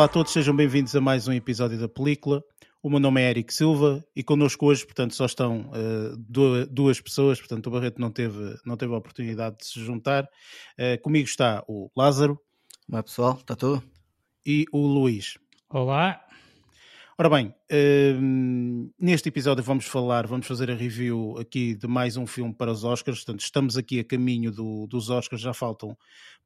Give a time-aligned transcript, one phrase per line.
[0.00, 2.42] Olá a todos, sejam bem-vindos a mais um episódio da película.
[2.82, 6.16] O meu nome é Eric Silva e connosco hoje, portanto, só estão uh,
[6.70, 10.24] duas, pessoas, portanto, o Barreto não teve, não teve a oportunidade de se juntar.
[10.24, 12.40] Uh, comigo está o Lázaro.
[12.90, 13.82] Olá pessoal, está tudo?
[14.46, 15.36] E o Luís.
[15.68, 16.24] Olá.
[17.18, 22.26] Ora bem, uh, neste episódio vamos falar, vamos fazer a review aqui de mais um
[22.26, 23.18] filme para os Oscars.
[23.18, 25.94] Portanto, estamos aqui a caminho do, dos Oscars, já faltam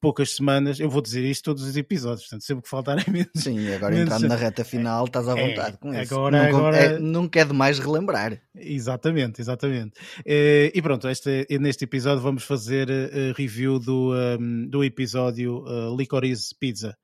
[0.05, 0.78] poucas semanas.
[0.78, 3.30] Eu vou dizer isto todos os episódios, portanto, sempre que faltarem menos.
[3.34, 4.12] Sim, agora menos...
[4.12, 6.14] entrando na reta final, estás à é, vontade é, com isso.
[6.14, 6.77] Agora, não, agora...
[6.77, 8.38] É, nunca é demais relembrar.
[8.55, 9.98] Exatamente, exatamente.
[10.20, 15.96] Uh, e pronto, este, neste episódio vamos fazer a review do, um, do episódio uh,
[15.96, 16.94] Licorice Pizza.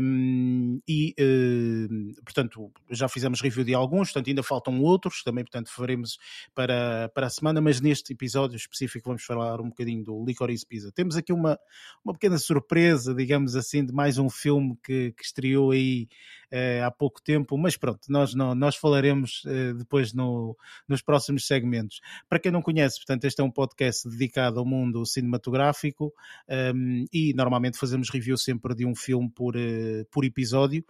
[0.00, 5.70] Um, e, uh, portanto, já fizemos review de alguns, portanto ainda faltam outros, também portanto
[5.70, 6.18] faremos
[6.54, 10.92] para, para a semana, mas neste episódio específico vamos falar um bocadinho do Licorice Pizza.
[10.92, 11.58] Temos aqui uma,
[12.04, 16.06] uma pequena surpresa, digamos assim, de mais um filme que, que estreou aí
[16.52, 20.56] uh, há pouco tempo, mas pronto, nós, não, nós falaremos uh, depois no,
[20.88, 22.00] nos próximos segmentos.
[22.28, 26.12] Para quem não conhece, portanto, este é um podcast dedicado ao mundo cinematográfico
[26.48, 30.84] um, ehm, e normalmente fazemos review sempre de um filme por, uh, por episódio,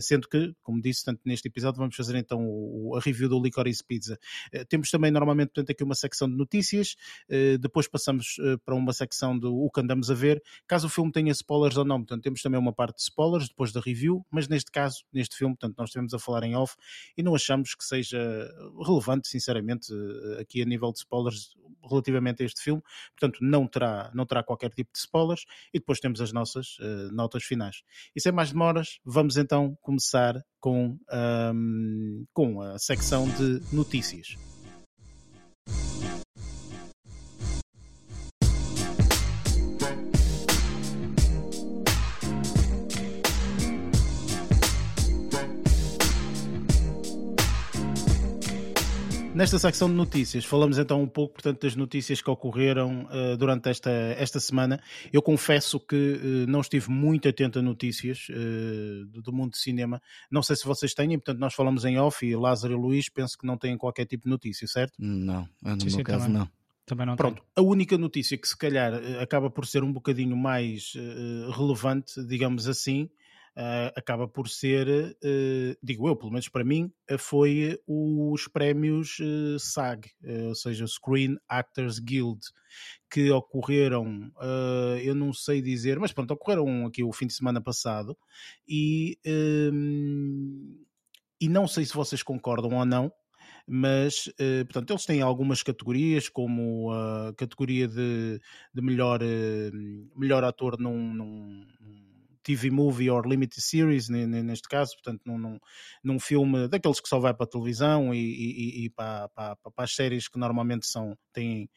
[0.00, 3.84] sendo que, como disse, tanto neste episódio vamos fazer então o, a review do Licorice
[3.84, 4.18] Pizza.
[4.68, 6.96] temos também normalmente, portanto, aqui uma secção de notícias,
[7.60, 11.32] depois passamos para uma secção do o que andamos a ver, caso o filme tenha
[11.32, 14.70] spoilers ou não, portanto, temos também uma parte de spoilers depois da review, mas neste
[14.70, 16.74] caso neste filme, portanto, nós estivemos a falar em off
[17.16, 18.50] e não achamos que seja
[18.84, 21.54] relevante, sinceramente, eh, aqui a nível de spoilers
[21.88, 22.82] relativamente a este filme,
[23.18, 27.12] portanto, não terá, não terá qualquer tipo de spoilers e depois temos as nossas uh,
[27.12, 27.82] notas finais.
[28.14, 30.96] E sem mais demoras, vamos então começar com,
[31.54, 34.51] um, com a secção de notícias.
[49.42, 53.68] Nesta secção de notícias, falamos então um pouco, portanto, das notícias que ocorreram uh, durante
[53.68, 54.80] esta, esta semana.
[55.12, 59.58] Eu confesso que uh, não estive muito atento a notícias uh, do, do, mundo de
[59.58, 60.00] cinema.
[60.30, 63.36] Não sei se vocês têm, portanto, nós falamos em off e Lázaro e Luís penso
[63.36, 64.92] que não têm qualquer tipo de notícia, certo?
[64.96, 66.38] Não, no sim, meu sim, caso também.
[66.38, 66.48] não.
[66.86, 67.66] Também não Pronto, tenho.
[67.66, 70.92] a única notícia que se calhar acaba por ser um bocadinho mais
[71.56, 73.08] relevante, digamos assim,
[73.56, 79.18] uh, acaba por ser, uh, digo eu, pelo menos para mim, uh, foi os prémios
[79.58, 80.10] SAG,
[80.48, 82.40] ou seja, Screen Actors Guild,
[83.10, 84.30] que ocorreram,
[85.02, 88.16] eu não sei dizer, mas pronto, ocorreram aqui o fim de semana passado
[88.66, 89.18] e.
[89.24, 90.80] Ehm,
[91.40, 93.12] e não sei se vocês concordam ou não,
[93.66, 94.32] mas
[94.66, 98.40] portanto eles têm algumas categorias como a categoria de,
[98.72, 99.18] de melhor,
[100.16, 101.66] melhor ator num, num,
[102.42, 105.58] TV movie or limited series, neste caso, portanto, num, num,
[106.02, 109.84] num filme daqueles que só vai para a televisão e, e, e para, para, para,
[109.84, 111.70] as séries que normalmente são, têm,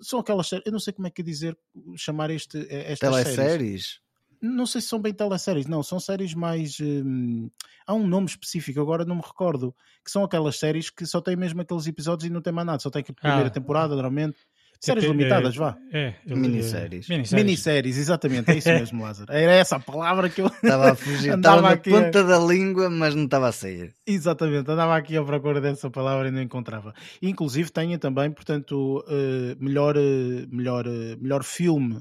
[0.00, 1.56] são aquelas séries, eu não sei como é que é dizer,
[1.96, 3.36] chamar este, eh, estas Teleséries?
[3.36, 4.00] séries.
[4.40, 6.78] Não sei se são bem teleséries, não, são séries mais.
[6.80, 7.50] Hum,
[7.84, 9.74] há um nome específico, agora não me recordo,
[10.04, 12.78] que são aquelas séries que só têm mesmo aqueles episódios e não tem mais nada,
[12.78, 13.50] só tem a primeira ah.
[13.50, 14.38] temporada, normalmente.
[14.80, 15.76] Séries é, limitadas, vá.
[15.92, 17.08] É, é minisséries.
[17.08, 17.32] minisséries.
[17.32, 19.32] Minisséries, exatamente, é isso mesmo, Lázaro.
[19.32, 20.46] Era essa a palavra que eu.
[20.62, 23.94] Estava a fugir, estava na aqui ponta da língua, mas não estava a sair.
[24.06, 26.94] Exatamente, andava aqui à procura dessa palavra e não encontrava.
[27.20, 31.98] Inclusive, tenha também, portanto, uh, melhor, uh, melhor, uh, melhor filme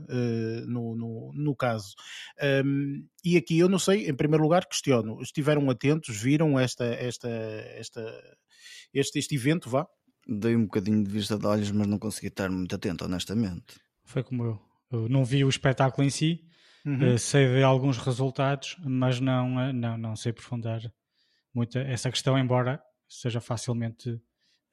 [0.67, 1.95] no, no, no caso.
[2.63, 7.29] Um, e aqui eu não sei, em primeiro lugar, questiono: estiveram atentos, viram esta, esta,
[7.29, 8.01] esta,
[8.93, 9.87] este, este evento, vá?
[10.27, 13.79] Dei um bocadinho de vista de olhos, mas não consegui estar muito atento, honestamente.
[14.03, 14.61] Foi como eu.
[14.91, 16.45] Eu não vi o espetáculo em si,
[16.85, 17.15] uhum.
[17.15, 20.81] uh, sei de alguns resultados, mas não, uh, não, não sei aprofundar
[21.53, 24.19] muito essa questão, embora seja facilmente um,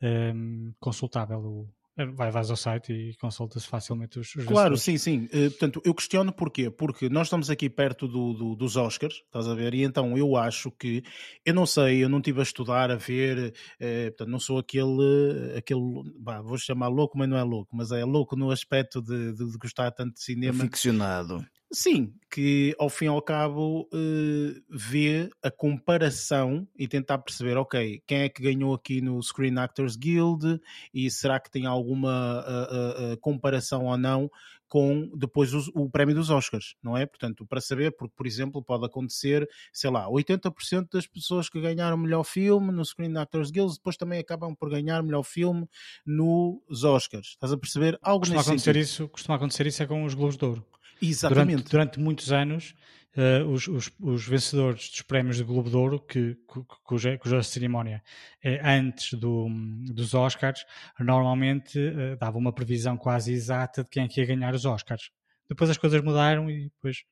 [0.06, 5.26] ehm, consultável o, Vai, vais ao site e consulta-se facilmente os, os Claro, sim, sim.
[5.26, 6.68] Uh, portanto, eu questiono porquê?
[6.68, 9.74] Porque nós estamos aqui perto do, do, dos Oscars, estás a ver?
[9.74, 11.04] E então eu acho que,
[11.44, 15.56] eu não sei, eu não estive a estudar, a ver, uh, portanto, não sou aquele,
[15.56, 15.80] aquele
[16.18, 19.52] bah, vou chamar louco, mas não é louco, mas é louco no aspecto de, de,
[19.52, 20.64] de gostar tanto de cinema.
[20.64, 21.46] Ficcionado.
[21.74, 28.00] Sim, que ao fim e ao cabo uh, vê a comparação e tentar perceber, ok,
[28.06, 30.60] quem é que ganhou aqui no Screen Actors Guild
[30.92, 34.30] e será que tem alguma uh, uh, comparação ou não
[34.68, 37.06] com depois o, o, prémio dos Oscars, não é?
[37.06, 41.96] Portanto, para saber, porque por exemplo pode acontecer, sei lá, 80% das pessoas que ganharam
[41.96, 45.68] melhor filme no Screen Actors Guild depois também acabam por ganhar melhor filme
[46.06, 47.30] nos Oscars.
[47.30, 47.98] Estás a perceber?
[48.00, 48.82] Algo costuma acontecer sentido.
[48.82, 50.64] isso, Costuma acontecer isso é com os Globos de Ouro.
[51.00, 51.48] Exatamente.
[51.48, 52.74] Durante, durante muitos anos
[53.16, 56.36] uh, os, os, os, vencedores dos prémios do Globo de Ouro, que,
[56.82, 58.02] cuja, cuja cerimónia
[58.42, 59.48] é antes do,
[59.92, 60.64] dos Oscars,
[60.98, 65.10] normalmente uh, dava uma previsão quase exata de quem é que ia ganhar os Oscars.
[65.48, 67.04] Depois as coisas mudaram e depois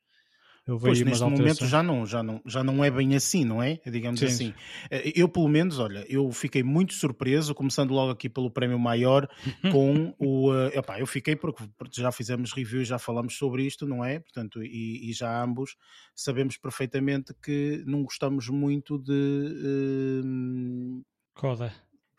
[0.64, 3.80] pois neste momento já não, já, não, já não é bem assim, não é?
[3.84, 4.26] Digamos Sim.
[4.26, 4.54] assim.
[4.90, 9.28] Eh, eu, pelo menos, olha, eu fiquei muito surpreso, começando logo aqui pelo prémio maior,
[9.72, 10.52] com o.
[10.52, 14.20] Uh, epá, eu fiquei porque, porque já fizemos review, já falamos sobre isto, não é?
[14.20, 15.76] Portanto, e, e já ambos
[16.14, 20.22] sabemos perfeitamente que não gostamos muito de.
[20.24, 21.02] Uh,
[21.34, 21.72] Coda.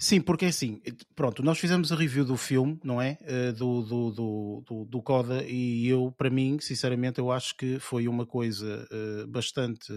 [0.04, 0.82] Sim, porque é assim,
[1.16, 3.18] pronto, nós fizemos a review do filme, não é?
[3.22, 7.80] Uh, do, do, do, do, do Coda, e eu, para mim, sinceramente, eu acho que
[7.80, 9.94] foi uma coisa uh, bastante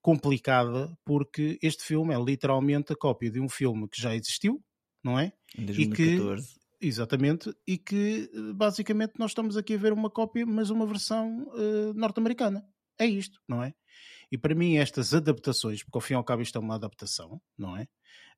[0.00, 4.62] complicada, porque este filme é literalmente a cópia de um filme que já existiu,
[5.02, 5.32] não é?
[5.58, 6.44] Em 2014.
[6.44, 10.70] E que, exatamente, e que eh, basicamente nós estamos aqui a ver uma cópia, mas
[10.70, 12.64] uma versão uh, norte-americana.
[12.96, 13.74] É isto, não é?
[14.30, 17.40] E para mim, estas adaptações, porque ao fim e ao cabo isto é uma adaptação,
[17.56, 17.86] não é?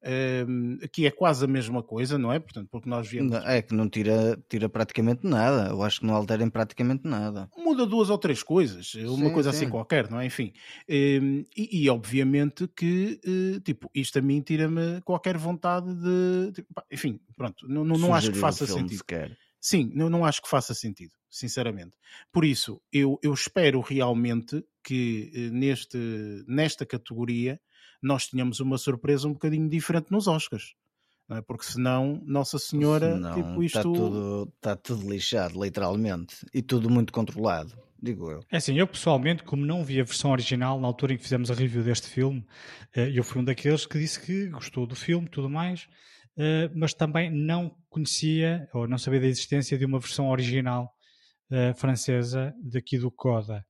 [0.00, 2.38] Um, que é quase a mesma coisa, não é?
[2.38, 3.34] Portanto, porque nós viemos.
[3.44, 5.70] É que não tira, tira praticamente nada.
[5.70, 7.50] Eu acho que não alterem praticamente nada.
[7.56, 9.64] Muda duas ou três coisas, uma coisa assim sim.
[9.64, 10.26] assim qualquer, não é?
[10.26, 10.52] Enfim.
[10.88, 16.52] Um, e, e, obviamente que, uh, tipo, isto a mim tira-me qualquer vontade de.
[16.52, 18.98] Tipo, enfim, pronto, não, não, não acho que faça sentido.
[18.98, 19.36] Sequer.
[19.60, 21.96] Sim, não, não acho que faça sentido, sinceramente.
[22.32, 25.98] Por isso, eu, eu espero realmente que eh, neste,
[26.46, 27.60] nesta categoria
[28.02, 30.74] nós tínhamos uma surpresa um bocadinho diferente nos Oscars.
[31.30, 31.42] É?
[31.42, 33.76] Porque senão, Nossa Senhora, senão, tipo isto.
[33.76, 36.36] Está tudo, está tudo lixado, literalmente.
[36.54, 38.40] E tudo muito controlado, digo eu.
[38.50, 41.50] É assim, eu pessoalmente, como não vi a versão original na altura em que fizemos
[41.50, 42.46] a review deste filme,
[42.96, 45.86] eh, eu fui um daqueles que disse que gostou do filme tudo mais,
[46.38, 50.94] eh, mas também não conhecia ou não sabia da existência de uma versão original
[51.76, 53.64] francesa daqui do Coda.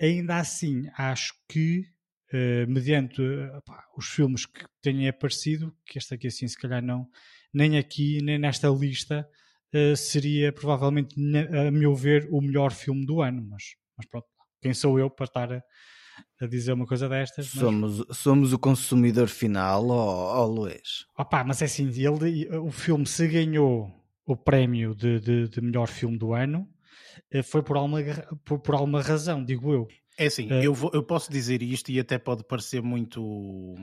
[0.00, 1.84] Ainda assim, acho que
[2.32, 6.82] uh, mediante uh, pá, os filmes que têm aparecido, que este aqui assim se calhar
[6.82, 7.06] não,
[7.52, 9.28] nem aqui, nem nesta lista,
[9.74, 11.14] uh, seria provavelmente,
[11.66, 14.26] a meu ver, o melhor filme do ano, mas, mas pronto,
[14.60, 15.62] quem sou eu para estar a,
[16.40, 17.52] a dizer uma coisa destas?
[17.54, 17.60] Mas...
[17.60, 21.06] Somos, somos o consumidor final, ó oh, oh, Luís.
[21.18, 23.90] Opa, mas é assim, ele, o filme se ganhou
[24.26, 26.68] o prémio de, de, de melhor filme do ano,
[27.44, 28.00] foi por alguma,
[28.44, 29.88] por, por alguma razão, digo eu.
[30.20, 30.66] É assim, é.
[30.66, 33.22] eu, vou, eu posso dizer isto e até pode parecer muito,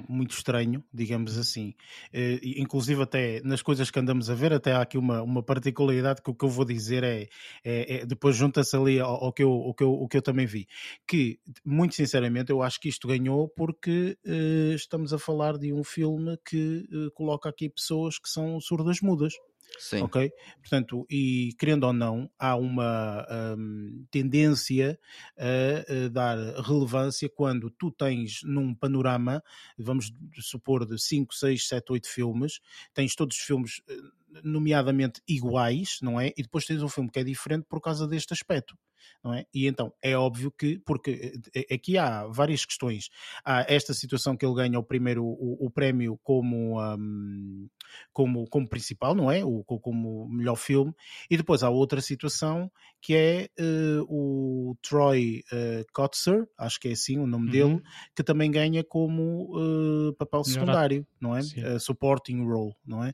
[0.07, 1.73] muito estranho, digamos assim.
[2.13, 6.21] Uh, inclusive até nas coisas que andamos a ver, até há aqui uma, uma particularidade
[6.21, 7.27] que o que eu vou dizer é,
[7.63, 10.21] é, é depois junta-se ali ao, ao, que eu, ao, que eu, ao que eu
[10.21, 10.67] também vi.
[11.07, 15.83] Que, muito sinceramente, eu acho que isto ganhou porque uh, estamos a falar de um
[15.83, 19.33] filme que uh, coloca aqui pessoas que são surdas mudas.
[19.77, 20.01] Sim.
[20.01, 20.31] Ok?
[20.59, 23.25] Portanto, e querendo ou não, há uma
[23.57, 24.99] um, tendência
[25.37, 29.43] a, a, dar relevância quando tu tens num panorama,
[29.77, 32.59] vamos supor, de 5, 6, 7, 8 filmes,
[32.93, 36.33] tens todos os filmes eh, nomeadamente iguais, não é?
[36.37, 38.75] E depois tens um filme que é diferente por causa deste aspecto
[39.23, 39.45] não é?
[39.53, 43.09] E então é óbvio que, porque eh, eh, aqui há várias questões.
[43.43, 47.67] Há esta situação que ele ganha o primeiro o, o prémio como, um,
[48.13, 49.43] como, como principal, não é?
[49.43, 50.93] O, como melhor filme,
[51.29, 56.91] e depois há outra situação que é uh, o Troy uh, Kotzer, acho que é
[56.91, 57.51] assim o nome uhum.
[57.51, 57.83] dele,
[58.15, 61.41] que também ganha como uh, papel secundário, não é?
[61.41, 63.13] Uh, supporting role, não é?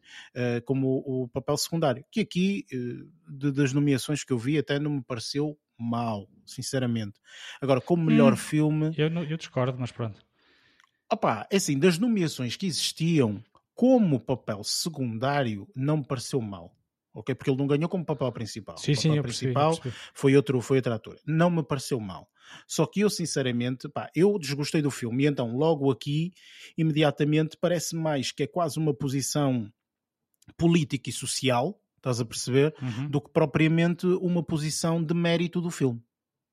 [0.66, 2.04] como o papel secundário.
[2.12, 2.66] Que aqui,
[3.27, 7.20] de, das nomeações que eu vi, até não me pareceu mal, sinceramente.
[7.62, 8.94] Agora, como melhor hum, filme.
[8.98, 10.20] Eu, eu discordo, mas pronto.
[11.12, 13.44] Opá, é assim, das nomeações que existiam,
[13.75, 16.75] como papel secundário, não me pareceu mal.
[17.13, 17.36] Ok?
[17.36, 18.77] Porque ele não ganhou como papel principal.
[18.77, 21.20] Sim, o papel sim, principal percebi, foi outro, foi outro ator.
[21.25, 22.27] Não me pareceu mal.
[22.68, 25.24] Só que eu, sinceramente, pá, eu desgostei do filme.
[25.24, 26.32] E então, logo aqui,
[26.75, 29.72] imediatamente, parece mais que é quase uma posição
[30.58, 32.75] política e social estás a perceber?
[32.81, 33.07] Uhum.
[33.07, 36.03] Do que propriamente uma posição de mérito do filme.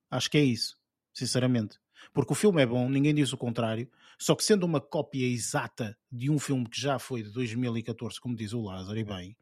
[0.09, 0.77] Acho que é isso,
[1.13, 1.77] sinceramente.
[2.13, 5.95] Porque o filme é bom, ninguém diz o contrário, só que sendo uma cópia exata
[6.11, 9.37] de um filme que já foi de 2014, como diz o Lázaro, e bem,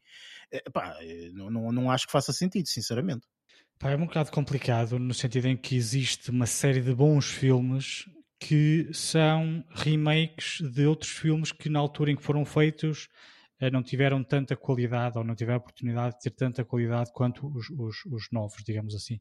[0.52, 3.28] é, pá, é, não, não, não acho que faça sentido, sinceramente.
[3.78, 8.10] Pá, é um bocado complicado no sentido em que existe uma série de bons filmes
[8.40, 13.10] que são remakes de outros filmes que na altura em que foram feitos
[13.72, 17.70] não tiveram tanta qualidade ou não tiveram a oportunidade de ter tanta qualidade quanto os,
[17.70, 19.20] os, os novos, digamos assim.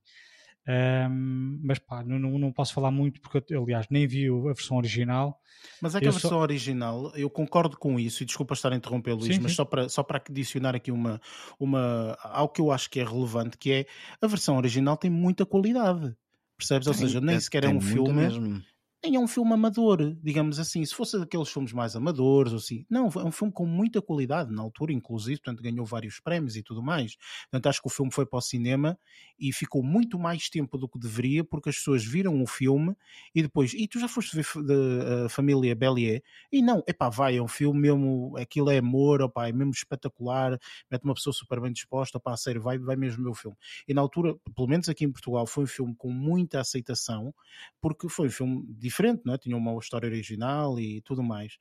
[0.68, 5.40] Um, mas pá, não, não, posso falar muito porque, aliás, nem vi a versão original.
[5.80, 6.38] Mas é que eu a versão só...
[6.40, 9.57] original, eu concordo com isso, e desculpa estar a interromper, Luís, sim, mas sim.
[9.57, 11.21] Só, para, só para adicionar aqui uma,
[11.59, 13.87] uma, algo que eu acho que é relevante, que é
[14.21, 16.14] a versão original tem muita qualidade.
[16.59, 16.87] percebes?
[16.87, 18.12] Ou seja, nem sequer é um filme.
[18.12, 18.62] Mesmo
[19.02, 20.85] nem é um filme amador, digamos assim.
[20.85, 24.52] Se fosse daqueles filmes mais amadores, ou assim, não, é um filme com muita qualidade
[24.52, 27.17] na altura, inclusive, portanto, ganhou vários prémios e tudo mais.
[27.45, 28.99] Portanto, acho que o filme foi para o cinema
[29.38, 32.95] e ficou muito mais tempo do que deveria, porque as pessoas viram o filme
[33.35, 36.23] e depois, e tu já foste ver a uh, família Bellier?
[36.50, 40.59] E não, epá, vai, é um filme mesmo, aquilo é amor, opá, é mesmo espetacular,
[40.90, 43.57] mete uma pessoa super bem disposta, opá, sério, vai, vai mesmo o filme.
[43.87, 47.33] E na altura, pelo menos aqui em Portugal, foi um filme com muita aceitação,
[47.81, 49.38] porque foi um filme diferente, não é?
[49.38, 51.57] tinha uma história original e tudo mais.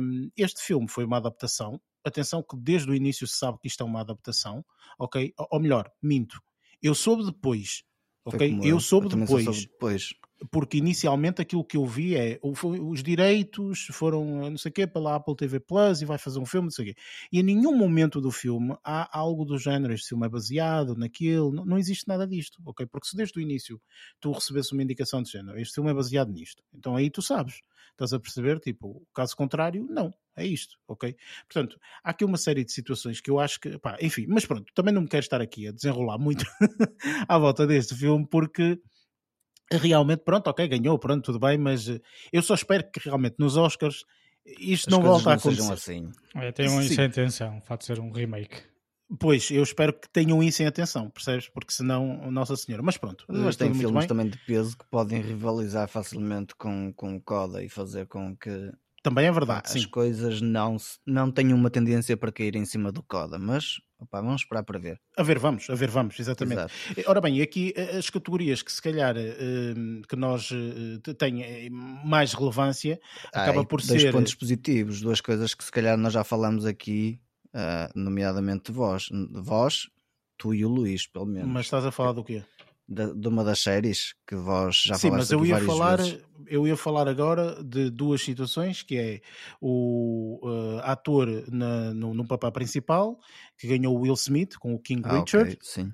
[0.00, 1.80] Um, este filme foi uma adaptação.
[2.04, 4.64] Atenção que desde o início se sabe que isto é uma adaptação,
[4.98, 5.32] ok?
[5.50, 6.40] Ou melhor, minto.
[6.82, 7.82] Eu soube depois,
[8.24, 8.60] ok?
[8.62, 9.44] Eu, soube eu depois.
[9.44, 10.14] Soube depois
[10.50, 15.16] porque inicialmente aquilo que eu vi é os direitos foram não sei o quê pela
[15.16, 17.00] Apple TV Plus e vai fazer um filme, não sei o quê.
[17.32, 21.52] E em nenhum momento do filme há algo do género, este filme é baseado naquilo,
[21.52, 22.86] não, não existe nada disto, ok?
[22.86, 23.80] Porque se desde o início
[24.20, 27.60] tu recebesse uma indicação de género, este filme é baseado nisto, então aí tu sabes,
[27.92, 31.14] estás a perceber, tipo, caso contrário, não, é isto, ok?
[31.48, 34.72] Portanto, há aqui uma série de situações que eu acho que, pá, enfim, mas pronto,
[34.74, 36.44] também não me quero estar aqui a desenrolar muito
[37.28, 38.80] à volta deste filme porque
[39.72, 42.00] realmente, pronto, ok, ganhou, pronto, tudo bem, mas eh,
[42.32, 44.04] eu só espero que realmente nos Oscars
[44.46, 45.72] isto As não volte a acontecer.
[45.72, 46.12] Assim.
[46.34, 48.62] É, tenham isso em atenção, o fato de ser um remake.
[49.18, 51.48] Pois, eu espero que tenham isso em atenção, percebes?
[51.48, 52.82] Porque senão, Nossa Senhora.
[52.82, 53.24] Mas pronto.
[53.28, 57.68] Mas tem filmes também de peso que podem rivalizar facilmente com, com o Coda e
[57.68, 59.62] fazer com que também é verdade.
[59.66, 59.88] as sim.
[59.88, 64.42] coisas não, não tenham uma tendência para cair em cima do Coda, mas Opa, vamos
[64.42, 65.00] esperar para ver.
[65.16, 66.60] A ver, vamos, a ver, vamos, exatamente.
[66.60, 67.00] Exato.
[67.00, 71.70] Eh, ora bem, aqui eh, as categorias que se calhar uh, que nós uh, têm
[71.70, 73.00] mais relevância
[73.32, 74.12] ah, acaba por dois ser.
[74.12, 77.18] Dois pontos positivos, duas coisas que se calhar nós já falamos aqui,
[77.54, 79.08] uh, nomeadamente vós.
[79.32, 79.88] Vós,
[80.36, 81.48] tu e o Luís, pelo menos.
[81.48, 82.42] Mas estás a falar do quê?
[82.88, 86.18] De, de, uma das séries que vós já Sim, mas eu ia falar, vezes.
[86.46, 89.20] eu ia falar agora de duas situações, que é
[89.60, 93.18] o uh, ator na, no, no, papel principal,
[93.58, 95.52] que ganhou o Will Smith com o King ah, Richard.
[95.52, 95.92] Okay, sim.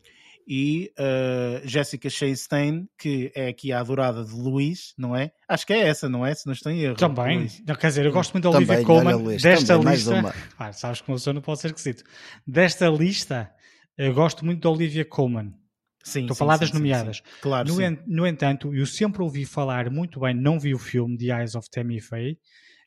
[0.53, 5.31] E uh, Jessica Chastain, que é aqui a adorada de Luís, não é?
[5.49, 6.35] Acho que é essa, não é?
[6.35, 6.97] Se não estou em erro.
[6.97, 7.49] Também.
[7.65, 9.15] Não, quer dizer, eu gosto muito da Olivia Colman.
[9.15, 10.35] Luís, desta também, lista.
[10.59, 12.03] Ah, sabes que o meu não pode ser esquisito.
[12.45, 13.49] Desta lista,
[13.97, 15.55] eu gosto muito da Olivia Colman.
[16.03, 17.17] Sim, Estou a falar sim, das nomeadas.
[17.19, 20.79] Sim, claro, no, en, no, entanto, eu sempre ouvi falar muito bem, não vi o
[20.79, 22.37] filme The Eyes of Tammy Faye,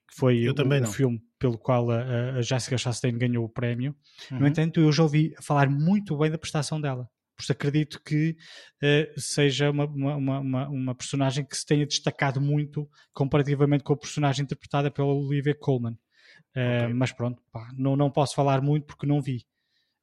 [0.08, 3.96] que foi o, o filme pelo qual a, a Jessica Chastain ganhou o prémio.
[4.32, 4.40] Uhum.
[4.40, 7.08] No entanto, eu já ouvi falar muito bem da prestação dela.
[7.36, 8.36] Por isso acredito que
[8.82, 13.98] uh, seja uma, uma, uma, uma, personagem que se tenha destacado muito comparativamente com a
[13.98, 15.94] personagem interpretada pela Olivia Colman.
[16.56, 16.94] Uh, okay.
[16.94, 19.46] Mas pronto, pá, não, não posso falar muito porque não vi.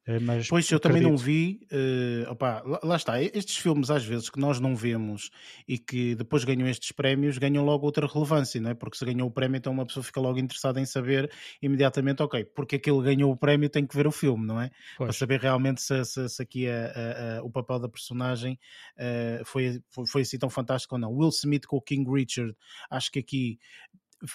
[0.07, 1.03] Eh, mas pois eu acredito.
[1.03, 4.75] também não vi, uh, opa, lá, lá, está, estes filmes às vezes que nós não
[4.75, 5.31] vemos
[5.69, 8.75] e que depois ganham estes prémios, ganham logo outra relevância, não é?
[8.75, 11.31] Porque se ganhou o prémio, então uma pessoa fica logo interessada em saber
[11.61, 14.71] imediatamente, ok, porque aquele ganhou o prémio tem que ver o filme, não é?
[14.97, 15.09] Pois.
[15.09, 18.59] Para saber realmente se, se, se aqui a, a, a, o papel da personagem
[18.97, 21.13] uh, foi, foi, foi assim tão fantástico ou não.
[21.13, 22.55] Will Smith com o King Richard,
[22.91, 23.59] acho que aqui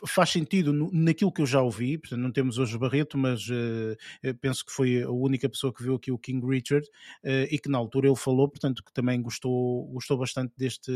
[0.08, 4.66] faz sentido naquilo que eu já ouvi, portanto não temos hoje Barreto, mas uh, penso
[4.66, 6.88] que foi a única pessoa que viu aqui o King Richard
[7.24, 10.92] uh, e que na altura ele falou, portanto que também gostou, gostou bastante deste,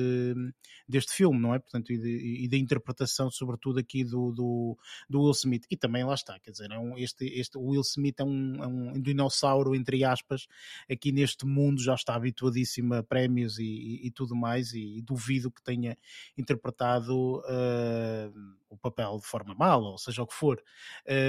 [0.88, 1.60] deste filme, não é?
[1.60, 4.78] Portanto, e, e da interpretação sobretudo aqui do, do,
[5.10, 8.20] do, Will Smith e também lá está, quer dizer, é um, este, este Will Smith
[8.20, 10.48] é um, é um dinossauro entre aspas,
[10.90, 15.52] aqui neste mundo já está habituadíssimo a prémios e, e, e tudo mais e, duvido
[15.52, 15.98] que tenha
[16.38, 20.62] interpretado uh, o papel de forma mal, ou seja o que for.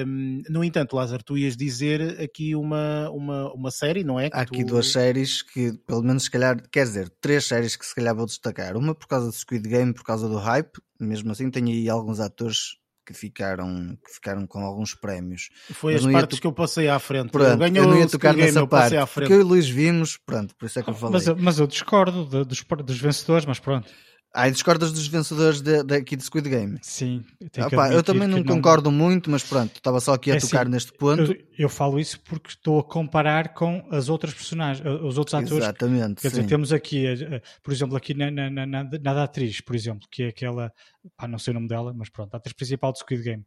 [0.06, 4.28] Um, no entanto, Lázaro, tu ias dizer aqui uma, uma, uma série, não é?
[4.32, 4.70] Há aqui tu...
[4.70, 8.26] duas séries que, pelo menos, se calhar, quer dizer, três séries que se calhar vou
[8.26, 8.76] destacar.
[8.76, 12.20] Uma por causa do Squid Game, por causa do hype, mesmo assim, tenho aí alguns
[12.20, 15.48] atores que ficaram, que ficaram com alguns prémios.
[15.72, 17.30] Foi Mas as partes que eu passei à frente.
[17.30, 19.68] Pronto, eu, ganhou eu não ia tocar Game, nessa parte, porque eu e o Luís
[19.68, 21.14] vimos, pronto, por isso é que eu falei.
[21.14, 23.90] Mas, mas eu discordo de, dos, dos vencedores, mas pronto.
[24.32, 26.78] Ah, discordas dos vencedores de, de, aqui de Squid Game?
[26.82, 27.24] Sim.
[27.66, 28.96] Opa, eu também não concordo não...
[28.96, 31.32] muito, mas pronto, estava só aqui a é tocar assim, neste ponto.
[31.32, 35.64] Eu, eu, falo isso porque estou a comparar com as outras personagens, os outros atores.
[35.64, 36.22] Exatamente.
[36.22, 37.06] Quer dizer, temos aqui,
[37.60, 40.72] por exemplo, aqui na, na, na, na, na atriz, por exemplo, que é aquela,
[41.16, 43.42] pá, não sei o nome dela, mas pronto, a atriz principal de Squid Game,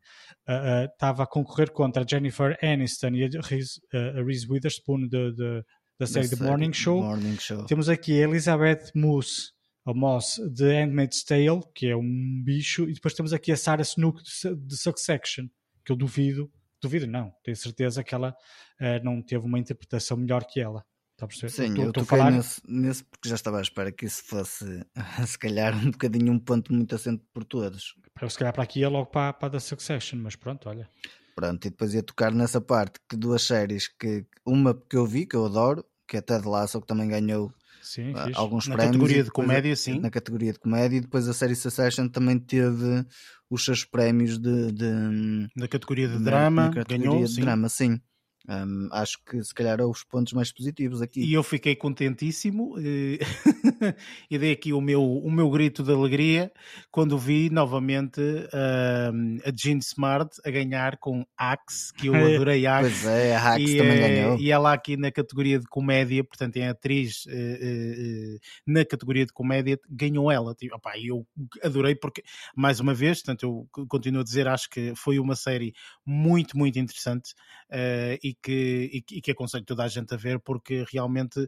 [0.50, 4.46] uh, uh, estava a concorrer contra a Jennifer Aniston e a Reese, uh, a Reese
[4.50, 5.64] Witherspoon de, de,
[5.98, 7.02] da série The Morning Show.
[7.02, 7.64] Morning Show.
[7.68, 9.53] Temos aqui a Elizabeth Moose
[9.86, 13.82] a Moss de Handmaid's Tale, que é um bicho, e depois temos aqui a Sarah
[13.82, 14.22] Snook
[14.56, 15.48] de Succession,
[15.84, 18.36] que eu duvido, duvido não, tenho certeza que ela
[18.80, 20.86] uh, não teve uma interpretação melhor que ela.
[21.12, 21.52] Está a perceber?
[21.52, 22.32] Sim, eu toquei falar...
[22.32, 24.66] nesse, nesse, porque já estava à espera que isso fosse,
[25.28, 27.96] se calhar, um bocadinho um ponto muito assente por todos.
[28.20, 30.90] Eu, se calhar para aqui ia logo para, para a da Succession, mas pronto, olha.
[31.36, 35.26] Pronto, e depois ia tocar nessa parte que duas séries que uma que eu vi,
[35.26, 38.96] que eu adoro, que é Ted Lasso, que também ganhou sim, uh, alguns na prémios.
[38.96, 40.00] Na categoria de comédia, sim.
[40.00, 43.06] Na categoria de comédia, e depois a série Succession também teve
[43.50, 44.72] os seus prémios de.
[44.72, 47.42] de na categoria de drama, na categoria ganhou, de sim.
[47.42, 48.02] drama, sim.
[48.48, 51.22] Um, acho que se calhar é os pontos mais positivos aqui.
[51.22, 53.24] E eu fiquei contentíssimo e, eh,
[54.30, 56.52] e dei aqui o meu, o meu grito de alegria
[56.92, 62.90] quando vi novamente um, a Jean Smart a ganhar com Axe, que eu adorei Axe.
[62.90, 64.38] Pois é, a Axe e, também é, ganhou.
[64.38, 69.32] E ela aqui na categoria de comédia, portanto é atriz uh, uh, na categoria de
[69.32, 70.54] comédia, ganhou ela.
[70.54, 71.26] Tipo, opa, eu
[71.64, 72.22] adorei porque,
[72.58, 75.74] mais uma vez, portanto eu continuo a dizer, acho que foi uma série
[76.06, 77.32] muito, muito interessante
[77.72, 81.48] uh, e que, e, e, que aconselho toda a gente a ver porque realmente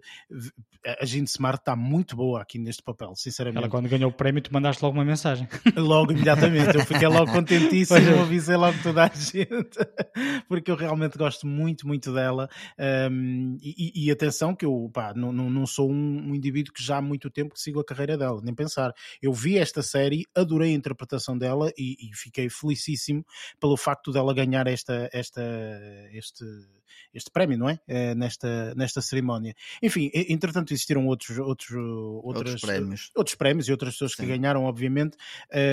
[1.00, 3.58] a Jean Smart está muito boa aqui neste papel, sinceramente.
[3.58, 5.48] Ela quando ganhou o prémio tu mandaste logo uma mensagem.
[5.76, 8.20] Logo, imediatamente, eu fiquei logo contentíssimo, é.
[8.20, 9.46] avisei logo toda a gente,
[10.48, 12.50] porque eu realmente gosto muito, muito dela
[13.12, 16.84] um, e, e, atenção que eu pá, não, não, não sou um, um, indivíduo que
[16.84, 18.94] já há muito tempo que sigo a carreira dela, nem pensar.
[19.22, 23.26] Eu vi esta série, adorei a interpretação dela e, e fiquei felicíssimo
[23.60, 25.42] pelo facto dela ganhar esta, esta,
[26.12, 26.46] este
[27.14, 27.80] este prémio, não é?
[27.88, 28.16] é?
[28.16, 29.56] nesta, nesta cerimónia.
[29.82, 33.12] Enfim, entretanto existiram outros, outros, outras, outros prémios.
[33.16, 34.24] Outros prémios e outras pessoas Sim.
[34.24, 35.18] que ganharam, obviamente,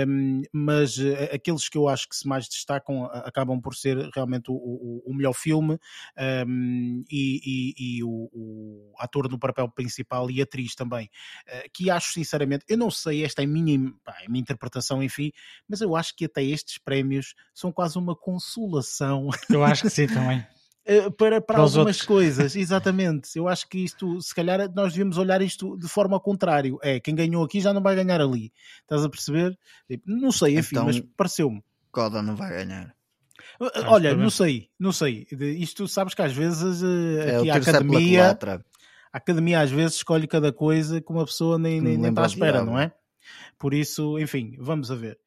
[0.08, 4.50] um, mas eh, aqueles que eu acho que se mais destacam acabam por ser realmente
[4.50, 5.78] o, o, o melhor filme
[6.46, 11.06] um, e, e, e o, o, ator no papel principal e atriz também,
[11.48, 14.40] uh, que acho sinceramente, eu não sei, esta é a minha, pá, é a minha
[14.40, 15.32] interpretação, enfim,
[15.68, 19.28] mas eu acho que até estes prémios são quase uma consolação.
[19.50, 20.44] Eu acho que sim também.
[20.84, 22.02] Eh, para, para, para algumas outros.
[22.02, 23.36] coisas, exatamente.
[23.36, 26.78] Eu acho que isto, se calhar, nós devíamos olhar isto de forma ao contrário.
[26.82, 28.52] É, quem ganhou aqui já não vai ganhar ali.
[28.80, 29.56] Estás a perceber?
[29.88, 31.62] Tipo, não sei, enfim, então, mas pareceu-me.
[31.92, 32.94] Coda não vai ganhar.
[33.60, 35.26] Eh, eh, olha, não sei, não sei.
[35.30, 38.38] Isto sabes que às vezes é aqui a academia,
[39.12, 42.26] a academia às vezes escolhe cada coisa que uma pessoa nem, nem, nem está à
[42.26, 42.92] espera, não é?
[43.62, 45.20] Por isso, enfim, vamos a ver.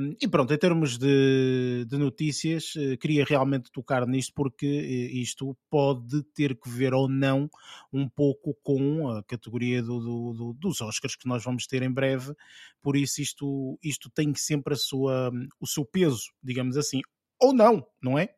[0.00, 5.16] Um, e pronto, em termos de, de notícias, uh, queria realmente tocar nisto porque uh,
[5.18, 7.46] isto pode ter que ver ou não
[7.92, 11.92] um pouco com a categoria do, do, do, dos Oscars que nós vamos ter em
[11.92, 12.32] breve.
[12.80, 17.02] Por isso, isto, isto tem sempre a sua, o seu peso, digamos assim.
[17.38, 18.30] Ou não, não é?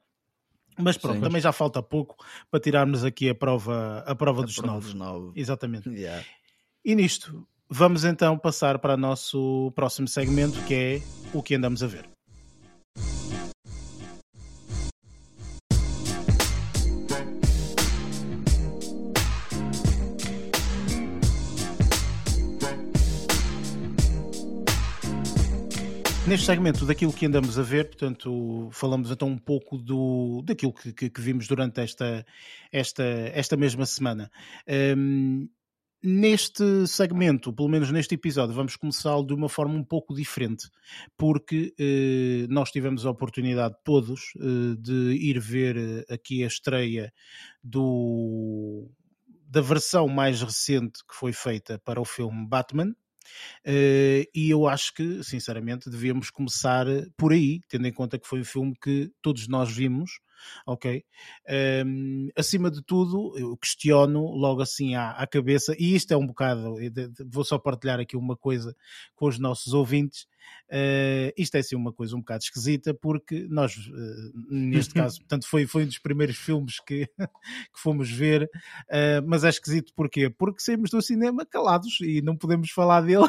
[0.76, 1.22] Mas pronto, Sim.
[1.22, 2.16] também já falta pouco
[2.50, 4.92] para tirarmos aqui a prova, a prova a dos novos.
[5.36, 5.88] Exatamente.
[5.94, 6.26] Yeah.
[6.82, 11.02] E nisto, Vamos então passar para o nosso próximo segmento que é
[11.32, 12.04] o que andamos a ver.
[26.26, 30.92] Neste segmento daquilo que andamos a ver, portanto, falamos então um pouco do, daquilo que,
[30.92, 32.26] que, que vimos durante esta,
[32.72, 34.28] esta, esta mesma semana.
[34.96, 35.48] Um,
[36.02, 40.66] Neste segmento, pelo menos neste episódio, vamos começá-lo de uma forma um pouco diferente,
[41.14, 47.12] porque eh, nós tivemos a oportunidade todos eh, de ir ver eh, aqui a estreia
[47.62, 48.90] do,
[49.46, 52.94] da versão mais recente que foi feita para o filme Batman.
[53.64, 56.86] Uh, e eu acho que, sinceramente, devíamos começar
[57.16, 60.18] por aí, tendo em conta que foi um filme que todos nós vimos
[60.66, 61.04] ok?
[61.84, 66.26] Um, acima de tudo, eu questiono logo assim à, à cabeça, e isto é um
[66.26, 66.74] bocado,
[67.26, 68.74] vou só partilhar aqui uma coisa
[69.14, 70.26] com os nossos ouvintes.
[70.68, 75.46] Uh, isto é assim uma coisa um bocado esquisita porque nós, uh, neste caso, portanto,
[75.46, 80.30] foi, foi um dos primeiros filmes que, que fomos ver, uh, mas é esquisito porquê?
[80.30, 83.28] Porque saímos do cinema calados e não podemos falar dele.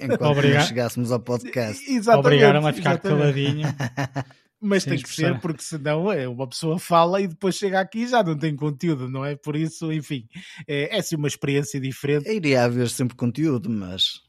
[0.00, 0.66] Enquanto Obrigado.
[0.68, 1.82] chegássemos ao podcast.
[1.90, 3.20] Exatamente, Obrigaram a ficar exatamente.
[3.20, 4.36] caladinho.
[4.66, 8.08] Mas tem que ser porque senão é, uma pessoa fala e depois chega aqui e
[8.08, 9.36] já não tem conteúdo, não é?
[9.36, 10.26] Por isso, enfim,
[10.66, 12.30] é, é assim uma experiência diferente.
[12.30, 14.26] Iria haver sempre conteúdo, mas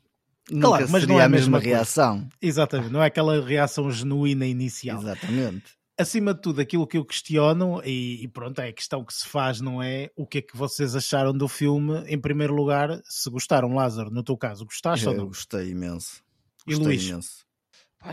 [0.50, 2.28] Nunca claro, mas não é a mesma, mesma reação.
[2.42, 5.02] Exatamente, não é aquela reação genuína inicial.
[5.02, 5.78] Exatamente.
[6.00, 9.28] Acima de tudo, aquilo que eu questiono, e, e, pronto, é a questão que se
[9.28, 10.12] faz, não é?
[10.16, 12.04] O que é que vocês acharam do filme?
[12.06, 15.24] Em primeiro lugar, se gostaram, Lázaro, no teu caso, gostaste eu ou não?
[15.24, 16.24] Eu gostei imenso.
[16.68, 17.08] E gostei Luís?
[17.08, 17.47] imenso.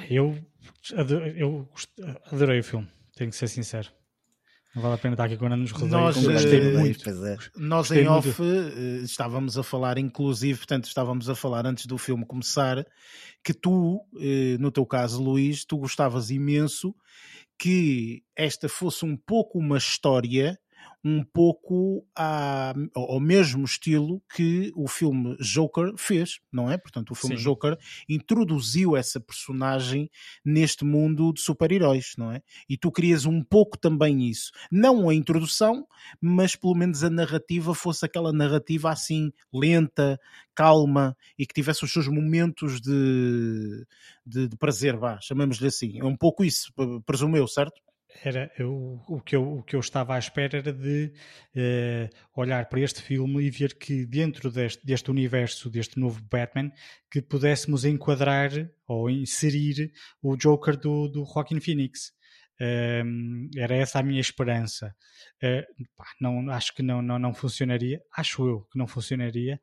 [0.09, 0.37] Eu,
[1.37, 1.69] eu
[2.33, 3.91] adorei o filme, tenho que ser sincero.
[4.75, 5.93] Não vale a pena estar aqui quando nos rodeios.
[5.93, 7.09] Nós, gostei uh, muito.
[7.09, 7.37] É.
[7.57, 8.29] Nós gostei em muito.
[8.29, 12.85] off uh, estávamos a falar, inclusive, portanto, estávamos a falar antes do filme começar,
[13.45, 16.93] que tu, uh, no teu caso, Luís, tu gostavas imenso
[17.57, 20.59] que esta fosse um pouco uma história
[21.05, 26.79] um pouco à, ao mesmo estilo que o filme Joker fez, não é?
[26.79, 27.43] Portanto, o filme Sim.
[27.43, 27.77] Joker
[28.09, 30.11] introduziu essa personagem
[30.43, 32.41] neste mundo de super-heróis, não é?
[32.67, 34.51] E tu querias um pouco também isso.
[34.71, 35.87] Não a introdução,
[36.19, 40.19] mas pelo menos a narrativa fosse aquela narrativa assim, lenta,
[40.55, 43.87] calma e que tivesse os seus momentos de,
[44.25, 45.99] de, de prazer, vá, chamamos-lhe assim.
[46.01, 46.73] É um pouco isso,
[47.05, 47.83] presumo eu, certo?
[48.23, 51.13] Era eu, o, que eu, o que eu estava à espera era de
[51.57, 56.71] uh, olhar para este filme e ver que dentro deste, deste universo, deste novo Batman,
[57.11, 58.51] que pudéssemos enquadrar
[58.87, 62.13] ou inserir o Joker do, do Joaquin Phoenix.
[62.61, 64.95] Uh, era essa a minha esperança.
[65.43, 68.01] Uh, pá, não, acho que não, não, não funcionaria.
[68.17, 69.61] Acho eu que não funcionaria.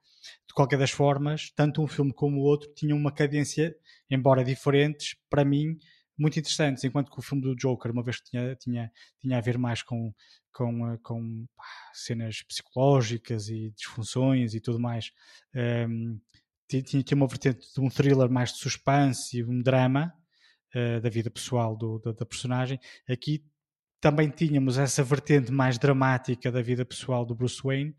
[0.47, 3.73] De qualquer das formas, tanto um filme como o outro tinham uma cadência,
[4.09, 5.77] embora diferentes, para mim,
[6.21, 9.41] muito interessantes, enquanto que o filme do Joker, uma vez que tinha, tinha, tinha a
[9.41, 10.13] ver mais com,
[10.53, 15.11] com, eh, com pá, cenas psicológicas e disfunções e tudo mais,
[15.55, 16.17] um, ehm,
[16.67, 20.13] tinha, tinha uma vertente de um thriller mais de suspense e um drama
[20.75, 22.79] uh, da vida pessoal do, da, da personagem.
[23.09, 23.43] Aqui
[23.99, 27.95] também tínhamos essa vertente mais dramática da vida pessoal do Bruce Wayne,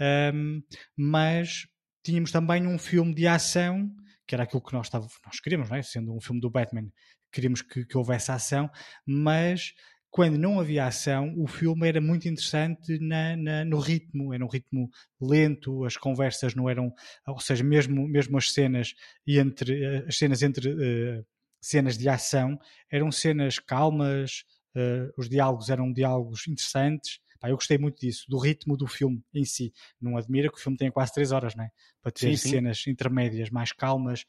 [0.00, 0.62] um, ehm,
[0.96, 1.66] mas
[2.02, 3.90] tínhamos também um filme de ação
[4.26, 5.82] que era aquilo que nós, estávamos, nós queríamos, não é?
[5.82, 6.90] sendo um filme do Batman,
[7.34, 8.70] queríamos que, que houvesse ação,
[9.06, 9.74] mas
[10.14, 14.48] quando não havia ação, o filme era muito interessante na, na, no ritmo, era um
[14.48, 14.88] ritmo
[15.20, 16.94] lento, as conversas não eram,
[17.26, 18.94] ou seja, mesmo, mesmo as cenas
[19.26, 21.26] entre as cenas entre uh,
[21.60, 22.56] cenas de ação
[22.88, 24.44] eram cenas calmas,
[24.76, 27.18] uh, os diálogos eram diálogos interessantes.
[27.40, 29.72] Pá, eu gostei muito disso, do ritmo do filme em si.
[30.00, 31.70] Não admira que o filme tenha quase 3 horas, né?
[32.00, 32.50] Para ter sim, sim.
[32.50, 34.24] cenas intermédias mais calmas,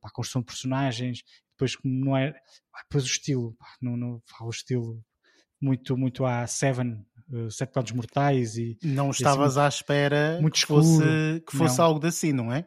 [0.00, 1.24] para a construção de personagens,
[1.60, 2.34] depois não é
[2.84, 5.04] depois o estilo não, não o estilo
[5.60, 10.54] muito muito a Seven uh, Sete Pecados Mortais e não estavas assim, à espera muito
[10.54, 12.66] que fosse, que fosse algo assim não é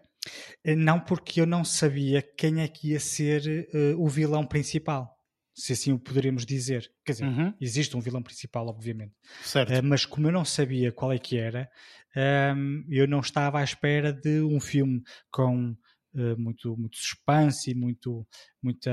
[0.63, 5.11] eh, não porque eu não sabia quem é que ia ser uh, o vilão principal
[5.55, 6.91] se assim o poderíamos dizer.
[7.05, 7.53] Quer dizer, uhum.
[7.61, 9.13] existe um vilão principal, obviamente.
[9.43, 9.71] Certo.
[9.71, 11.69] Uh, mas como eu não sabia qual é que era,
[12.15, 15.75] um, ehm, eu não estava à espera de um filme com
[16.37, 18.25] muito, muito suspense e muito,
[18.61, 18.89] muito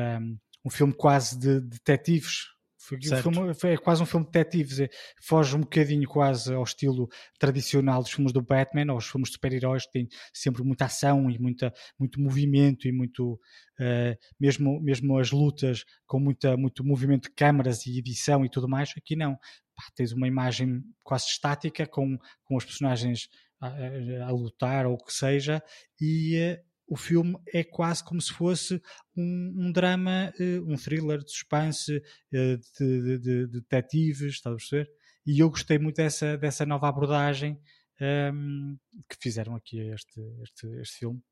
[0.64, 2.46] um, filme quase de detetives.
[2.82, 4.88] Foi, filme, é quase um filme de detetives, é,
[5.22, 9.84] foge um bocadinho quase ao estilo tradicional dos filmes do Batman, aos filmes de super-heróis
[9.84, 15.30] que têm sempre muita ação e muita, muito movimento e muito, uh, mesmo, mesmo as
[15.30, 19.34] lutas com muita, muito movimento de câmaras e edição e tudo mais, aqui não.
[19.76, 23.28] Pá, tens uma imagem quase estática com, com os personagens
[23.60, 25.62] a, a, a lutar ou o que seja
[26.00, 28.82] e uh, o filme é quase como se fosse
[29.16, 34.56] um, um drama, uh, um thriller de suspense, uh, de, de, de, detetives, estás a
[34.56, 34.90] perceber?
[35.24, 37.52] E eu gostei muito dessa, dessa nova abordagem
[38.00, 38.76] um, ehm,
[39.08, 41.22] que fizeram aqui a este, este, este filme.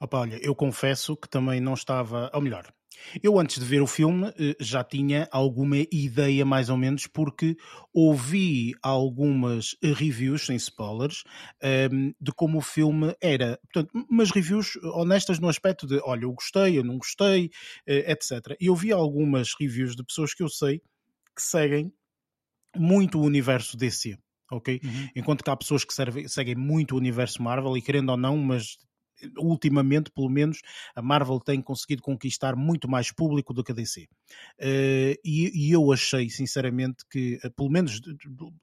[0.00, 2.72] Opa, olha, eu confesso que também não estava, ou melhor,
[3.22, 7.56] eu antes de ver o filme eh, já tinha alguma ideia mais ou menos porque
[7.92, 11.24] ouvi algumas reviews, sem spoilers,
[11.62, 13.58] ehm, de como o filme era.
[13.72, 17.50] Portanto, umas reviews honestas no aspecto de, olha, eu gostei, eu não gostei,
[17.86, 18.56] eh, etc.
[18.60, 20.80] E eu vi algumas reviews de pessoas que eu sei
[21.34, 21.92] que seguem
[22.76, 24.16] muito o universo DC
[24.50, 24.80] ok?
[24.82, 25.08] Uhum.
[25.14, 28.36] Enquanto que há pessoas que servem, seguem muito o universo Marvel e querendo ou não,
[28.36, 28.78] mas
[29.38, 30.60] ultimamente, pelo menos,
[30.94, 34.02] a Marvel tem conseguido conquistar muito mais público do que a DC.
[34.02, 34.06] Uh,
[34.60, 38.00] eh, e, e, eu achei, sinceramente, que, uh, pelo menos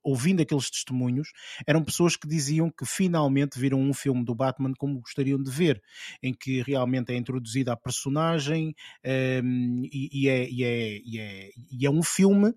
[0.04, 1.32] ouvindo aqueles testemunhos,
[1.65, 5.82] eram pessoas que diziam que finalmente viram um filme do Batman como gostariam de ver,
[6.22, 11.50] em que realmente é introduzida a personagem ehm, e, e, é, e, é, e, é,
[11.72, 12.56] e é um filme uh,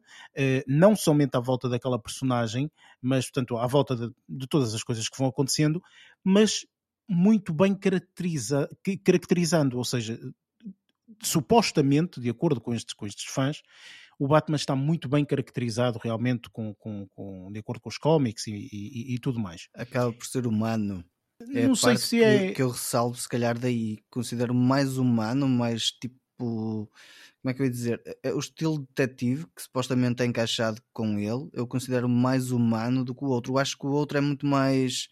[0.67, 5.09] não somente à volta daquela personagem, mas, portanto, à volta de, de todas as coisas
[5.09, 5.83] que vão acontecendo,
[6.23, 6.67] mas
[7.11, 8.71] muito bem caracteriza,
[9.05, 10.17] caracterizando, ou seja,
[11.21, 13.63] supostamente, de acordo com estes, com estes fãs,
[14.17, 18.47] o Batman está muito bem caracterizado realmente com, com, com de acordo com os cómics
[18.47, 19.69] e, e, e, tudo mais.
[19.75, 21.05] Acaba por ser humano.
[21.55, 22.53] É Não sei se é.
[22.53, 23.99] Que eu ressalvo, se calhar, daí.
[24.11, 26.17] Considero mais humano, mais tipo.
[26.39, 28.03] Como é que eu ia dizer?
[28.07, 33.05] É, é o estilo detetive que supostamente é encaixado com ele, eu considero mais humano
[33.05, 33.55] do que o outro.
[33.55, 35.09] Eu acho que o outro é muito mais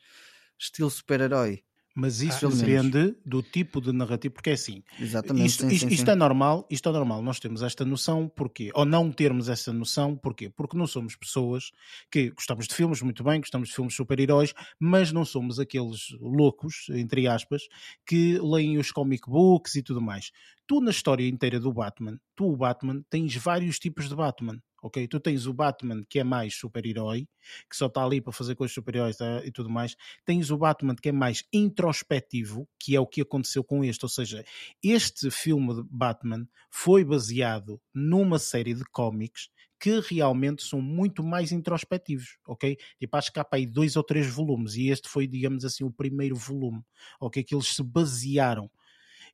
[0.58, 1.62] estilo super-herói.
[2.00, 4.84] Mas isso ah, depende do tipo de narrativa, porque é assim.
[5.00, 5.46] Exatamente.
[5.48, 6.12] Isto, sim, isto, sim, isto sim.
[6.12, 7.20] é normal, isto é normal.
[7.20, 8.70] Nós temos esta noção, porquê?
[8.72, 10.48] Ou não termos essa noção, porquê?
[10.48, 11.72] Porque não somos pessoas
[12.08, 16.86] que gostamos de filmes muito bem, gostamos de filmes super-heróis, mas não somos aqueles loucos,
[16.90, 17.62] entre aspas,
[18.06, 20.30] que leem os comic books e tudo mais.
[20.68, 25.06] Tu, na história inteira do Batman, tu, o Batman, tens vários tipos de Batman ok?
[25.08, 27.28] Tu tens o Batman que é mais super-herói,
[27.68, 29.44] que só está ali para fazer coisas super-heróis tá?
[29.44, 29.96] e tudo mais.
[30.24, 34.04] Tens o Batman que é mais introspectivo, que é o que aconteceu com este.
[34.04, 34.44] Ou seja,
[34.82, 39.48] este filme de Batman foi baseado numa série de cómics
[39.80, 42.76] que realmente são muito mais introspectivos, ok?
[42.98, 45.84] Tipo, acho que há para aí dois ou três volumes e este foi, digamos assim,
[45.84, 46.82] o primeiro volume,
[47.20, 47.44] ok?
[47.44, 48.68] Que eles se basearam.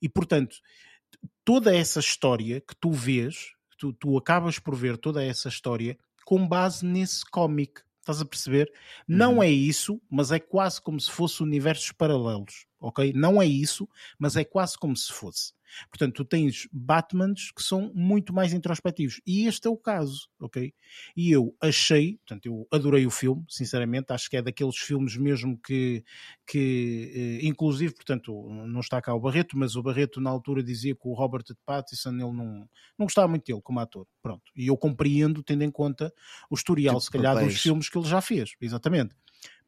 [0.03, 0.57] E, portanto,
[1.45, 6.47] toda essa história que tu vês, tu, tu acabas por ver toda essa história com
[6.47, 7.83] base nesse cómic.
[8.01, 8.71] Estás a perceber?
[9.09, 9.17] Uhum.
[9.17, 13.13] Não é isso, mas é quase como se fosse universos paralelos, ok?
[13.15, 15.55] Não é isso, mas é quase como se fosse.
[15.91, 19.21] Portanto, tu tens Batmans que são muito mais introspectivos.
[19.27, 20.73] E este é o caso, ok?
[21.17, 24.13] E eu achei, portanto, eu adorei o filme, sinceramente.
[24.13, 26.05] Acho que é daqueles filmes mesmo que,
[26.47, 30.95] que eh, inclusive, portanto, não está cá o Barreto, mas o Barreto na altura dizia
[30.95, 34.07] que o Robert Pattinson ele não, não gostava muito dele como ator.
[34.23, 34.43] Pronto.
[34.57, 36.13] E eu compreendo, tendo em conta
[36.51, 37.55] o historial, tipo se calhar, papéis.
[37.55, 38.55] dos filmes que ele já fez.
[38.61, 39.15] Exatamente.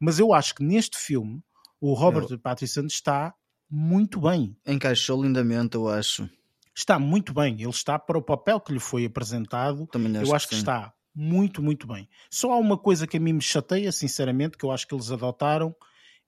[0.00, 1.42] Mas eu acho que neste filme
[1.80, 2.38] o Robert eu...
[2.38, 3.34] Pattinson está
[3.70, 4.56] muito bem.
[4.66, 6.28] Encaixou lindamente, eu acho.
[6.74, 7.54] Está muito bem.
[7.60, 9.86] Ele está para o papel que lhe foi apresentado.
[9.86, 12.08] Também acho eu acho que, que está muito, muito bem.
[12.30, 15.10] Só há uma coisa que a mim me chateia, sinceramente, que eu acho que eles
[15.10, 15.74] adotaram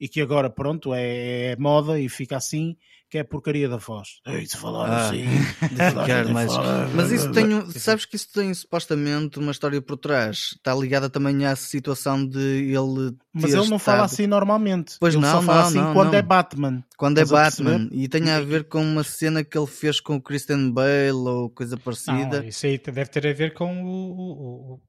[0.01, 2.77] e que agora, pronto, é, é moda e fica assim,
[3.11, 4.21] que é a porcaria da voz.
[4.27, 5.25] Ei, de falar ah, assim.
[5.69, 6.53] De falar mais.
[6.95, 10.55] Mas isso tem, sabes que isso tem supostamente uma história por trás.
[10.57, 13.17] Está ligada também à situação de ele.
[13.33, 13.81] Mas ele não estado...
[13.81, 14.97] fala assim normalmente.
[15.01, 16.19] Pois ele não, só fala não, assim não, quando não.
[16.19, 16.85] é Batman.
[16.97, 17.89] Quando é Batman.
[17.93, 21.51] E tem a ver com uma cena que ele fez com o Christian Bale ou
[21.51, 22.43] coisa parecida.
[22.43, 23.89] Não, isso aí deve ter a ver com o.
[23.89, 24.81] o, o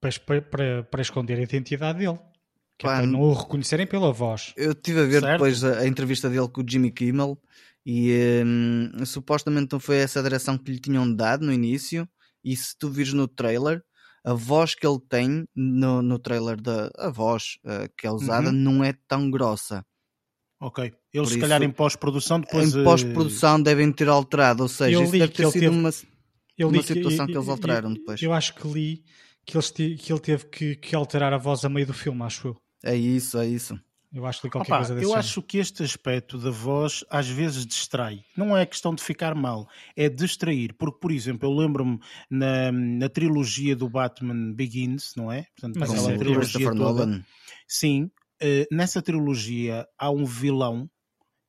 [0.00, 2.18] para, para, para esconder a identidade dele.
[2.82, 4.52] Que é para não o reconhecerem pela voz.
[4.56, 5.32] Eu estive a ver certo?
[5.32, 7.38] depois a, a, entrevista dele com o Jimmy Kimmel
[7.84, 12.08] e hum, supostamente não foi essa a direção que lhe tinham dado no início.
[12.44, 13.82] E se tu vires no trailer,
[14.24, 18.48] a voz que ele tem no, no trailer da a voz uh, que é usada
[18.48, 18.54] uhum.
[18.54, 19.84] não é tão grossa.
[20.60, 20.92] Ok.
[21.12, 22.72] Eles Por se calhar em pós-produção depois.
[22.72, 25.90] Em eh, pós-produção devem ter alterado, ou seja, eu isso deve ter sido teve, uma,
[26.60, 28.22] uma situação que, que eles alteraram eu, depois.
[28.22, 29.04] Eu acho que li
[29.44, 32.48] que, eles que ele teve que, que alterar a voz a meio do filme, acho
[32.48, 32.61] eu.
[32.84, 33.78] É isso, é isso.
[34.12, 37.26] Eu acho que qualquer Opa, coisa desse Eu acho que este aspecto da voz às
[37.26, 38.22] vezes distrai.
[38.36, 39.66] Não é questão de ficar mal,
[39.96, 40.74] é distrair.
[40.74, 45.46] Porque, por exemplo, eu lembro-me na, na trilogia do Batman Begins, não é?
[45.56, 47.06] Portanto, Mas aquela trilogia toda.
[47.06, 47.24] Nolan.
[47.66, 48.10] Sim,
[48.42, 50.90] uh, nessa trilogia há um vilão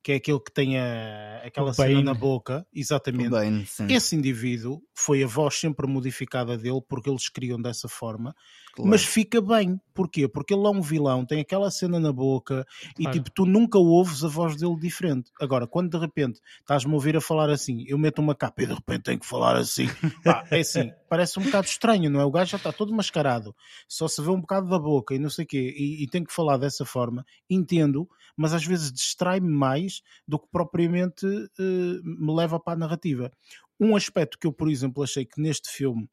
[0.02, 3.30] que é aquele que tem a, aquela cena na boca, exatamente.
[3.30, 8.34] Bane, Esse indivíduo foi a voz sempre modificada dele porque eles criam dessa forma,
[8.74, 8.90] claro.
[8.90, 9.80] mas fica bem.
[9.94, 10.26] Porquê?
[10.26, 13.16] Porque ele é um vilão, tem aquela cena na boca claro.
[13.16, 15.30] e tipo, tu nunca ouves a voz dele diferente.
[15.40, 18.66] Agora, quando de repente estás-me a ouvir a falar assim, eu meto uma capa e
[18.66, 19.86] de repente tenho que falar assim,
[20.24, 22.24] pá, é assim, parece um bocado estranho, não é?
[22.24, 23.54] O gajo já está todo mascarado,
[23.88, 26.24] só se vê um bocado da boca e não sei o quê, e, e tem
[26.24, 32.34] que falar dessa forma, entendo, mas às vezes distrai-me mais do que propriamente uh, me
[32.34, 33.30] leva para a narrativa.
[33.78, 36.08] Um aspecto que eu, por exemplo, achei que neste filme,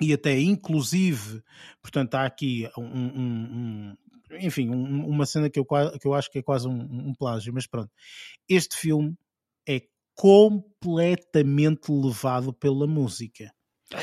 [0.00, 1.42] e até inclusive,
[1.82, 3.96] portanto, há aqui um, um, um
[4.40, 7.66] enfim, uma cena que eu, que eu acho que é quase um, um plágio, mas
[7.66, 7.90] pronto.
[8.48, 9.14] Este filme
[9.66, 9.82] é
[10.14, 13.50] completamente levado pela música.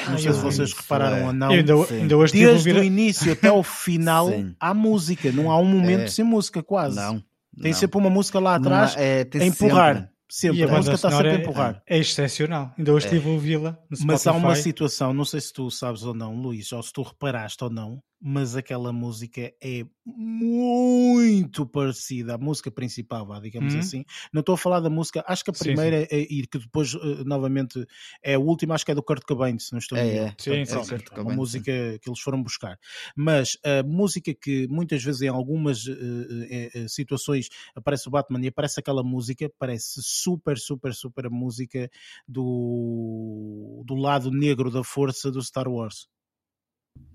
[0.10, 1.25] Não sei se vocês repararam é.
[1.25, 1.49] ou não.
[1.49, 2.75] Ainda, ainda Desde ouvir...
[2.75, 4.55] o início até o final Sim.
[4.60, 5.31] há música.
[5.31, 6.08] Não há um momento é.
[6.08, 6.95] sem música, quase.
[6.95, 7.23] Não.
[7.62, 7.79] Tem não.
[7.79, 9.95] sempre uma música lá atrás é, a empurrar.
[9.95, 10.14] Sempre.
[10.30, 11.84] Sempre, a, a música está sempre a empurrar.
[11.88, 12.74] É, é excepcional.
[12.78, 13.78] Ainda hoje estive a ouvi-la.
[14.04, 17.04] Mas há uma situação, não sei se tu sabes ou não, Luís, ou se tu
[17.04, 23.80] reparaste ou não, mas aquela música é muito parecida à música principal, digamos uhum.
[23.80, 24.06] assim.
[24.34, 26.15] Não estou a falar da música, acho que a primeira sim, sim.
[26.15, 27.86] É, e que depois uh, novamente
[28.23, 30.36] é a última, acho que é do Kurt Cobain, se não estou é, é.
[30.38, 32.78] Sim, sim, sim, é uma música que eles foram buscar.
[33.15, 38.47] Mas a música que muitas vezes em algumas uh, uh, situações aparece o Batman e
[38.47, 41.89] aparece aquela música, parece super, super, super a música
[42.28, 46.08] do, do lado negro da força do Star Wars.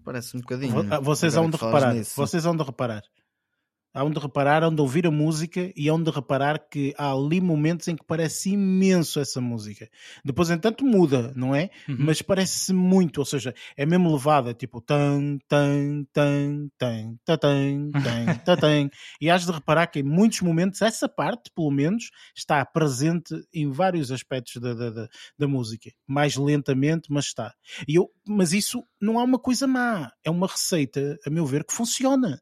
[0.05, 0.75] Parece um bocadinho.
[1.03, 1.95] Vocês hão de reparar.
[2.17, 3.03] Vocês hão de reparar.
[3.93, 7.41] Há onde reparar, há onde ouvir a música e há onde reparar que há ali
[7.41, 9.89] momentos em que parece imenso essa música.
[10.25, 11.71] Depois, entanto, muda, não é?
[11.89, 11.97] Uhum.
[11.99, 17.91] Mas parece muito, ou seja, é mesmo levada, tipo tan, tan, tan, tan, tan, tan,
[18.45, 18.91] tan, tan.
[19.21, 23.73] E has de reparar que em muitos momentos essa parte, pelo menos, está presente em
[23.73, 25.91] vários aspectos da, da, da, da música.
[26.07, 27.53] Mais lentamente, mas está.
[27.89, 30.13] E eu, mas isso não é uma coisa má.
[30.25, 32.41] É uma receita, a meu ver, que funciona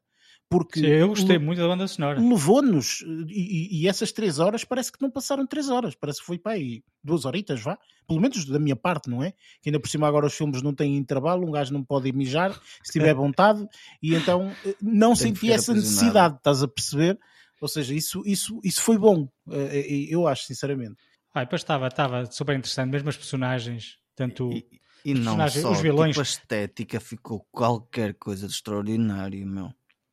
[0.49, 2.19] porque Sim, eu gostei muito da banda sonora.
[2.19, 6.39] Levou-nos, e, e, essas três horas parece que não passaram três horas, parece que foi
[6.39, 7.77] para aí duas horitas, vá.
[8.07, 9.31] Pelo menos da minha parte, não é?
[9.61, 12.59] Que ainda por cima agora os filmes não têm intervalo, um gajo não pode mijar
[12.83, 13.63] se tiver vontade,
[14.01, 17.19] e então eh, não Tem senti essa necessidade, estás a perceber?
[17.61, 20.95] Ou seja, isso, isso, isso foi bom, eh, eh, eu acho, sinceramente.
[21.31, 24.65] Ah, depois estava, estava super interessante, mesmo as personagens, tanto e,
[25.05, 26.15] e não só, os vilões.
[26.15, 29.71] Tipo, a estética ficou qualquer coisa de extraordinário, meu.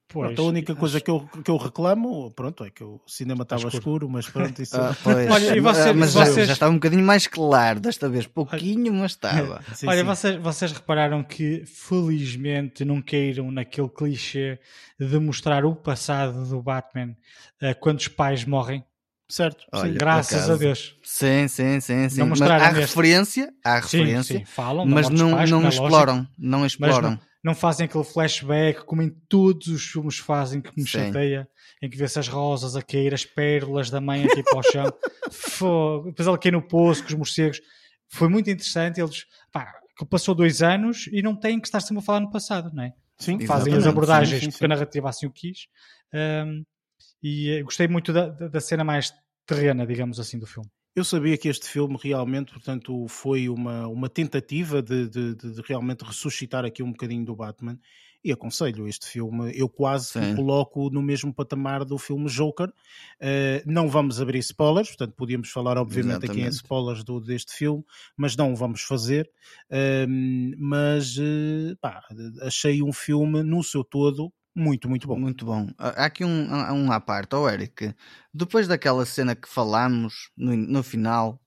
[0.09, 3.43] Pois, pronto, a única coisa que eu, que eu reclamo, pronto, é que o cinema
[3.43, 3.77] estava escuro.
[3.77, 4.09] escuro.
[4.09, 4.77] mas pronto, isso...
[4.77, 6.47] Ah, pois, Olha, você, mas vocês...
[6.47, 9.61] já estava um bocadinho mais claro desta vez, pouquinho, mas estava.
[9.75, 10.07] sim, Olha, sim.
[10.07, 14.61] Vocês, vocês repararam que felizmente não queiram naquele clichê
[14.99, 17.17] de mostrar o passado do Batman
[17.61, 18.85] uh, quando os pais morrem?
[19.29, 20.95] Certo, Olha, graças a Deus.
[21.03, 22.23] Sim, sim, sim, sim.
[22.23, 24.45] Mas há referência, há referência, sim, sim.
[24.45, 27.19] Falam, mas não, pais, não, exploram, não exploram não
[27.55, 30.99] fazem aquele flashback como em todos os filmes fazem, que me Sim.
[30.99, 31.49] chateia,
[31.83, 34.85] em que vê-se as rosas a cair, as pérolas da mãe aqui para o chão,
[35.31, 36.07] Fogo.
[36.07, 37.61] depois ela cai no poço com os morcegos.
[38.09, 39.01] Foi muito interessante.
[39.01, 39.75] Eles, pá,
[40.09, 42.93] passou dois anos e não têm que estar sempre a falar no passado, não é?
[43.19, 44.51] Sim, fazem as abordagens sim, sim, sim.
[44.53, 45.67] porque a narrativa assim o quis.
[46.13, 46.65] Um,
[47.23, 49.13] e eh, gostei muito da, da cena mais
[49.47, 50.69] terrena, digamos assim, do filme.
[50.97, 56.03] Eu sabia que este filme realmente, portanto, foi uma, uma tentativa de, de, de realmente
[56.03, 57.79] ressuscitar aqui um bocadinho do Batman
[58.25, 59.53] e aconselho este filme.
[59.55, 62.69] Eu quase coloco no mesmo patamar do filme Joker.
[62.69, 66.41] Uh, não vamos abrir spoilers, portanto, podíamos falar, obviamente, Exatamente.
[66.41, 67.85] aqui em spoilers do, deste filme,
[68.17, 69.31] mas não o vamos fazer.
[69.71, 72.03] Uh, mas uh, pá,
[72.41, 75.19] achei um filme no seu todo muito, muito bom.
[75.19, 75.69] Muito bom.
[75.79, 77.95] Há aqui um, um à parte, oh Eric.
[78.33, 81.41] Depois daquela cena que falámos no, no final,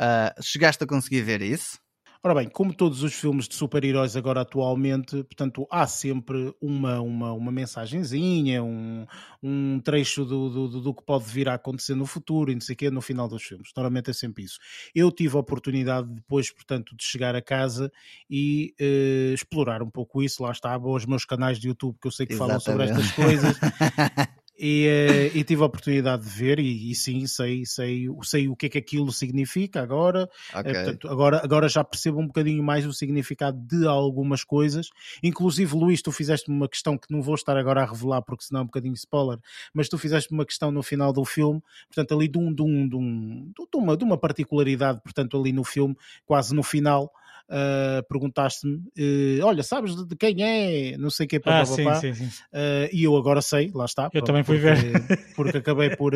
[0.00, 1.78] uh, chegaste a conseguir ver isso?
[2.22, 7.32] Ora bem, como todos os filmes de super-heróis agora atualmente, portanto, há sempre uma, uma,
[7.32, 9.06] uma mensagenzinha, um,
[9.42, 12.74] um trecho do, do, do, que pode vir a acontecer no futuro e não sei
[12.74, 13.70] o quê, no final dos filmes.
[13.74, 14.58] Normalmente é sempre isso.
[14.94, 17.90] Eu tive a oportunidade depois, portanto, de chegar a casa
[18.28, 20.42] e uh, explorar um pouco isso.
[20.42, 22.64] Lá está, os meus canais de YouTube que eu sei que Exatamente.
[22.64, 23.56] falam sobre estas coisas.
[24.62, 28.54] E, uh, e, tive a oportunidade de ver e, e, sim, sei, sei, sei o
[28.54, 30.28] que é que aquilo significa agora.
[30.52, 30.74] Eh, okay.
[30.74, 31.40] portanto, agora.
[31.42, 34.90] Agora já percebo um bocadinho mais o significado de algumas coisas.
[35.22, 38.60] Inclusive, Luís, tu fizeste-me uma questão que não vou estar agora a revelar porque senão
[38.60, 39.38] é um bocadinho spoiler,
[39.72, 42.86] mas tu fizeste-me uma questão no final do filme, portanto, ali de, um, de, um,
[42.86, 45.96] de, um, de, uma, de uma particularidade, portanto, ali no filme,
[46.26, 47.10] quase no final,
[47.50, 50.96] uh, perguntaste-me, uh, olha, sabes de, de, quem é?
[50.96, 52.26] Não sei quem é ah, sim, sim, sim.
[52.26, 54.04] Uh, e eu agora sei, lá está.
[54.04, 55.18] Eu pronto, também fui porque, ver.
[55.36, 56.12] porque acabei por,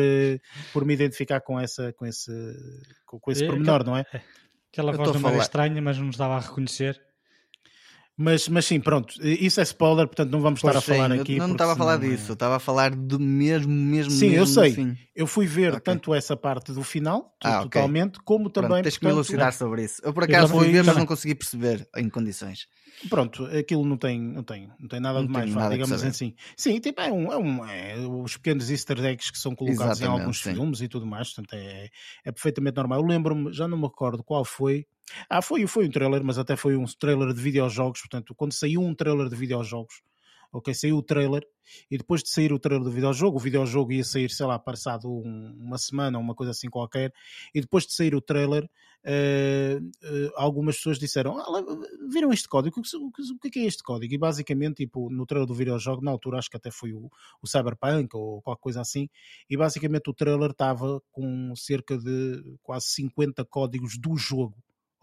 [0.73, 2.31] por me identificar com, essa, com esse,
[3.05, 4.05] com, com esse é, pormenor, não é?
[4.71, 6.99] Aquela voz não era estranha, mas não nos dava a reconhecer.
[8.17, 11.35] Mas, mas sim, pronto, isso é spoiler, portanto não vamos estar a falar sim, aqui.
[11.35, 14.09] Eu não estava a falar disso, eu estava a falar do mesmo, mesmo.
[14.11, 14.71] Sim, mesmo, eu sei.
[14.71, 14.97] Assim.
[15.13, 15.81] Eu fui ver okay.
[15.81, 18.21] tanto essa parte do final, ah, totalmente, okay.
[18.23, 18.69] como também.
[18.69, 20.01] Pronto, tens que me elucidar sobre isso.
[20.01, 22.67] Eu por acaso fui ver, mas não consegui perceber em condições.
[23.09, 26.33] Pronto, aquilo não tem, não tem, não tem nada não de mais, nada digamos assim.
[26.55, 30.17] Sim, tipo, é, um, é, um, é os pequenos easter eggs que são colocados Exatamente,
[30.17, 30.53] em alguns sim.
[30.53, 31.89] filmes e tudo mais, portanto é,
[32.23, 33.01] é perfeitamente normal.
[33.01, 34.87] Eu lembro-me, já não me recordo qual foi,
[35.29, 38.01] ah, foi, foi um trailer, mas até foi um trailer de videojogos.
[38.01, 40.01] Portanto, quando saiu um trailer de videojogos,
[40.55, 41.45] ok, saiu o trailer
[41.91, 45.09] e depois de sair o trailer do videojogo, o videojogo ia sair, sei lá, passado
[45.09, 47.11] um, uma semana, uma coisa assim qualquer,
[47.53, 51.65] e depois de sair o trailer, uh, uh, algumas pessoas disseram: ah,
[52.09, 52.79] viram este código?
[52.79, 54.13] O que, o que é este código?
[54.13, 57.09] E basicamente, tipo, no trailer do videojogo, na altura acho que até foi o,
[57.41, 59.09] o Cyberpunk ou qualquer coisa assim,
[59.49, 64.55] e basicamente o trailer estava com cerca de quase 50 códigos do jogo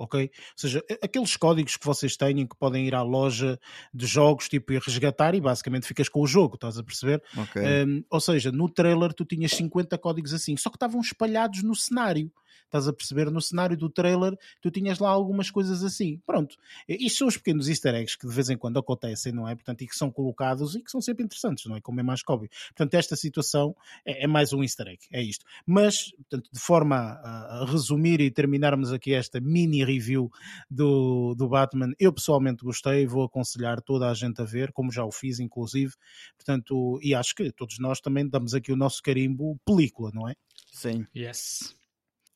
[0.03, 0.23] ok?
[0.23, 3.59] Ou seja, aqueles códigos que vocês têm que podem ir à loja
[3.95, 7.23] de jogos tipo e resgatar e basicamente ficas com o jogo, estás a perceber?
[7.37, 7.85] Okay.
[7.85, 11.75] Um, ou seja, no trailer tu tinhas 50 códigos assim, só que estavam espalhados no
[11.75, 12.31] cenário.
[12.73, 13.31] Estás a perceber?
[13.31, 16.19] No cenário do trailer, tu tinhas lá algumas coisas assim.
[16.25, 16.57] Pronto.
[16.89, 19.55] Isto são os pequenos easter eggs que de vez em quando acontecem, não é?
[19.55, 21.83] Portanto, e que são colocados e que são sempre interessantes, não é?
[21.83, 22.49] Como é mais óbvio.
[22.69, 25.45] Portanto, esta situação é, é, mais um easter egg, é isto.
[25.67, 30.31] Mas, portanto, de forma a, a, resumir e terminarmos aqui esta mini review
[30.71, 35.05] do, do Batman, eu pessoalmente gostei, vou aconselhar toda a gente a ver, como já
[35.05, 35.93] o fiz, inclusive.
[36.37, 40.35] Portanto, e acho que todos nós também damos aqui o nosso carimbo película, não é?
[40.73, 41.07] Sim.
[41.15, 41.82] Yes.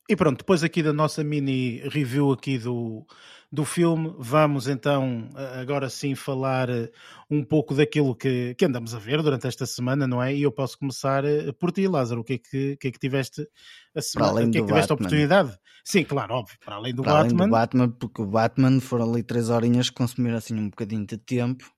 [0.09, 3.05] E pronto, depois aqui da nossa mini review aqui do,
[3.51, 5.29] do filme, vamos então
[5.59, 6.89] agora sim falar eh,
[7.29, 10.33] um pouco daquilo que, que andamos a ver durante esta semana, não é?
[10.33, 12.21] E eu posso começar eh, por ti, Lázaro.
[12.21, 13.45] O que é que, que, é que tiveste
[13.93, 14.47] a semana?
[14.47, 15.59] O que é que tiveste a oportunidade?
[15.83, 17.39] Sim, claro, óbvio, para além do para Batman.
[17.39, 21.05] Além do Batman, porque o Batman foram ali três horinhas que consumiram assim um bocadinho
[21.05, 21.69] de tempo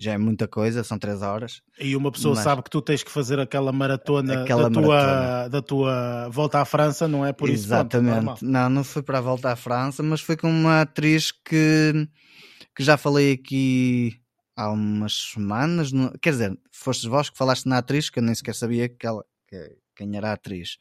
[0.00, 1.60] já é muita coisa, são três horas.
[1.78, 2.44] E uma pessoa mas...
[2.44, 4.86] sabe que tu tens que fazer aquela maratona, aquela da, maratona.
[4.86, 7.66] Tua, da tua volta à França, não é por isso?
[7.66, 8.44] Exatamente.
[8.44, 12.08] Não, não foi para a volta à França, mas foi com uma atriz que,
[12.74, 14.16] que já falei aqui
[14.56, 15.92] há umas semanas.
[15.92, 16.10] No...
[16.18, 19.24] Quer dizer, fostes vós que falaste na atriz, que eu nem sequer sabia que ela,
[19.46, 20.78] que, quem era a atriz.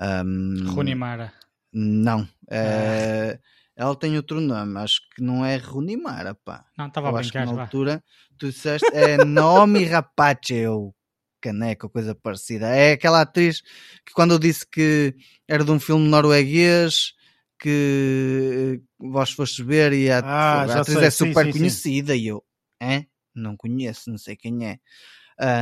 [0.00, 0.72] Um...
[0.72, 1.32] Runimara.
[1.72, 2.26] Não.
[2.50, 3.38] É...
[3.76, 6.64] Ela tem outro nome, acho que não é Runimara, pá.
[6.78, 7.42] Não, estava a brincar.
[7.42, 8.04] Acho que na altura
[8.38, 10.94] tu disseste é Naomi Rapace ou
[11.42, 12.68] Caneca, coisa parecida.
[12.68, 13.60] É aquela atriz
[14.04, 15.14] que quando eu disse que
[15.46, 17.12] era de um filme norueguês
[17.58, 21.06] que vós fostes ver e a, ah, a atriz sei.
[21.06, 22.20] é super sim, conhecida sim.
[22.20, 22.42] e eu,
[22.80, 23.04] é?
[23.34, 24.78] Não conheço, não sei quem é.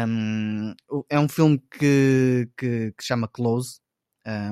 [0.07, 0.73] Um,
[1.09, 3.81] é um filme que, que, que chama Close,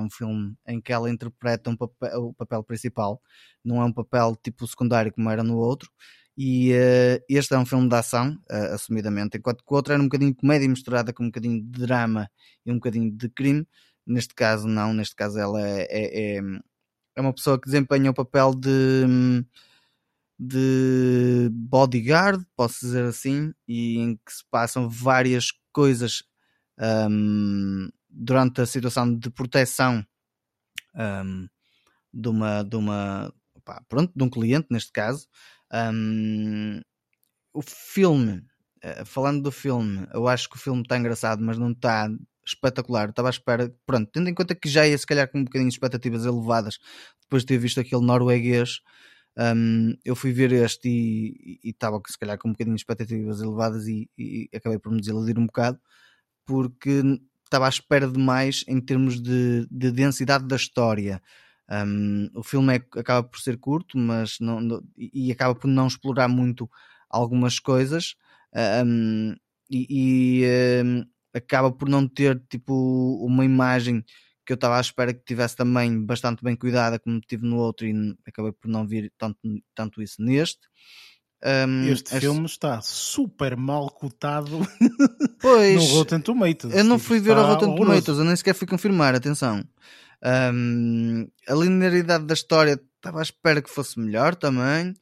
[0.01, 3.21] um filme em que ela interpreta um papel, o papel principal,
[3.63, 5.89] não é um papel tipo secundário como era no outro.
[6.37, 10.01] E uh, este é um filme de ação, uh, assumidamente, enquanto que o outro era
[10.01, 12.29] um bocadinho de comédia misturada com um bocadinho de drama
[12.65, 13.67] e um bocadinho de crime.
[14.05, 16.41] Neste caso, não, neste caso, ela é, é, é,
[17.15, 19.45] é uma pessoa que desempenha o papel de,
[20.39, 26.23] de bodyguard, posso dizer assim, e em que se passam várias coisas
[26.79, 30.05] um, durante a situação de proteção
[30.95, 31.47] um,
[32.13, 33.33] de uma, de uma
[33.65, 35.27] pá, pronto, de um cliente neste caso
[35.73, 36.79] um,
[37.53, 38.45] o filme
[38.83, 42.07] uh, falando do filme eu acho que o filme está engraçado mas não está
[42.45, 45.43] espetacular, estava à espera pronto, tendo em conta que já ia se calhar com um
[45.45, 46.77] bocadinho de expectativas elevadas
[47.21, 48.81] depois de ter visto aquele norueguês
[49.35, 53.87] um, eu fui ver este e estava se calhar com um bocadinho de expectativas elevadas
[53.87, 55.79] e, e acabei por me desiludir um bocado
[56.45, 57.01] porque
[57.53, 61.21] estava à espera de mais em termos de, de densidade da história.
[61.69, 66.27] Um, o filme é, acaba por ser curto, mas não, e acaba por não explorar
[66.27, 66.69] muito
[67.09, 68.15] algumas coisas
[68.85, 69.35] um,
[69.69, 72.73] e, e um, acaba por não ter tipo
[73.23, 74.03] uma imagem
[74.45, 77.87] que eu estava à espera que tivesse também bastante bem cuidada como tive no outro
[77.87, 77.93] e
[78.27, 79.39] acabei por não vir tanto,
[79.73, 80.67] tanto isso neste.
[81.45, 84.65] Um, este filme está super mal cotado
[85.41, 86.73] pois, no Rotten Tomatoes.
[86.73, 89.61] Eu não fui ver o Rotten Tomatoes, eu nem sequer fui confirmar, atenção.
[90.23, 94.93] Um, a linearidade da história estava à espera que fosse melhor também.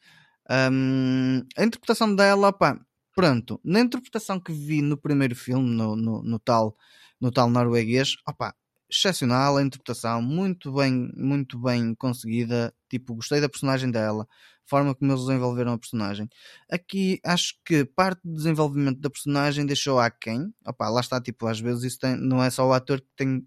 [0.49, 2.75] Um, a interpretação dela, pá,
[3.15, 6.75] pronto, na interpretação que vi no primeiro filme, no, no, no tal,
[7.19, 8.55] no tal norueguês, opa,
[8.91, 12.73] excepcional a interpretação, muito bem, muito bem conseguida.
[12.89, 14.27] Tipo, gostei da personagem dela,
[14.71, 16.29] forma como eles desenvolveram a personagem.
[16.71, 20.53] Aqui acho que parte do desenvolvimento da personagem deixou a quem.
[20.65, 23.43] Opa, lá está, tipo, às vezes isso tem, não é só o ator que tem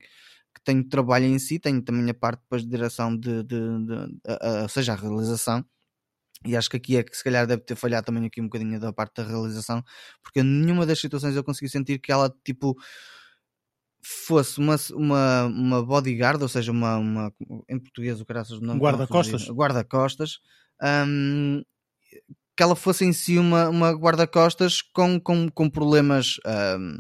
[0.55, 3.87] que tem trabalho em si, tem também a parte depois de direção de, de, de,
[3.87, 5.65] de a, a, seja a realização.
[6.47, 8.79] E acho que aqui é que se calhar deve ter falhado também aqui um bocadinho
[8.79, 9.83] da parte da realização,
[10.23, 12.77] porque nenhuma das situações eu consegui sentir que ela tipo
[14.05, 17.33] fosse uma, uma, uma bodyguard, ou seja, uma, uma
[17.69, 20.41] em português o caraças não guarda-costas guarda-costas
[20.83, 21.63] um,
[22.57, 26.99] que ela fosse em si uma, uma guarda-costas com, com, com problemas um,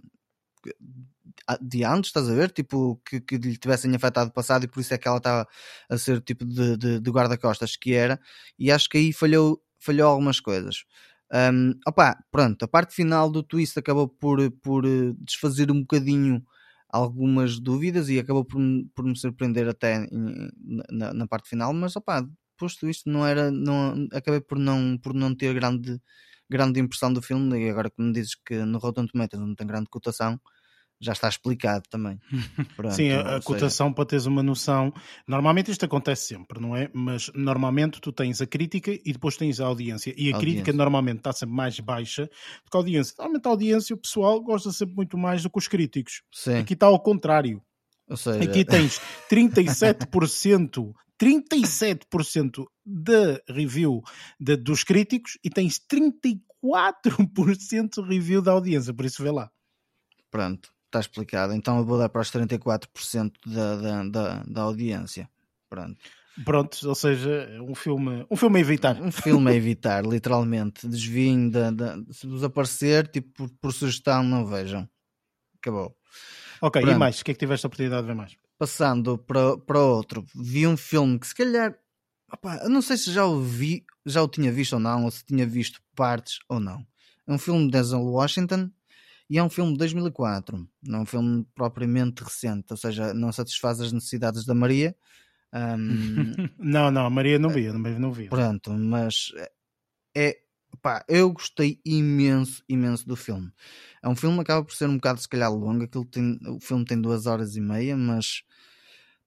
[1.61, 2.51] de antes, estás a ver?
[2.51, 5.47] Tipo, que, que lhe tivessem afetado o passado e por isso é que ela estava
[5.89, 8.21] a ser tipo de, de, de guarda-costas que era,
[8.59, 10.85] e acho que aí falhou, falhou algumas coisas.
[11.33, 14.85] Um, opa, pronto, a parte final do twist acabou por, por
[15.21, 16.45] desfazer um bocadinho
[16.89, 18.61] algumas dúvidas e acabou por,
[18.95, 20.49] por me surpreender até em,
[20.91, 22.25] na, na, parte final, mas opa,
[22.57, 26.01] posto isto não era não, acabei por não, por não ter grande,
[26.49, 29.67] grande impressão do filme e agora que me dizes que no Rotten Tomatoes não tem
[29.67, 30.41] grande cotação
[31.01, 32.19] já está explicado também.
[32.77, 34.93] Pronto, Sim, a, a cotação para teres uma noção.
[35.27, 36.91] Normalmente isto acontece sempre, não é?
[36.93, 40.15] Mas normalmente tu tens a crítica e depois tens a audiência.
[40.17, 40.41] E a, audiência.
[40.41, 43.15] crítica normalmente está sempre mais baixa do que a audiência.
[43.19, 46.23] Normalmente a audiência, o pessoal gosta sempre muito mais do que os críticos.
[46.33, 46.59] Sim.
[46.59, 47.63] Aqui está ao contrário.
[48.17, 48.43] Seja...
[48.43, 49.01] Aqui tens
[49.31, 54.03] 37%, 37% de review
[54.39, 59.51] de, dos críticos e tens 34% review da audiência, por isso vê lá.
[60.31, 61.53] Pronto está explicado.
[61.53, 65.29] Então eu vou dar para os 34% da, da, da, da audiência.
[65.69, 65.99] Pronto.
[66.45, 69.01] Pronto, ou seja, um filme, um filme a evitar.
[69.01, 70.89] Um filme a evitar, literalmente.
[70.89, 74.89] Desviem da, da, se vos aparecer, tipo, por, por, sugestão, não vejam.
[75.59, 75.97] Acabou.
[76.61, 76.95] Ok, Pronto.
[76.95, 77.21] e mais?
[77.21, 78.37] O que é que tiveste a oportunidade de ver mais?
[78.59, 81.77] Passando para, para outro, vi um filme que se calhar,
[82.33, 85.11] opa, eu não sei se já o vi, já o tinha visto ou não, ou
[85.11, 86.87] se tinha visto partes ou não.
[87.27, 88.71] É um filme de Denzel Washington,
[89.29, 93.33] e é um filme de 2004, não é um filme propriamente recente, ou seja, não
[93.33, 94.95] satisfaz as necessidades da Maria.
[95.53, 98.29] Um, não, não, a Maria não via, não via.
[98.29, 99.33] Pronto, mas
[100.15, 100.44] é
[100.77, 103.51] pá, eu gostei imenso, imenso do filme.
[104.03, 105.85] É um filme que acaba por ser um bocado, se calhar, longo.
[105.85, 108.43] Aquilo tem, o filme tem duas horas e meia, mas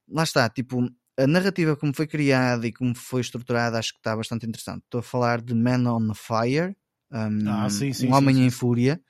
[0.08, 0.88] lá está, tipo,
[1.18, 4.84] a narrativa como foi criada e como foi estruturada acho que está bastante interessante.
[4.84, 6.76] Estou a falar de Man on Fire,
[7.12, 9.02] um, ah, sim, sim, um Homem sim, em Fúria,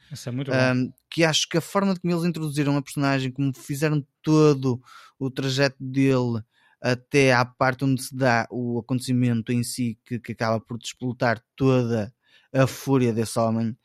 [0.47, 4.05] é um, que acho que a forma de como eles introduziram a personagem, como fizeram
[4.21, 4.81] todo
[5.19, 6.41] o trajeto dele
[6.81, 11.43] até à parte onde se dá o acontecimento em si, que, que acaba por despolutar
[11.55, 12.13] toda
[12.53, 13.77] a fúria desse homem,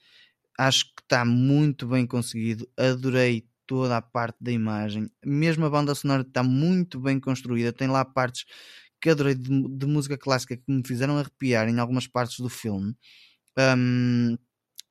[0.58, 2.68] acho que está muito bem conseguido.
[2.78, 7.88] Adorei toda a parte da imagem, mesmo a banda sonora está muito bem construída, tem
[7.88, 8.44] lá partes
[9.00, 12.94] que adorei de, de música clássica que me fizeram arrepiar em algumas partes do filme.
[13.58, 14.36] Um,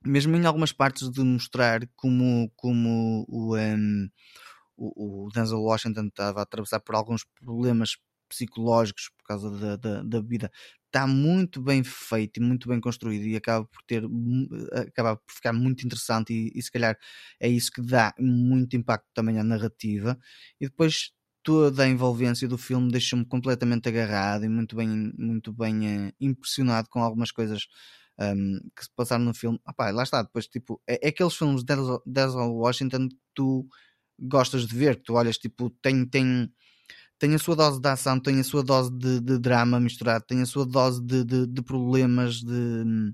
[0.05, 4.09] mesmo em algumas partes de mostrar como, como o, um,
[4.77, 7.97] o, o Denzel Washington estava a atravessar por alguns problemas
[8.27, 10.51] psicológicos por causa da, da, da vida
[10.91, 14.03] está muito bem feito e muito bem construído e acaba por ter
[14.75, 16.97] acaba por ficar muito interessante e, e se calhar
[17.39, 20.17] é isso que dá muito impacto também à narrativa
[20.59, 21.11] e depois
[21.43, 26.87] toda a envolvência do filme deixou-me completamente agarrado e muito bem, muito bem uh, impressionado
[26.89, 27.63] com algumas coisas
[28.19, 29.59] um, que se passaram no filme.
[29.65, 31.73] Ah, pá, lá está, depois tipo, é, é aqueles filmes de
[32.05, 33.67] Denzel Washington que tu
[34.19, 36.51] gostas de ver, que tu olhas, tipo, tem, tem,
[37.21, 40.41] tem a sua dose de ação, tem a sua dose de, de drama misturado, tem
[40.41, 43.13] a sua dose de, de, de problemas de,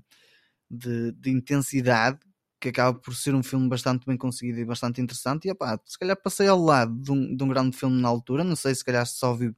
[0.70, 2.18] de, de, intensidade,
[2.58, 5.46] que acaba por ser um filme bastante bem conseguido e bastante interessante.
[5.46, 8.42] E opá, se calhar passei ao lado de um, de um grande filme na altura,
[8.42, 9.54] não sei se calhar só vi,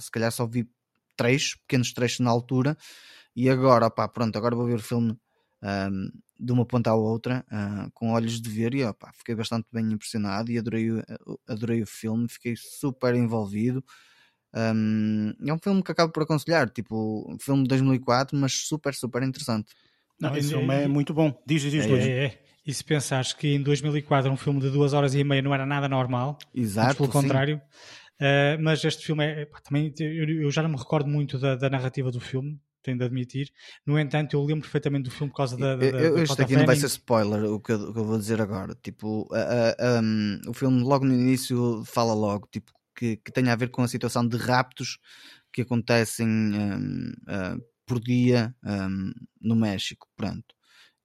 [0.00, 0.68] se calhar só vi
[1.16, 2.76] trechos, pequenos trechos na altura,
[3.36, 5.16] e agora, opá, pronto, agora vou ver o filme.
[5.62, 6.10] Um,
[6.42, 9.92] de uma ponta à outra, uh, com olhos de ver, e opa, fiquei bastante bem
[9.92, 10.88] impressionado e adorei,
[11.48, 13.84] adorei o filme, fiquei super envolvido.
[14.54, 18.92] Um, é um filme que acabo por aconselhar, tipo, um filme de 2004, mas super,
[18.94, 19.72] super interessante.
[20.20, 21.32] Não, esse filme é, é muito bom.
[21.46, 21.86] Diz, diz, diz.
[21.86, 22.42] É, é, é.
[22.64, 25.66] E se pensares que em 2004 um filme de duas horas e meia não era
[25.66, 27.60] nada normal, Exato, pelo contrário.
[28.20, 31.56] Uh, mas este filme é, pá, também eu, eu, já não me recordo muito da,
[31.56, 33.52] da narrativa do filme, tenho de admitir.
[33.86, 35.76] No entanto, eu lembro perfeitamente do filme por causa da.
[35.76, 38.18] da, eu, isto aqui não vai ser spoiler o que eu, o que eu vou
[38.18, 38.76] dizer agora.
[38.82, 39.28] Tipo,
[40.02, 43.82] um, o filme logo no início fala logo tipo, que, que tem a ver com
[43.82, 44.98] a situação de raptos
[45.52, 50.08] que acontecem um, uh, por dia um, no México.
[50.16, 50.54] Pronto.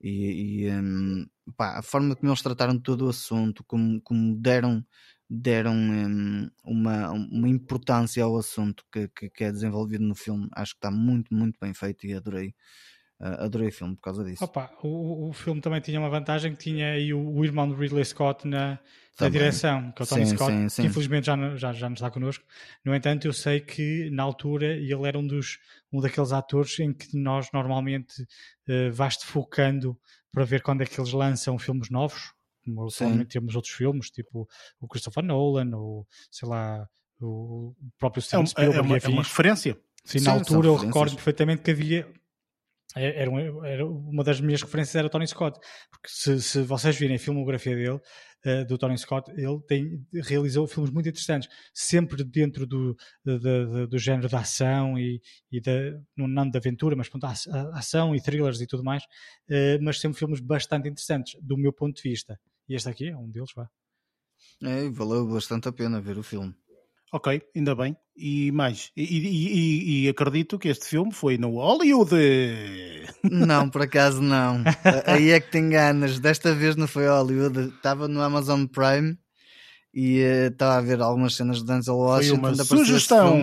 [0.02, 4.86] E, e pá, a forma como eles trataram todo o assunto, como, como deram
[5.30, 10.48] deram um, uma, uma importância ao assunto que, que, que, é desenvolvido no filme.
[10.54, 12.56] Acho que está muito, muito bem feito e adorei.
[13.20, 14.44] Uh, adorei o filme por causa disso.
[14.44, 17.76] Opa, o, o filme também tinha uma vantagem que tinha aí o, o irmão de
[17.76, 18.80] Ridley Scott na,
[19.20, 20.82] na direção, que é o Tony sim, Scott, sim, sim.
[20.84, 22.46] que infelizmente já, já, já não está connosco.
[22.86, 25.58] No entanto, eu sei que na altura ele era um dos
[25.92, 30.00] um daqueles atores em que nós normalmente uh, vais-te focando
[30.32, 32.37] para ver quando é que eles lançam filmes novos
[32.68, 34.48] como atualmente temos outros filmes, tipo
[34.80, 36.88] o Christopher Nolan, ou sei lá,
[37.22, 38.78] o próprio Steven é, Spielberg.
[38.78, 39.78] É uma, é uma referência.
[40.04, 42.08] Sim, Sim na altura eu recordo perfeitamente que havia.
[42.96, 43.32] É, era,
[43.66, 45.60] era, uma das minhas referências era o Tony Scott,
[45.92, 48.00] porque se, se vocês virem a filmografia dele,
[48.46, 53.88] uh, do Tony Scott, ele tem, realizou filmes muito interessantes, sempre dentro do, do, do,
[53.88, 55.72] do género da ação e, e da,
[56.16, 60.40] não de aventura, mas pronto, ação e thrillers e tudo mais, uh, mas sempre filmes
[60.40, 62.40] bastante interessantes, do meu ponto de vista.
[62.68, 63.70] E este aqui é um deles, vá.
[64.64, 66.54] É, valeu bastante a pena ver o filme.
[67.12, 67.96] Ok, ainda bem.
[68.16, 72.16] E mais, e, e, e, acredito que este filme foi no Hollywood.
[73.24, 74.64] Não, por acaso não.
[75.06, 76.20] Aí é que te enganas.
[76.20, 77.70] Desta vez não foi Hollywood.
[77.76, 79.18] Estava no Amazon Prime
[79.94, 82.56] e uh, estava a ver algumas cenas de Denzel Washington.
[82.66, 83.38] Foi uma sugestão.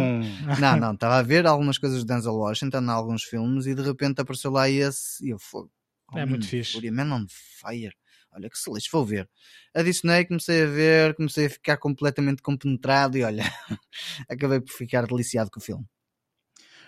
[0.60, 3.82] Não, não, estava a ver algumas coisas de Denzel Washington em alguns filmes e de
[3.82, 5.68] repente apareceu lá esse e eu fui.
[6.12, 6.90] Oh, é muito fixe.
[6.90, 7.94] Man on Fire.
[8.34, 9.28] Olha que se lixo, vou ver.
[9.72, 13.44] Adicionei, comecei a ver, comecei a ficar completamente compenetrado e olha,
[14.28, 15.84] acabei por ficar deliciado com o filme.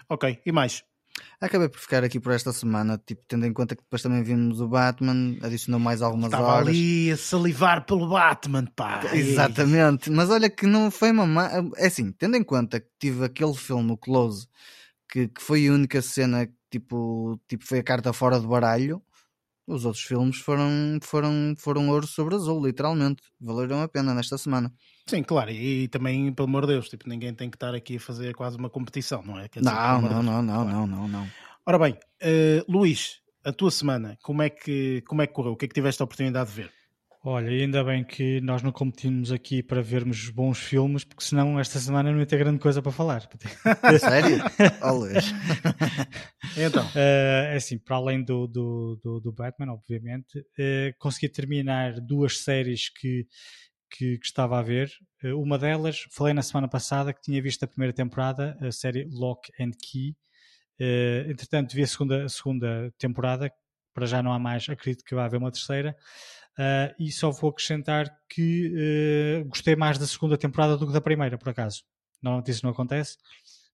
[0.09, 0.83] Ok, e mais?
[1.41, 4.61] Acabei por ficar aqui por esta semana, tipo, tendo em conta que depois também vimos
[4.61, 6.69] o Batman, adicionou mais algumas Estava horas.
[6.69, 9.03] ali a salivar pelo Batman, pá.
[9.15, 11.51] Exatamente, mas olha que não foi uma má...
[11.77, 14.47] É assim, tendo em conta que tive aquele filme, o Close,
[15.09, 19.03] que, que foi a única cena que tipo, tipo foi a carta fora do baralho,
[19.67, 23.23] os outros filmes foram, foram, foram ouro sobre azul, literalmente.
[23.41, 24.73] Valeram a pena nesta semana.
[25.07, 27.97] Sim, claro, e, e, também, pelo amor de Deus, tipo, ninguém tem que estar aqui
[27.97, 29.49] a fazer quase uma competição, não é?
[29.49, 30.71] Dizer, não, não, não, não, claro.
[30.71, 31.29] não, não, não.
[31.67, 35.53] Ora bem, uh, Luís, a tua semana, como é, que, como é que correu?
[35.53, 36.73] O que é que tiveste a oportunidade de ver?
[37.29, 41.77] Olha, ainda bem que nós não competimos aqui para vermos bons filmes, porque senão esta
[41.81, 43.29] semana não ia ter grande coisa para falar.
[43.99, 44.39] Sério?
[44.81, 45.19] Olha.
[46.57, 46.87] então.
[46.87, 52.39] Uh, é assim, para além do, do, do, do Batman, obviamente, uh, consegui terminar duas
[52.39, 53.27] séries que,
[53.91, 54.89] que, que estava a ver.
[55.25, 59.05] Uh, uma delas, falei na semana passada que tinha visto a primeira temporada, a série
[59.11, 60.15] Lock and Key.
[61.29, 63.51] entretanto, vi a segunda, a segunda temporada,
[63.93, 65.97] para já não há mais, acredito que vai haver uma terceira.
[66.59, 71.03] Uh, e só vou acrescentar que uh, gostei mais da segunda temporada do que da
[71.03, 71.85] primeira, por acaso.
[72.23, 73.19] Normalmente isso não acontece,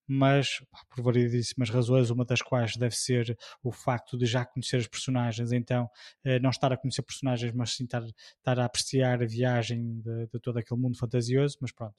[0.05, 4.87] mas por variedíssimas razões, uma das quais deve ser o facto de já conhecer os
[4.87, 5.85] personagens, então
[6.25, 10.27] uh, não estar a conhecer personagens, mas sim estar, estar a apreciar a viagem de,
[10.27, 11.57] de todo aquele mundo fantasioso.
[11.61, 11.95] Mas pronto,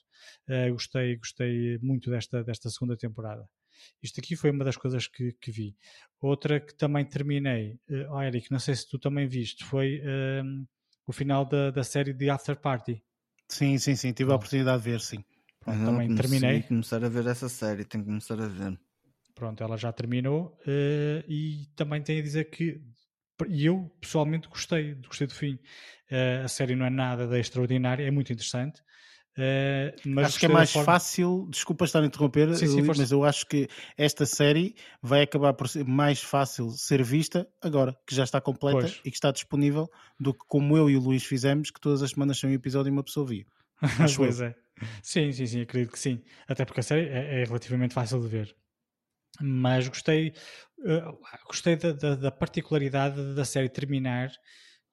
[0.70, 3.48] gostei, gostei muito desta, desta segunda temporada.
[4.02, 5.76] Isto aqui foi uma das coisas que, que vi.
[6.20, 10.00] Outra que também terminei, uh, oh Eric, não sei se tu também viste, foi
[11.06, 13.02] o final da, da série de After Party.
[13.48, 15.24] Sim, sim, sim, tive a oportunidade de ver, sim.
[15.60, 16.62] Pronto, também terminei.
[16.62, 18.78] começar a ver essa série, tenho que começar a ver.
[19.34, 22.80] Pronto, ela já terminou uh, e também tenho a dizer que
[23.48, 25.54] e eu pessoalmente gostei, gostei do fim.
[26.10, 28.82] Uh, a série não é nada de extraordinário, é muito interessante.
[30.06, 30.84] Mas acho que é mais forma...
[30.84, 35.52] fácil, desculpa estar a interromper, sim, sim, mas eu acho que esta série vai acabar
[35.54, 39.00] por ser mais fácil ser vista agora, que já está completa pois.
[39.04, 42.10] e que está disponível, do que como eu e o Luís fizemos, que todas as
[42.10, 43.44] semanas são um episódio e uma pessoa via.
[44.16, 44.54] pois é.
[45.02, 46.22] Sim, sim, sim, acredito que sim.
[46.48, 48.54] Até porque a série é, é relativamente fácil de ver.
[49.40, 50.32] Mas gostei,
[50.78, 51.18] uh,
[51.48, 54.30] gostei da, da, da particularidade da série terminar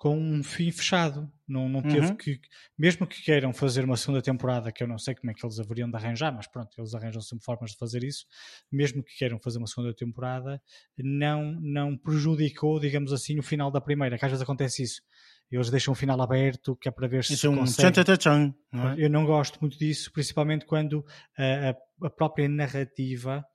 [0.01, 1.31] com um fim fechado.
[1.47, 2.15] Não, não teve uhum.
[2.15, 2.41] que,
[2.75, 5.59] mesmo que queiram fazer uma segunda temporada, que eu não sei como é que eles
[5.59, 8.25] haveriam de arranjar, mas pronto, eles arranjam sempre formas de fazer isso.
[8.71, 10.59] Mesmo que queiram fazer uma segunda temporada,
[10.97, 15.03] não, não prejudicou, digamos assim, o final da primeira, que às vezes acontece isso.
[15.51, 17.91] Eles deixam o final aberto, que é para ver se isso consegue.
[17.91, 18.95] Tchan, tchan, tchan, não é?
[18.97, 21.05] Eu não gosto muito disso, principalmente quando
[21.37, 21.75] a,
[22.07, 23.45] a própria narrativa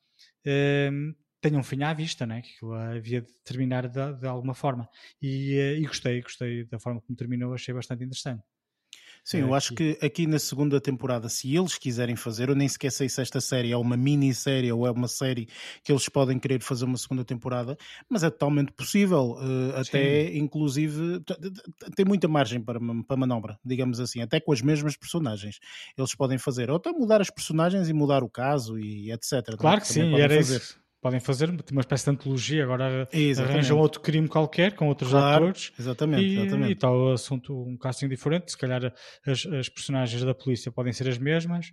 [0.46, 1.12] um,
[1.48, 2.42] tenha um fim à vista, né?
[2.42, 2.66] que
[2.96, 4.88] havia de terminar de, de alguma forma.
[5.22, 8.42] E, eh, e, gostei, gostei da forma como terminou, achei bastante interessante.
[9.24, 12.92] Sim, eu acho que aqui na segunda temporada, se eles quiserem fazer, eu nem sequer
[12.92, 15.48] sei se esta série é uma minissérie ou é uma série
[15.82, 17.76] que eles podem querer fazer uma segunda temporada,
[18.08, 21.20] mas é totalmente possível, uh, até inclusive
[21.96, 25.58] tem muita margem para, para manobra, digamos assim, até com as mesmas personagens.
[25.98, 29.56] Eles podem fazer, ou até mudar as personagens e mudar o caso e etc.
[29.58, 30.58] Claro que sim, era fazer.
[30.58, 33.40] isso podem fazer uma espécie de antologia, agora exatamente.
[33.40, 36.68] arranjam outro crime qualquer com outros claro, atores exatamente, e, exatamente.
[36.70, 38.92] e está o assunto um casting diferente, se calhar
[39.24, 41.72] as, as personagens da polícia podem ser as mesmas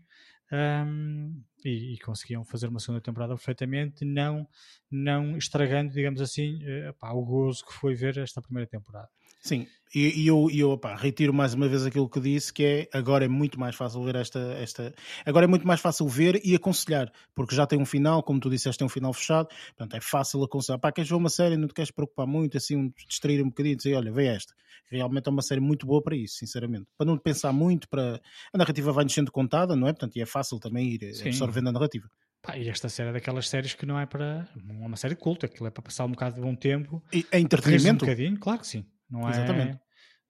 [0.52, 1.34] um,
[1.66, 4.48] e, e, conseguiam fazer uma segunda temporada perfeitamente, não,
[4.90, 9.10] não estragando, digamos assim, uh, pá, o gozo que foi ver esta primeira temporada.
[9.42, 12.98] Sim, e, e eu, eu opa, retiro mais uma vez aquilo que disse, que é
[12.98, 14.94] agora é muito mais fácil ver esta, esta.
[15.26, 18.50] Agora é muito mais fácil ver e aconselhar, porque já tem um final, como tu
[18.50, 20.80] disseste, tem um final fechado, portanto é fácil aconselhar.
[20.80, 23.96] Pá, queres ver uma série, não te queres preocupar muito, assim, distrair um bocadinho, dizer,
[23.96, 24.54] olha, vê esta.
[24.90, 26.86] Realmente é uma série muito boa para isso, sinceramente.
[26.98, 28.22] Para não pensar muito, para.
[28.54, 29.94] A narrativa vai nos sendo contada, não é?
[29.94, 31.24] Portanto, e é fácil também ir Sim.
[31.54, 32.10] Absorvendo a narrativa.
[32.42, 34.48] Pá, e esta série é daquelas séries que não é para.
[34.64, 37.02] Não é uma série culta, aquilo é para passar um bocado de bom tempo.
[37.14, 38.04] E é entretenimento?
[38.04, 38.86] Um bocadinho, claro que sim.
[39.10, 39.76] Não Exatamente.
[39.76, 39.80] É,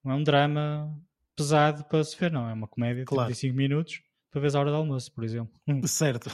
[0.04, 0.96] não é um drama
[1.36, 2.48] pesado para se ver, não.
[2.48, 3.28] É uma comédia de claro.
[3.28, 5.54] 35 minutos para ver a hora do almoço, por exemplo.
[5.88, 6.30] Certo.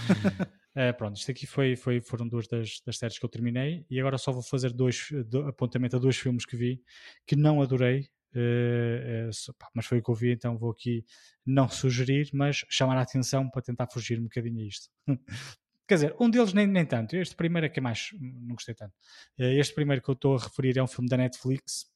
[0.76, 4.00] É, pronto, isto aqui foi, foi, foram duas das, das séries que eu terminei e
[4.00, 6.82] agora só vou fazer dois do, apontamento a dois filmes que vi
[7.26, 11.06] que não adorei, uh, pá, mas foi o que eu vi, então vou aqui
[11.46, 14.90] não sugerir, mas chamar a atenção para tentar fugir um bocadinho a isto.
[15.88, 17.16] Quer dizer, um deles nem, nem tanto.
[17.16, 18.10] Este primeiro é que é mais.
[18.20, 18.94] Não gostei tanto.
[19.40, 21.90] Uh, este primeiro que eu estou a referir é um filme da Netflix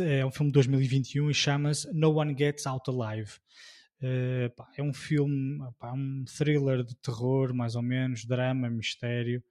[0.00, 3.32] é um filme de 2021 e chama-se No One Gets Out Alive.
[4.00, 9.42] É um filme, pá, um thriller de terror, mais ou menos, drama, mistério.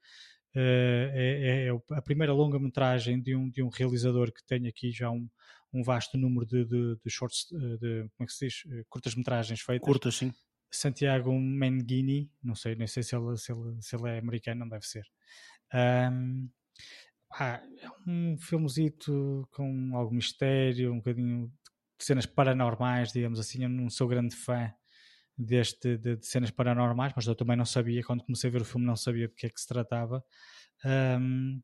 [0.55, 5.09] Uh, é, é, a primeira longa-metragem de um, de um realizador que tem aqui já
[5.09, 5.27] um,
[5.73, 8.63] um vasto número de, de, de shorts, eh, de, como é que se diz?
[8.89, 9.85] Curtas-metragens feitas.
[9.85, 10.31] Curtas, sim.
[10.71, 14.69] Santiago Menghini, não sei, nem sei se ele, se ele, se ele é americano, não
[14.69, 15.03] deve ser.
[15.73, 16.49] Um,
[17.31, 21.51] ah, é um filmezito com algum mistério, um bocadinho
[21.97, 23.63] de cenas paranormais, digamos assim.
[23.63, 24.71] Eu não sou grande fã
[25.37, 28.65] deste de, de, cenas paranormais, mas eu também não sabia, quando comecei a ver o
[28.65, 30.23] filme, não sabia de que é que se tratava.
[30.85, 31.61] Um,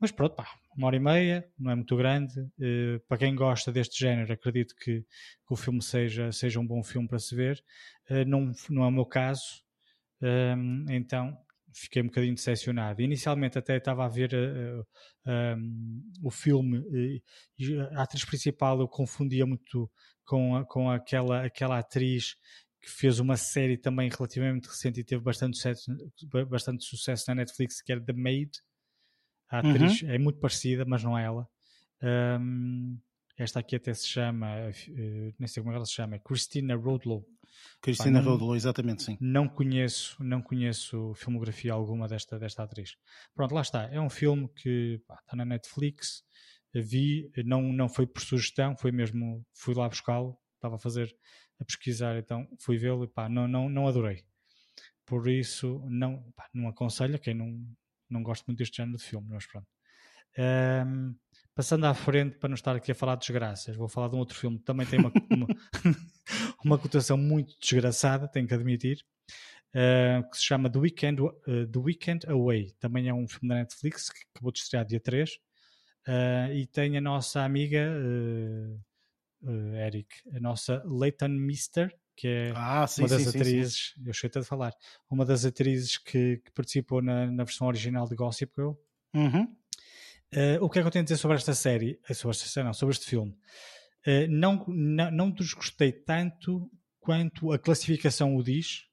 [0.00, 2.38] mas pronto, pá, uma hora e meia, não é muito grande.
[2.40, 6.82] Uh, para quem gosta deste género, acredito que, que, o filme seja, seja um bom
[6.82, 7.62] filme para se ver.
[8.10, 9.62] Uh, não, não é o meu caso,
[10.22, 11.36] um, então
[11.74, 13.02] fiquei um bocadinho decepcionado.
[13.02, 17.22] Inicialmente até estava a ver uh, uh, um, o filme e
[17.92, 19.90] a atriz principal eu confundia muito
[20.24, 22.36] com, a, com aquela, aquela atriz
[22.80, 25.92] que fez uma série também relativamente recente e teve bastante sucesso,
[26.48, 28.50] bastante sucesso na Netflix, que era The Maid.
[29.52, 30.10] A atriz uhum.
[30.10, 31.46] é muito parecida, mas não é ela.
[32.02, 32.98] Um,
[33.36, 37.24] esta aqui até se chama, uh, nem sei como é ela se chama, Christina Rodlow.
[37.82, 39.18] Cristina Rodolo, exatamente, sim.
[39.20, 42.96] Não conheço, não conheço filmografia alguma desta, desta atriz.
[43.34, 43.84] Pronto, lá está.
[43.92, 46.24] É um filme que pá, está na Netflix.
[46.74, 51.14] Vi, não, não foi por sugestão, foi mesmo, fui lá buscá-lo, estava a fazer,
[51.60, 54.24] a pesquisar, então fui vê-lo e pá, não, não, não adorei.
[55.04, 57.62] Por isso, não, pá, não aconselho a quem não,
[58.12, 59.66] não gosta muito deste género de filme, mas pronto.
[60.38, 61.14] Um,
[61.54, 64.18] passando à frente, para não estar aqui a falar de desgraças, vou falar de um
[64.18, 65.46] outro filme que também tem uma, uma,
[66.64, 69.04] uma cotação muito desgraçada, tenho que admitir,
[69.74, 71.32] uh, que se chama The Weekend, uh,
[71.70, 72.72] The Weekend Away.
[72.78, 75.30] Também é um filme da Netflix que acabou de estrear dia 3.
[75.30, 75.38] Uh,
[76.08, 77.88] eh, e tem a nossa amiga
[79.86, 84.12] Eric, a nossa Leighton Mister, que é ah, sim, uma das sim, atrizes, sim, eu
[84.12, 84.72] cheguei a falar,
[85.10, 88.72] uma das atrizes que, que participou na, na, versão original de Gossip Girl.
[89.14, 89.44] Uhum.
[90.34, 91.98] Uh, o que é que eu tenho a dizer sobre esta série?
[92.14, 93.32] Sobre esta série, não, sobre este filme.
[94.06, 98.86] Uh, não, não, não desgostei tanto quanto a classificação o diz.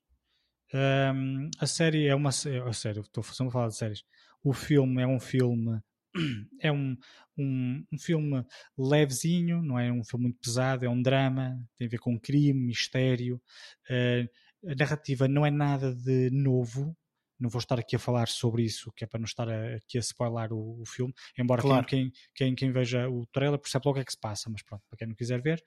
[0.73, 2.29] Um, a série é uma.
[2.29, 4.03] A série, estou a falar de séries.
[4.43, 5.79] O filme é um filme.
[6.61, 6.97] É um,
[7.37, 8.45] um, um, filme
[8.77, 12.67] levezinho, não é um filme muito pesado, é um drama, tem a ver com crime,
[12.67, 13.41] mistério.
[13.89, 16.95] Uh, a narrativa não é nada de novo,
[17.39, 19.97] não vou estar aqui a falar sobre isso, que é para não estar a, aqui
[19.97, 21.85] a spoiler o, o filme, embora claro.
[21.85, 24.61] quem, quem, quem, veja o trailer percebe logo o que é que se passa, mas
[24.61, 25.63] pronto, para quem não quiser ver.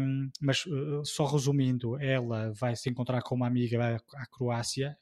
[0.00, 4.96] Um, mas uh, só resumindo, ela vai se encontrar com uma amiga à Croácia.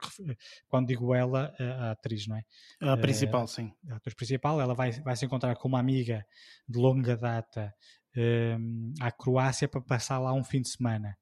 [0.68, 2.42] Quando digo ela, a, atriz, não é?
[2.80, 3.72] A principal, uh, sim.
[3.90, 6.24] A atriz principal, ela vai, vai se encontrar com uma amiga
[6.68, 7.72] de longa data
[8.16, 11.16] um, à Croácia para passar lá um fim de semana.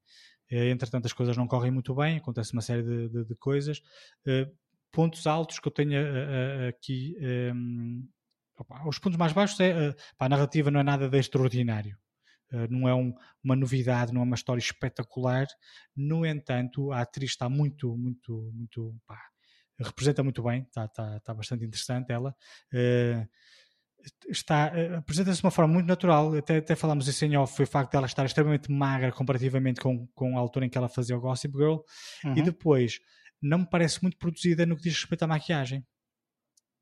[0.49, 3.81] Eh, entretanto, as coisas não correm muito bem, acontece uma série de, de, de coisas.
[4.25, 4.49] Eh,
[4.91, 7.15] pontos altos que eu tenho eh, aqui.
[7.19, 8.09] Um, ehm,
[8.57, 11.97] opa, os pontos mais baixos é pá, a narrativa não é nada de extraordinário.
[12.69, 15.47] Não é um, uma novidade, não é uma história espetacular.
[15.95, 18.95] No entanto, a atriz está muito, muito, muito.
[19.05, 19.19] Pá,
[19.79, 22.35] representa muito bem, está, está, está bastante interessante ela.
[22.73, 23.27] Uh,
[24.29, 27.65] está, eh, apresenta-se de uma forma muito natural, até, até falámos isso em off, foi
[27.65, 30.89] o facto de ela estar extremamente magra comparativamente com, com a altura em que ela
[30.89, 31.77] fazia o Gossip Girl,
[32.23, 32.37] uhum.
[32.37, 32.99] e depois
[33.41, 35.85] não me parece muito produzida no que diz respeito à maquiagem.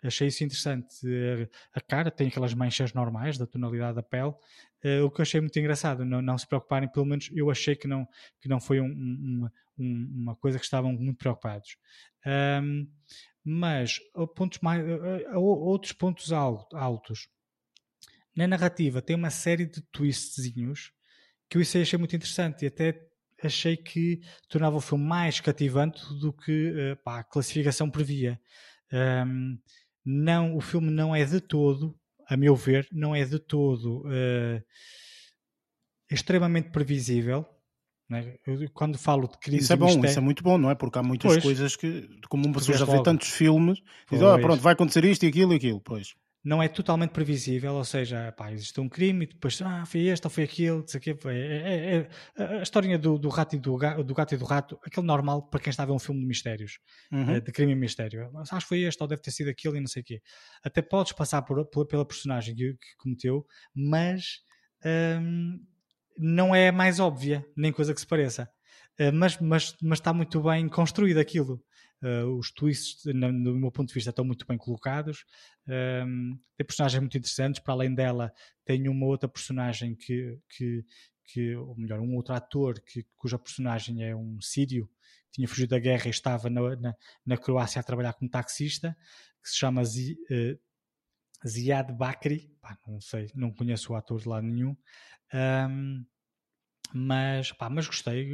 [0.05, 0.95] Achei isso interessante.
[1.05, 5.23] Eh, a cara tem aquelas manchas normais da tonalidade da pele, uh, o que eu
[5.23, 6.05] achei muito engraçado.
[6.05, 8.07] Não, não se preocuparem, pelo menos eu achei que não,
[8.39, 11.77] que não foi um, um, uma coisa que estavam muito preocupados.
[12.25, 12.87] Um,
[13.43, 13.99] mas
[14.35, 14.83] pontos mais,
[15.35, 17.27] outros pontos altos.
[18.35, 20.91] Na narrativa tem uma série de twistzinhos
[21.49, 22.99] que eu isso achei muito interessante e até
[23.43, 28.39] achei que tornava o filme mais cativante do que eh, pá, a classificação previa.
[28.91, 29.59] Um,
[30.05, 31.95] não, o filme não é de todo,
[32.27, 34.61] a meu ver, não é de todo uh,
[36.09, 37.45] extremamente previsível.
[38.07, 38.35] Né?
[38.45, 40.09] Eu, quando falo de crise Isso é bom, mistério...
[40.09, 40.75] isso é muito bom, não é?
[40.75, 43.81] Porque há muitas pois, coisas que, como uma pessoa já vê tantos filmes,
[44.11, 46.13] diz, oh, pronto, vai acontecer isto e aquilo e aquilo, pois.
[46.45, 50.27] Não é totalmente previsível, ou seja, pá, existe um crime e depois, ah, foi este
[50.27, 53.59] ou foi aquilo, não sei o É, é, é, a história do, do, rato e
[53.59, 56.21] do, do gato e do rato, aquele normal para quem está a ver um filme
[56.21, 56.79] de mistérios,
[57.11, 57.31] uhum.
[57.31, 58.29] Eh, de crime e mistério.
[58.37, 60.21] Acho que foi este ou deve ter sido aquilo e não sei o quê.
[60.63, 63.43] Até podes passar por, por, pela personagem que, que cometeu,
[63.73, 64.41] mas.
[64.85, 65.59] Hum,
[66.17, 68.49] não é mais óbvia, nem coisa que se pareça.
[68.99, 71.61] Uh, mas, mas, mas está muito bem construído aquilo.
[72.03, 75.25] Uh, os twists, no, no, meu ponto de vista, estão muito bem colocados.
[75.67, 77.61] Um, tem personagens muito interessantes.
[77.61, 78.31] Para além dela,
[78.63, 80.85] tem uma outra personagem que, que,
[81.25, 84.87] que ou melhor, um outro ator que, cuja personagem é um sírio
[85.31, 88.95] que tinha fugido da guerra e estava na, na, na Croácia a trabalhar como taxista,
[89.41, 92.51] que se chama Z, uh, Ziad Bakri.
[92.61, 94.75] Pá, não sei, não conheço o ator de lado nenhum.
[95.33, 96.05] Um,
[96.93, 98.29] mas, pá, mas gostei,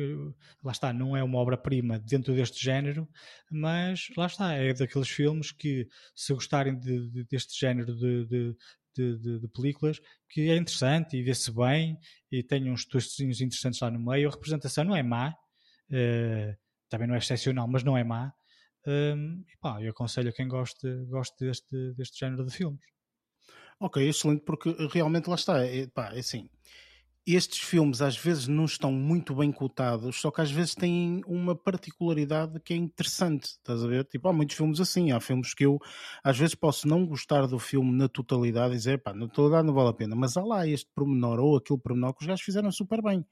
[0.64, 3.08] lá está, não é uma obra-prima dentro deste género,
[3.50, 8.56] mas lá está, é daqueles filmes que, se gostarem de, de, deste género de,
[8.96, 10.00] de, películas,
[10.30, 11.98] que é interessante e vê-se bem
[12.32, 14.28] e tem uns twists interessantes lá no meio.
[14.28, 16.58] A representação não é má, uh,
[16.90, 18.34] também não é excepcional, mas não é má.
[18.86, 22.82] Um, e pá, eu aconselho a quem goste, goste deste, deste género de filmes.
[23.80, 26.50] Ok, excelente, porque realmente lá está, é, pá, é assim
[27.26, 31.56] estes filmes às vezes não estão muito bem cotados, só que às vezes têm uma
[31.56, 34.06] particularidade que é interessante, estás a ver?
[34.06, 35.80] Tipo, há muitos filmes assim, há filmes que eu
[36.24, 39.74] às vezes posso não gostar do filme na totalidade e dizer, pá, na totalidade não
[39.74, 42.72] vale a pena, mas há lá este pormenor ou aquele pormenor que os gajos fizeram
[42.72, 43.26] super bem,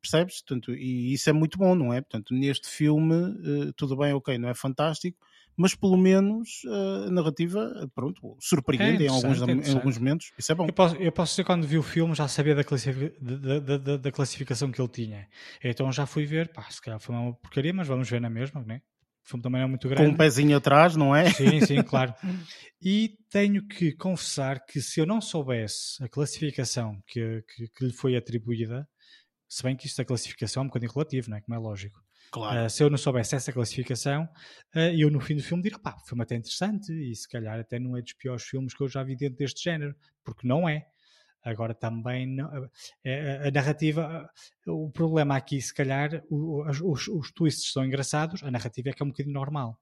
[0.00, 0.42] percebes?
[0.42, 2.00] Portanto, e isso é muito bom, não é?
[2.00, 5.18] Portanto, neste filme, uh, tudo bem, ok, não é fantástico,
[5.60, 10.32] mas pelo menos uh, a narrativa, pronto, surpreende é em, alguns, é em alguns momentos.
[10.38, 10.66] Isso é bom.
[10.66, 13.76] Eu posso, eu posso dizer quando vi o filme já sabia da, classific, da, da,
[13.76, 15.28] da, da, classificação que ele tinha.
[15.62, 18.64] Então já fui ver, pá, se calhar foi uma porcaria, mas vamos ver na mesma,
[18.64, 18.80] né?
[19.22, 20.02] O filme também é muito grande.
[20.08, 21.30] Com um pezinho atrás, não é?
[21.30, 22.14] Sim, sim, claro.
[22.80, 27.92] E tenho que confessar que se eu não soubesse a classificação que, que, que lhe
[27.92, 28.88] foi atribuída,
[29.46, 31.42] se bem que isto da classificação é um bocadinho relativo, não é?
[31.42, 32.00] Como é lógico.
[32.30, 32.66] Claro.
[32.66, 34.24] Uh, se eu não soubesse essa classificação,
[34.74, 37.58] uh, eu no fim do filme diria, pá, o filme até interessante e se calhar
[37.58, 40.68] até não é dos piores filmes que eu já vi dentro deste género, porque não
[40.68, 40.86] é.
[41.42, 44.28] Agora também não, a, a, narrativa,
[44.66, 49.02] o problema aqui, se calhar, o, os, os, twists são engraçados, a narrativa é que
[49.02, 49.78] é um bocadinho normal.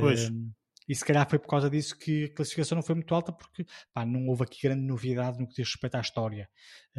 [0.00, 0.30] Pois.
[0.30, 0.50] Uh,
[0.88, 3.66] e se calhar foi por causa disso que a classificação não foi muito alta, porque
[3.92, 6.48] pá, não houve aqui grande novidade no que diz respeito à história.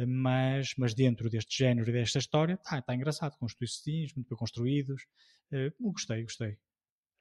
[0.06, 4.28] Mas, mas dentro deste género e desta história, está tá engraçado, com os twistins muito
[4.28, 5.02] bem construídos.
[5.52, 6.58] Uh, gostei, gostei.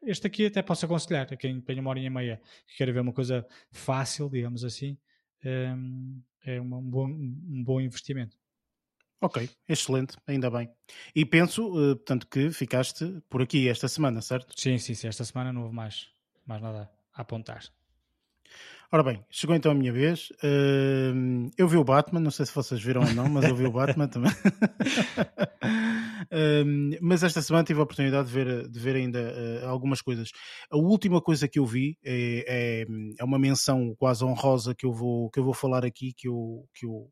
[0.04, 3.00] Este aqui até posso aconselhar a quem tem uma hora e meia que quer ver
[3.00, 4.98] uma coisa fácil, digamos assim.
[5.44, 8.38] Um, é um bom, um bom investimento.
[9.20, 10.70] Ok, excelente, ainda bem.
[11.16, 14.54] E penso, uh, portanto, que ficaste por aqui esta semana, certo?
[14.56, 15.08] Sim, sim, sim.
[15.08, 16.12] Esta semana não houve mais
[16.48, 17.62] mais nada a apontar.
[18.90, 20.30] Ora bem, chegou então a minha vez.
[20.42, 23.66] Uh, eu vi o Batman, não sei se vocês viram ou não, mas eu vi
[23.66, 24.32] o Batman também.
[24.32, 30.32] uh, mas esta semana tive a oportunidade de ver, de ver ainda uh, algumas coisas.
[30.72, 32.86] A última coisa que eu vi é, é,
[33.20, 36.66] é, uma menção quase honrosa que eu vou, que eu vou falar aqui, que eu,
[36.74, 37.12] que eu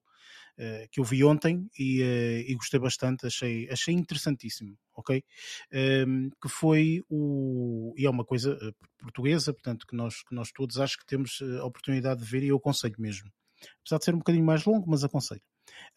[0.92, 5.24] que eu vi ontem e, uh, e, gostei bastante, achei, achei interessantíssimo, ok?
[6.08, 7.94] Um, que foi o.
[7.98, 11.40] E é uma coisa eh, portuguesa, portanto, que nós, que nós todos acho que temos
[11.60, 13.30] a oportunidade de ver e eu aconselho mesmo.
[13.82, 15.42] Apesar de ser um bocadinho mais longo, mas aconselho.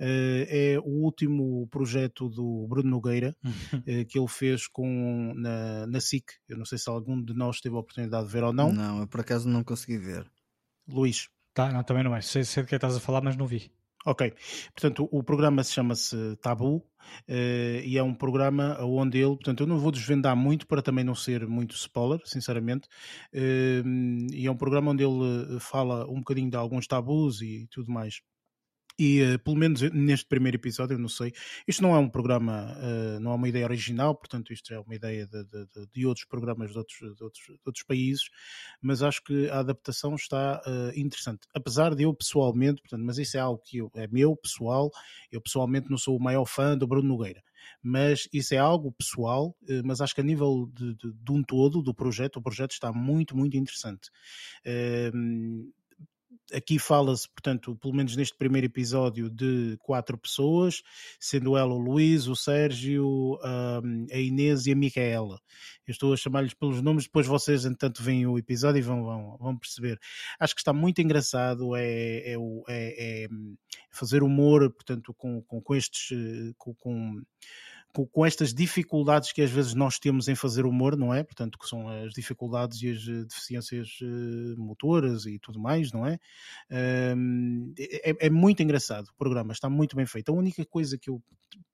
[0.01, 6.01] Uh, é o último projeto do Bruno Nogueira uh, que ele fez com, na, na
[6.01, 6.25] SIC.
[6.49, 8.73] Eu não sei se algum de nós teve a oportunidade de ver ou não.
[8.73, 10.29] Não, eu por acaso não consegui ver.
[10.89, 11.29] Luís.
[11.53, 12.21] Tá, não, também não é.
[12.21, 13.71] Sei, sei de que estás a falar, mas não vi.
[14.09, 14.33] Ok,
[14.73, 16.83] portanto o programa se chama-se Tabu uh,
[17.85, 21.15] e é um programa onde ele, portanto eu não vou desvendar muito para também não
[21.15, 22.89] ser muito spoiler, sinceramente,
[23.35, 23.87] uh,
[24.33, 27.93] e é um programa onde ele eh, fala um bocadinho de alguns tabus e tudo
[27.93, 28.23] mais.
[28.99, 31.33] E uh, pelo menos neste primeiro episódio, eu não sei,
[31.69, 34.95] isto não é um programa, uh, não é uma ideia original, portanto, isto é uma
[34.95, 38.29] ideia de, de, de outros programas de outros, de outros, de outros, países,
[38.83, 41.47] mas acho que a adaptação está uh, interessante.
[41.55, 44.91] Apesar de eu pessoalmente, portanto, mas isso é algo que eu, é meu pessoal,
[45.31, 47.43] eu pessoalmente não sou o maior fã do Bruno Nogueira
[47.83, 51.83] mas isso é algo pessoal, mas acho que a nível de, de, de, um todo
[51.83, 54.11] do projeto, o projeto está muito, muito interessante.
[56.55, 60.83] Aqui fala-se, portanto, pelo menos neste primeiro episódio, de quatro pessoas,
[61.21, 65.41] sendo ela o Luís, o Sérgio, a Inês e a Micaela.
[65.87, 69.37] Eu estou a chamar-lhes pelos nomes, depois vocês, entanto, veem o episódio e vão, vão,
[69.39, 69.99] vão perceber.
[70.39, 72.35] Acho que está muito engraçado, é, é,
[72.69, 73.29] é, é
[73.91, 76.09] fazer humor, portanto, com, com, com estes.
[76.57, 77.23] com, com
[77.93, 81.23] com, com, estas dificuldades que às vezes nós temos em fazer humor, não é?
[81.23, 86.07] Portanto, que são as dificuldades e as eh, deficiências uh, motoras e tudo mais, não
[86.07, 86.19] é?
[87.17, 88.27] Um, é?
[88.27, 88.31] é?
[88.31, 90.31] muito engraçado o programa, está muito bem feito.
[90.31, 91.23] A única coisa que eu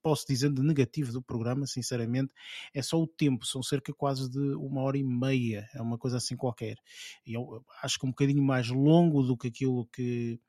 [0.01, 2.33] posso dizer de negativo do programa, sinceramente,
[2.73, 6.17] é só o tempo, são cerca quase de uma hora e meia, é uma coisa
[6.17, 6.77] assim qualquer.
[7.25, 10.39] E eu acho que um bocadinho mais longo do que aquilo que,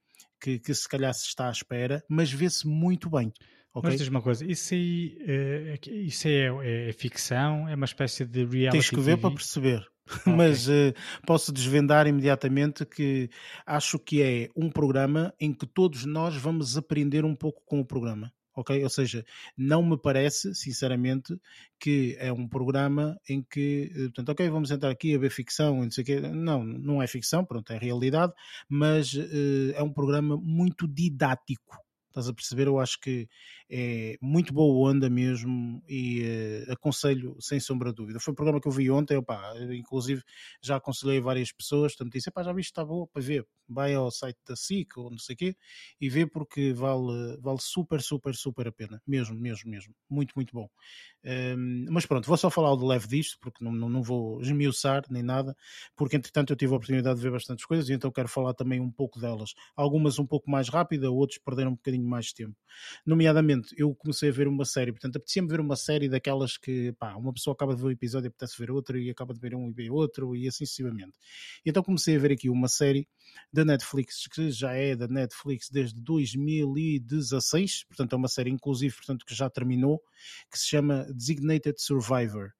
[0.40, 3.32] que, que se calhar se está à espera, mas vê-se muito bem.
[3.76, 3.90] Okay?
[3.90, 7.68] Mas diz uma coisa, isso aí uh, isso é, é, é, ficção?
[7.68, 9.20] É uma espécie de reality Tens que ver TV?
[9.20, 9.86] para perceber.
[10.08, 10.32] Okay.
[10.32, 10.94] Mas uh,
[11.26, 13.28] posso desvendar imediatamente que
[13.66, 17.84] acho que é um programa em que todos nós vamos aprender um pouco com o
[17.84, 18.32] programa.
[18.54, 18.80] Ok?
[18.84, 19.24] Ou seja,
[19.58, 21.36] não me parece, sinceramente,
[21.80, 25.82] que é um programa em que, eh, portanto, ok, vamos entrar aqui a ver ficção,
[25.82, 26.20] não sei o quê.
[26.20, 28.32] Não, não é ficção, pronto, é realidade,
[28.68, 31.84] mas uh, é um programa muito didático
[32.16, 32.66] Estás a perceber?
[32.66, 33.28] Eu acho que
[33.68, 36.22] é muito boa onda mesmo e
[36.66, 38.18] uh, aconselho sem sombra de dúvida.
[38.18, 40.22] Foi um programa que eu vi ontem, opa, inclusive
[40.62, 44.38] já aconselhei várias pessoas, portanto disse, já viste, está boa para ver, vai ao site
[44.48, 45.56] da SIC ou não sei o quê
[46.00, 50.54] e vê porque vale, vale super, super, super a pena, mesmo, mesmo, mesmo, muito, muito
[50.54, 50.70] bom.
[51.24, 55.04] Um, mas pronto, vou só falar de leve disto, porque não, não, não vou esmiuçar
[55.10, 55.56] nem nada,
[55.96, 58.80] porque entretanto eu tive a oportunidade de ver bastantes coisas e então quero falar também
[58.80, 59.52] um pouco delas.
[59.74, 62.56] Algumas um pouco mais rápida, outros perderam um bocadinho mais tempo.
[63.04, 67.14] Nomeadamente, eu comecei a ver uma série, portanto, apetecia-me ver uma série daquelas que, pá,
[67.16, 69.54] uma pessoa acaba de ver um episódio e apetece ver outro, e acaba de ver
[69.54, 71.18] um e ver outro, e assim sucessivamente.
[71.64, 73.08] Então comecei a ver aqui uma série
[73.52, 79.24] da Netflix, que já é da Netflix desde 2016, portanto é uma série inclusive, portanto
[79.24, 80.00] que já terminou,
[80.50, 82.52] que se chama Designated Survivor.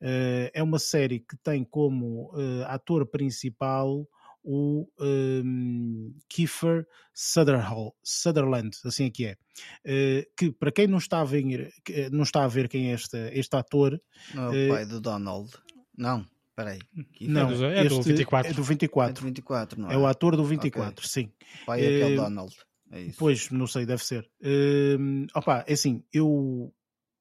[0.00, 4.08] Uh, é uma série que tem como uh, ator principal
[4.42, 9.36] o um, Kiefer Sutherland, assim é que é.
[9.84, 11.72] Uh, que para quem não está a ver,
[12.10, 14.00] não está a ver quem é este, este ator.
[14.34, 15.50] Não é o pai do Donald.
[15.96, 16.24] Não.
[16.54, 16.80] Peraí.
[17.20, 18.50] Não, é do, 24.
[18.50, 19.10] É do 24.
[19.10, 19.94] É do 24, não é?
[19.94, 21.08] É o ator do 24, okay.
[21.08, 21.32] sim.
[21.62, 22.56] O pai é aquele uh, Donald.
[22.90, 23.16] É isso.
[23.16, 24.28] Pois, não sei, deve ser.
[24.40, 26.74] Uh, opa, é assim, eu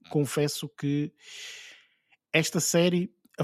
[0.09, 1.13] confesso que
[2.33, 3.43] esta série a,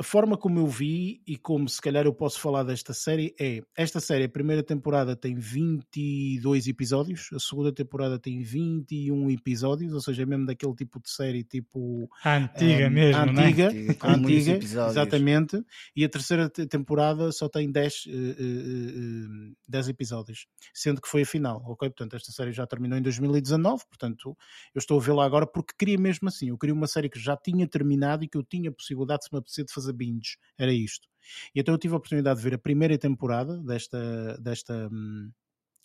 [0.00, 3.62] a, forma como eu vi e como se calhar eu posso falar desta série é
[3.74, 10.00] esta série, a primeira temporada tem 22 episódios, a segunda temporada tem 21 episódios, ou
[10.00, 13.80] seja, é mesmo daquele tipo de série tipo antiga um, mesmo, antiga, né?
[13.80, 15.64] antiga, antiga exatamente,
[15.96, 21.22] e a terceira temporada só tem 10, uh, uh, uh, 10 episódios, sendo que foi
[21.22, 21.88] a final, ok?
[21.88, 24.36] Portanto, esta série já terminou em 2019, portanto,
[24.74, 27.36] eu estou a vê-la agora porque queria mesmo assim, eu queria uma série que já
[27.36, 30.36] tinha terminado e que eu tinha possibilidade oportunidade, se me apetecer, de fazer binge.
[30.58, 31.08] Era isto.
[31.54, 35.30] E então eu tive a oportunidade de ver a primeira temporada desta, desta, hum,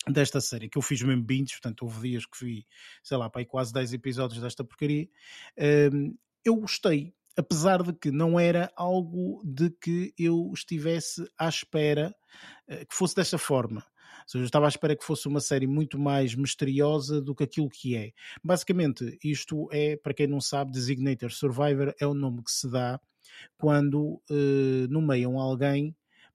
[0.08, 2.66] desta série, que eu fiz mesmo binge, portanto houve dias que vi,
[3.02, 5.08] sei lá, para aí quase 10 episódios desta porcaria.
[5.92, 12.14] Um, eu gostei, apesar de que não era algo de que eu estivesse à espera
[12.68, 13.84] uh, que fosse desta forma.
[14.20, 17.44] Ou seja, eu estava à espera que fosse uma série muito mais misteriosa do que
[17.44, 18.12] aquilo que é.
[18.44, 23.00] Basicamente, isto é, para quem não sabe, Designator Survivor é o nome que se dá
[23.56, 25.94] quando uh, nomeiam alguém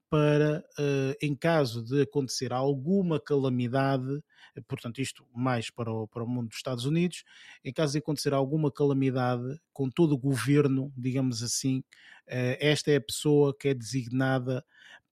[0.09, 4.23] para, uh, em caso de acontecer alguma calamidade,
[4.67, 7.23] portanto, isto mais para o, para o mundo dos Estados Unidos,
[7.63, 12.97] em caso de acontecer alguma calamidade com todo o governo, digamos assim, uh, esta é
[12.97, 14.63] a pessoa que é designada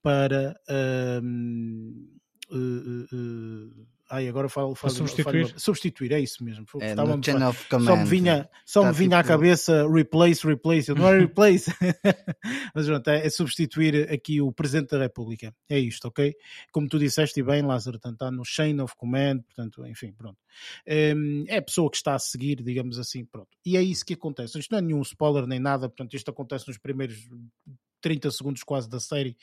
[0.01, 0.55] para.
[0.69, 2.13] Uh,
[4.13, 5.47] Ai, agora falo, falo, substituir.
[5.47, 6.67] Falo, substituir, é isso mesmo.
[6.79, 7.85] É, Estava no of command.
[7.87, 9.19] Só me vinha, só me vinha tipo...
[9.19, 10.93] à cabeça replace, replace.
[10.93, 11.71] Não é replace,
[12.75, 15.51] mas pronto, é, é, substituir aqui o Presidente da República.
[15.67, 16.31] É isto, ok?
[16.71, 20.37] Como tu disseste bem, Lázaro, portanto, está no chain of command, portanto, enfim, pronto.
[20.87, 23.49] Hum, é a pessoa que está a seguir, digamos assim, pronto.
[23.65, 24.59] E é isso que acontece.
[24.59, 27.17] Isto não é nenhum spoiler nem nada, portanto, isto acontece nos primeiros
[27.99, 29.35] 30 segundos quase da série.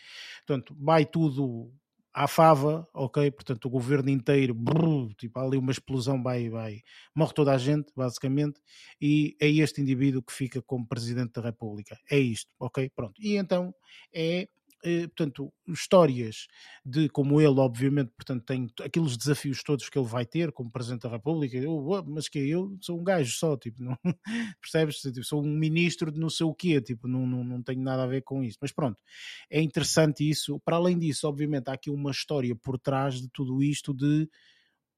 [0.46, 1.72] Portanto, vai tudo
[2.20, 3.30] à fava, ok?
[3.30, 6.82] Portanto, o governo inteiro, brrr, tipo, ali uma explosão, vai, vai,
[7.14, 8.60] morre toda a gente, basicamente,
[9.00, 11.98] e é este indivíduo que fica como presidente da República.
[12.10, 12.90] É isto, ok?
[12.94, 13.14] Pronto.
[13.18, 13.74] E então
[14.14, 14.46] é
[14.82, 16.46] portanto, histórias
[16.84, 21.02] de como ele, obviamente, portanto, tem aqueles desafios todos que ele vai ter como Presidente
[21.02, 23.96] da República, eu, mas que eu sou um gajo só, tipo, não,
[24.60, 24.96] percebes?
[24.96, 28.04] Tipo, sou um ministro de não sei o quê, tipo, não, não, não tenho nada
[28.04, 28.58] a ver com isso.
[28.60, 29.02] Mas pronto,
[29.50, 30.60] é interessante isso.
[30.60, 34.28] Para além disso, obviamente, há aqui uma história por trás de tudo isto de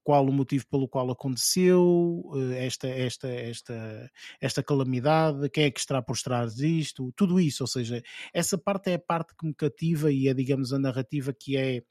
[0.03, 5.79] qual o motivo pelo qual aconteceu eh, esta, esta, esta, esta calamidade, quem é que
[5.79, 8.01] está por trás disto, tudo isso, ou seja,
[8.33, 11.83] essa parte é a parte que me cativa e é, digamos, a narrativa que é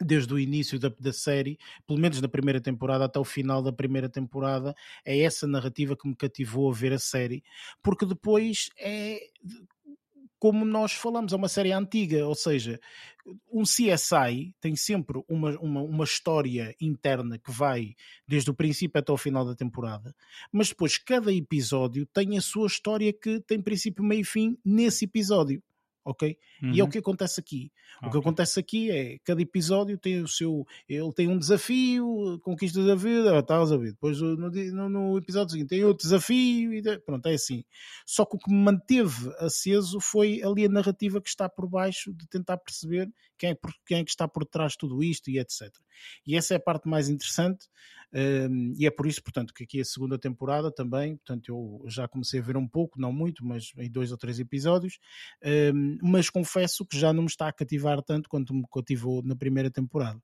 [0.00, 3.72] desde o início da, da, série, pelo menos na primeira temporada até o final da
[3.72, 4.74] primeira temporada,
[5.04, 7.42] é essa narrativa que me cativou a ver a série,
[7.82, 9.20] porque depois é
[10.42, 12.80] como nós falamos, é uma série antiga, ou seja,
[13.52, 17.94] um CSI tem sempre uma, uma, uma, história interna que vai
[18.26, 20.14] desde o princípio até o final da temporada,
[20.50, 25.04] mas depois cada episódio tem a sua história que tem princípio, meio e fim nesse
[25.04, 25.62] episódio
[26.04, 26.36] ok?
[26.62, 26.72] Uhum.
[26.72, 26.90] E é o uhum.
[26.90, 27.72] que acontece aqui.
[28.02, 30.66] O que acontece aqui é cada episódio tem o seu.
[30.88, 33.92] Ele tem um desafio, conquista da vida, estás a ver?
[33.92, 37.64] Depois no, no, no, episódio seguinte tem outro desafio e pronto, é assim.
[38.04, 42.12] Só que o que me manteve aceso foi ali a narrativa que está por baixo
[42.12, 45.38] de tentar perceber quem é, quem é que está por trás de tudo isto e
[45.38, 45.70] etc.
[46.26, 47.68] E essa é a parte mais interessante.
[48.14, 52.06] Um, e é por isso, portanto, que aqui a segunda temporada também, portanto, eu já
[52.06, 54.98] comecei a ver um pouco, não muito, mas em dois ou três episódios,
[55.74, 59.34] um, mas confesso que já não me está a cativar tanto quanto me cativou na
[59.36, 60.20] primeira temporada.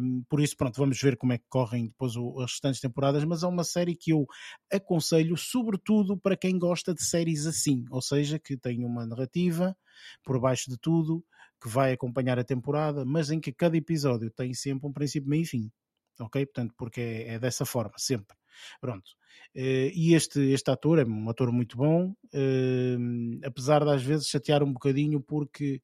[0.00, 3.24] Um, por isso, pronto, vamos ver como é que correm depois o, as restantes temporadas,
[3.24, 4.26] mas é uma série que eu
[4.72, 9.76] aconselho, sobretudo para quem gosta de séries assim, ou seja, que tem uma narrativa
[10.24, 11.24] por baixo de tudo,
[11.60, 15.42] que vai acompanhar a temporada, mas em que cada episódio tem sempre um princípio, meio
[15.42, 15.72] e fim
[16.20, 16.44] ok?
[16.46, 18.36] Portanto, porque é, é dessa forma, sempre.
[18.80, 19.10] Pronto.
[19.54, 24.28] Uh, e este, este ator é um ator muito bom, uh, apesar de às vezes
[24.28, 25.80] chatear um bocadinho, porque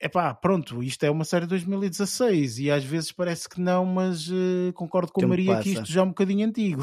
[0.00, 4.28] epá, pronto, isto é uma série de 2016 e às vezes parece que não, mas
[4.28, 5.62] uh, concordo com a Maria passa.
[5.62, 6.82] que isto já é um bocadinho antigo.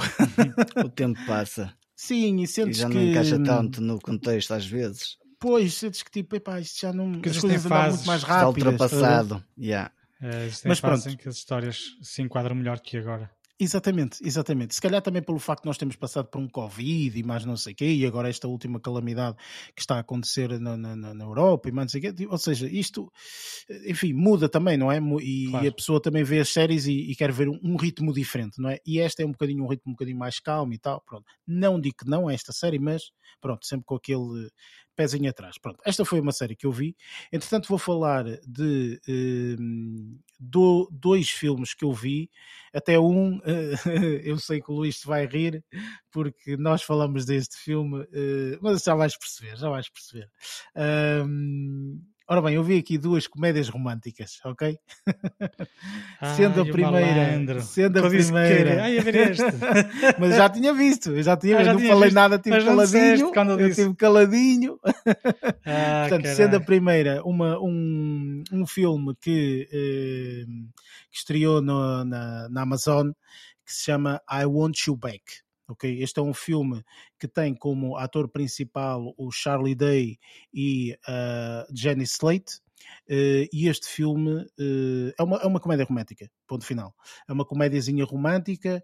[0.86, 1.74] o tempo passa.
[1.96, 2.94] Sim, e sentes e já que...
[2.94, 5.18] não encaixa tanto no contexto às vezes.
[5.40, 7.12] Pois, sentes que tipo, epá, isto já não...
[7.12, 8.74] Porque as coisas andam muito mais rápidas.
[8.74, 9.92] Está ultrapassado, yeah.
[10.22, 11.18] É, mas pronto.
[11.18, 13.30] que as histórias se enquadram melhor que agora.
[13.60, 14.76] Exatamente, exatamente.
[14.76, 17.58] Se calhar também pelo facto de nós termos passado por um Covid e mais não
[17.58, 19.36] sei o quê, e agora esta última calamidade
[19.76, 22.28] que está a acontecer na, na, na Europa e mais não sei o quê.
[22.30, 23.12] Ou seja, isto,
[23.88, 25.00] enfim, muda também, não é?
[25.24, 25.66] E, claro.
[25.66, 28.62] e a pessoa também vê as séries e, e quer ver um, um, ritmo diferente,
[28.62, 28.78] não é?
[28.86, 31.02] E esta é um bocadinho um ritmo um bocadinho mais calmo e tal.
[31.02, 31.26] Pronto.
[31.48, 33.10] Não digo que não é esta série, mas
[33.42, 34.52] pronto, sempre com aquele
[34.98, 35.58] pezinho atrás.
[35.60, 36.98] Pronto, esta foi uma série que eu vi.
[37.32, 42.30] Entretanto, vou falar de uh, do, dois filmes que eu vi.
[42.74, 43.42] Até um, uh,
[44.26, 45.64] eu sei que o Luís vai rir,
[46.12, 50.30] porque nós falamos deste filme, uh, mas já vais perceber, já vais perceber.
[52.30, 54.78] Ora bem, eu vi aqui duas comédias românticas, ok?
[56.20, 58.84] Ai, sendo a primeira, sendo a primeira.
[58.84, 59.44] Ai, a ver este.
[60.20, 63.32] Mas já tinha visto, eu já tinha, ah, já não falei visto, nada, tive caladinho.
[63.60, 64.80] Eu tive caladinho.
[65.70, 66.36] Ah, Portanto, carai.
[66.36, 70.46] sendo a primeira, uma, um, um filme que, eh,
[71.12, 73.12] que estreou no, na, na Amazon
[73.66, 75.24] que se chama I Want You Back
[75.68, 76.02] ok?
[76.02, 76.84] Este é um filme
[77.20, 80.20] que tem como ator principal o Charlie Day
[80.54, 82.62] e uh, Jenny Slate.
[83.10, 86.94] Uh, e este filme uh, é, uma, é uma comédia romântica, ponto final.
[87.28, 88.84] É uma comédiazinha romântica.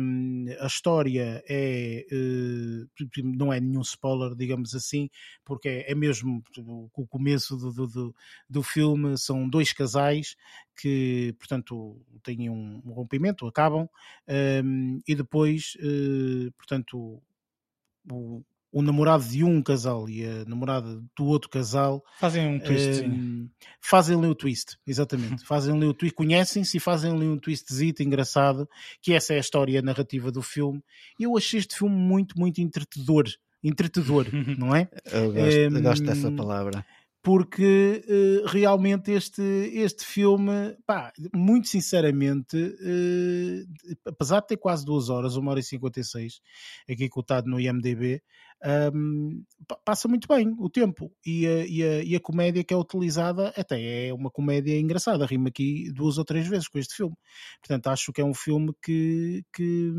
[0.00, 2.88] Um, a história é uh,
[3.22, 5.10] não é nenhum spoiler, digamos assim,
[5.44, 6.42] porque é, é mesmo
[6.94, 8.14] o começo do, do,
[8.48, 9.18] do, filme.
[9.18, 10.34] São dois casais
[10.74, 13.88] que, portanto, têm um, rompimento, acabam,
[14.64, 15.76] um, e depois,
[16.56, 17.22] portanto,
[18.10, 18.42] o,
[18.72, 23.02] o namorado de um casal e a namorada do outro casal fazem um twist.
[23.02, 23.48] Um,
[23.80, 25.44] fazem ali o twist, exatamente.
[25.46, 28.66] fazem ali o twist, conhecem-se e fazem ali um twistzito engraçado,
[29.02, 30.82] que essa é a história narrativa do filme.
[31.20, 33.26] E eu achei este filme muito, muito entretedor.
[33.62, 34.26] Entretedor,
[34.58, 34.88] não é?
[35.12, 36.84] Eu gosto, um, eu gosto dessa palavra
[37.22, 45.08] porque uh, realmente este, este filme, pá, muito sinceramente, uh, apesar de ter quase duas
[45.08, 46.40] horas, uma hora e cinquenta e seis,
[46.90, 48.20] aqui cotado no IMDB,
[48.94, 49.44] um,
[49.84, 53.48] passa muito bem o tempo e a, e, a, e a, comédia que é utilizada
[53.56, 57.14] até é uma comédia engraçada, rima aqui duas ou três vezes com este filme.
[57.60, 59.92] Portanto, acho que é um filme que, que,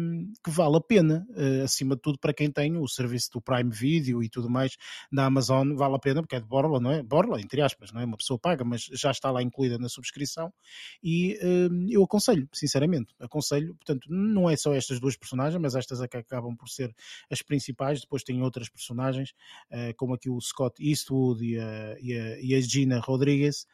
[0.43, 3.69] que vale a pena, uh, acima de tudo, para quem tem o serviço do Prime
[3.69, 4.77] Video e tudo mais
[5.11, 7.03] da Amazon, vale a pena, porque é de Borla, não é?
[7.03, 8.05] Borla, entre aspas, não é?
[8.05, 10.53] Uma pessoa paga, mas já está lá incluída na subscrição
[11.03, 13.75] e uh, eu aconselho, sinceramente, aconselho.
[13.75, 16.95] Portanto, não é só estas duas personagens, mas estas é que acabam por ser
[17.29, 19.31] as principais, depois tem outras outras personagens,
[19.71, 23.65] uh, como aqui o Scott Eastwood e a, e a, e a Gina Rodrigues,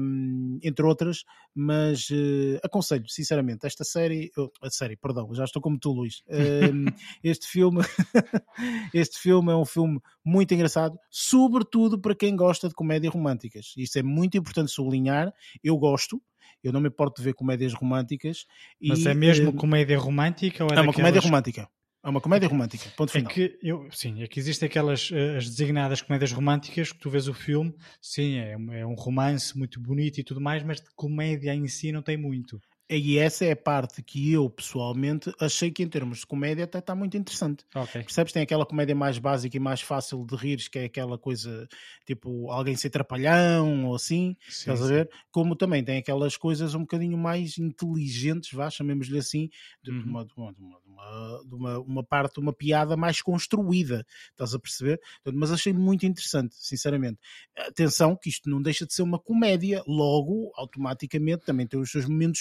[0.00, 5.62] um, entre outras, mas uh, aconselho, sinceramente, esta série, oh, a série, perdão, já estou
[5.62, 6.22] como tu, Luís.
[6.28, 6.86] Um,
[7.22, 7.80] este filme,
[8.92, 13.72] este filme é um filme muito engraçado, sobretudo para quem gosta de comédias românticas.
[13.76, 15.32] Isto é muito importante sublinhar.
[15.62, 16.20] Eu gosto,
[16.62, 18.46] eu não me importo de ver comédias românticas.
[18.80, 20.64] Mas e, é mesmo uh, comédia romântica?
[20.64, 21.68] Ou é, é uma comédia romântica.
[22.04, 23.30] É uma comédia romântica, ponto é final.
[23.30, 27.10] É que eu, sim, é que existem aquelas eh, as designadas comédias românticas que tu
[27.10, 30.88] vês o filme, sim, é, é um romance muito bonito e tudo mais, mas de
[30.94, 32.60] comédia em si não tem muito.
[32.90, 36.78] E essa é a parte que eu, pessoalmente, achei que em termos de comédia até
[36.78, 37.64] está muito interessante.
[37.74, 38.02] Okay.
[38.02, 38.32] Percebes?
[38.32, 41.68] Tem aquela comédia mais básica e mais fácil de rir, que é aquela coisa
[42.06, 45.10] tipo alguém ser trapalhão ou assim, sim, estás a ver?
[45.30, 49.50] Como também tem aquelas coisas um bocadinho mais inteligentes, vá, chamemos-lhe assim,
[49.82, 50.04] de, uhum.
[50.04, 54.58] uma, de, uma, de, uma, de uma, uma parte, uma piada mais construída, estás a
[54.58, 54.98] perceber?
[55.34, 57.18] Mas achei muito interessante, sinceramente.
[57.54, 62.06] Atenção, que isto não deixa de ser uma comédia, logo, automaticamente, também tem os seus
[62.06, 62.38] momentos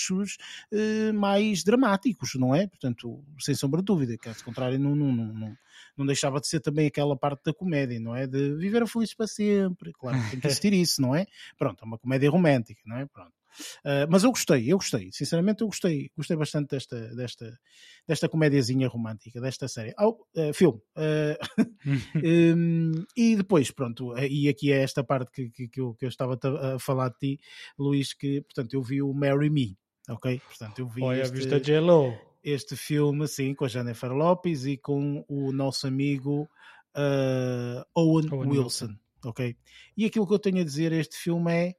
[0.72, 2.68] uh, mais dramáticos, não é?
[2.68, 5.57] Portanto, sem sombra de dúvida, caso contrário, não, não, não,
[5.97, 8.27] não, deixava de ser também aquela parte da comédia, não é?
[8.27, 11.26] De viver a feliz para sempre, claro, tem que existir isso, não é?
[11.57, 13.05] Pronto, é uma comédia romântica, não é?
[13.05, 13.38] Pronto.
[13.84, 17.59] Uh, mas eu gostei, eu gostei, sinceramente eu gostei, gostei bastante desta, desta,
[18.07, 19.93] desta comédiazinha romântica, desta série.
[19.99, 20.80] Oh, uh, filme.
[20.95, 21.38] Uh,
[22.23, 26.09] um, e depois, pronto, e aqui é esta parte que, que, que, eu, que eu
[26.09, 26.39] estava
[26.76, 27.39] a falar de ti,
[27.77, 29.77] Luís, que portanto eu vi o Marry Me,
[30.07, 30.41] ok?
[30.47, 32.17] Portanto, eu vi Olha, este, vista Jello.
[32.43, 36.49] este filme, sim, com a Jennifer Lopez e com o nosso amigo
[36.95, 39.55] uh, Owen, Owen Wilson, Wilson, ok?
[39.95, 41.75] E aquilo que eu tenho a dizer este filme é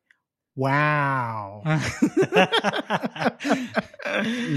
[0.57, 1.63] Uau!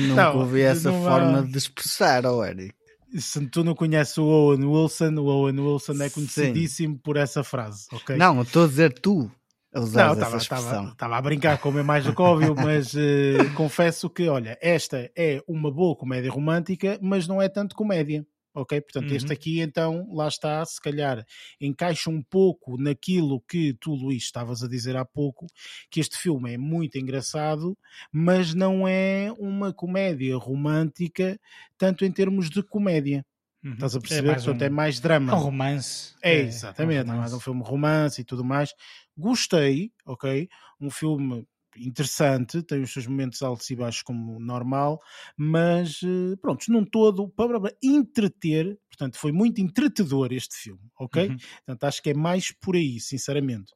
[0.07, 2.73] Nunca ouvi essa forma de expressar, oh Eric.
[3.19, 7.02] Se tu não conheces o Owen Wilson, o Owen Wilson é conhecidíssimo Sim.
[7.03, 8.15] por essa frase, ok?
[8.15, 9.30] Não, estou a dizer tu.
[9.73, 10.89] A usar não, tava, expressão.
[10.89, 12.98] Estava a brincar com é mais do que óbvio, mas uh,
[13.56, 18.26] confesso que, olha, esta é uma boa comédia romântica, mas não é tanto comédia.
[18.53, 18.81] Ok?
[18.81, 19.15] Portanto, uhum.
[19.15, 21.26] este aqui, então, lá está, se calhar
[21.60, 25.48] encaixa um pouco naquilo que tu, Luís, estavas a dizer há pouco,
[25.89, 27.77] que este filme é muito engraçado,
[28.11, 31.39] mas não é uma comédia romântica,
[31.77, 33.26] tanto em termos de comédia.
[33.63, 33.73] Uhum.
[33.73, 34.29] Estás a é perceber?
[34.29, 35.31] É Portanto, um, é mais drama.
[35.31, 36.15] É um romance.
[36.21, 37.09] É, é exatamente.
[37.09, 38.73] É um, é mais um filme romance e tudo mais.
[39.17, 40.49] Gostei, ok?
[40.79, 41.45] Um filme
[41.77, 44.99] interessante, tem os seus momentos altos e baixos como normal,
[45.38, 51.29] mas eh, pronto, num todo, para entreter, portanto, foi muito entretedor este filme, ok?
[51.29, 51.38] Uhum.
[51.65, 53.73] Portanto, acho que é mais por aí, sinceramente.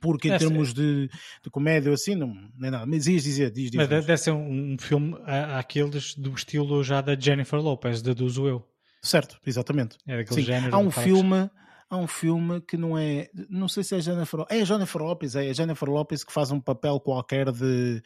[0.00, 1.06] Porque em termos de,
[1.42, 2.86] de comédia ou assim, não, nem nada.
[2.86, 3.76] Mas ias dizer, diz, diz.
[3.76, 8.26] Mas deve ser um, um filme àqueles do estilo já da Jennifer Lopez, da do
[8.26, 8.66] Zoeu.
[9.02, 9.98] Certo, exatamente.
[10.06, 10.74] É daquele género.
[10.74, 11.50] Há um filme,
[11.90, 15.50] há um filme que não é, não sei se é Jennifer, é Jennifer Lopez, é
[15.50, 18.00] a Jennifer Lopez que faz um papel qualquer de,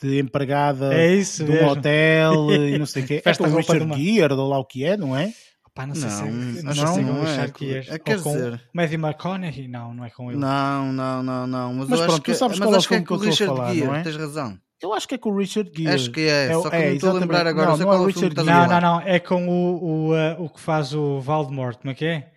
[0.00, 3.22] de empregada é isso de um hotel e não sei o quê.
[3.24, 3.96] é com o Richard uma...
[3.96, 5.32] Gere, ou lá o que é, não é?
[5.74, 7.86] Pá, não sei não, se, não, não, sei se é o Richard Gere.
[7.88, 8.62] É, quer com dizer...
[8.74, 10.38] Matthew McConaughey, não, não é com ele.
[10.38, 11.74] Não, não, não, não.
[11.74, 13.74] Mas, mas pronto, tu sabes qual é o filme que, que eu estou a falar,
[13.74, 14.02] Gere, não é?
[14.02, 14.58] tens razão.
[14.82, 15.94] Eu acho que é com o Richard Gere.
[15.94, 17.70] Acho que é, é só que é, não estou a lembrar agora.
[17.70, 18.46] Não, não é o Richard Gere.
[18.46, 21.94] Não, não, não, é com o, o, uh, o que faz o Valdemort, como é
[21.94, 22.32] que é?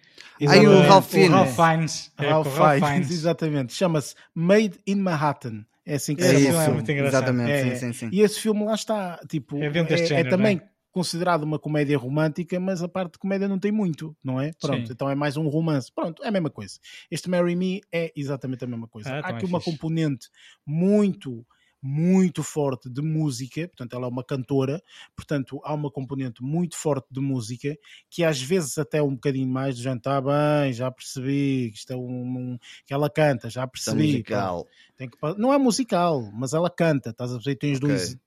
[0.47, 1.29] Aí o Ralph Fiennes.
[1.29, 2.11] O Ralph Fiennes.
[2.17, 3.73] É, Ralph, Ralph Fiennes, exatamente.
[3.73, 5.65] Chama-se Made in Manhattan.
[5.85, 6.63] É assim que é se chama.
[6.63, 7.23] É muito engraçado.
[7.23, 8.09] Exatamente, é, sim, sim, sim.
[8.11, 10.61] E esse filme lá está, tipo, é, é, género, é também
[10.95, 14.53] considerado uma comédia romântica, mas a parte de comédia não tem muito, não é?
[14.61, 14.93] Pronto, Sim.
[14.93, 15.91] então é mais um romance.
[15.93, 16.79] Pronto, é a mesma coisa.
[17.11, 19.09] Este Marry Me é exatamente a mesma coisa.
[19.09, 19.71] Ah, Há aqui é uma fixe.
[19.71, 20.29] componente
[20.65, 21.45] muito
[21.81, 24.81] muito forte de música, portanto, ela é uma cantora,
[25.15, 27.77] portanto, há uma componente muito forte de música
[28.09, 31.93] que às vezes até um bocadinho mais de já está bem, já percebi que isto
[31.93, 34.03] é um, um que ela canta, já percebi.
[34.03, 34.67] É musical.
[34.97, 37.55] Tem que, não é musical, mas ela canta, estás a ver?
[37.55, 37.89] Tens okay.
[37.89, 38.17] dois,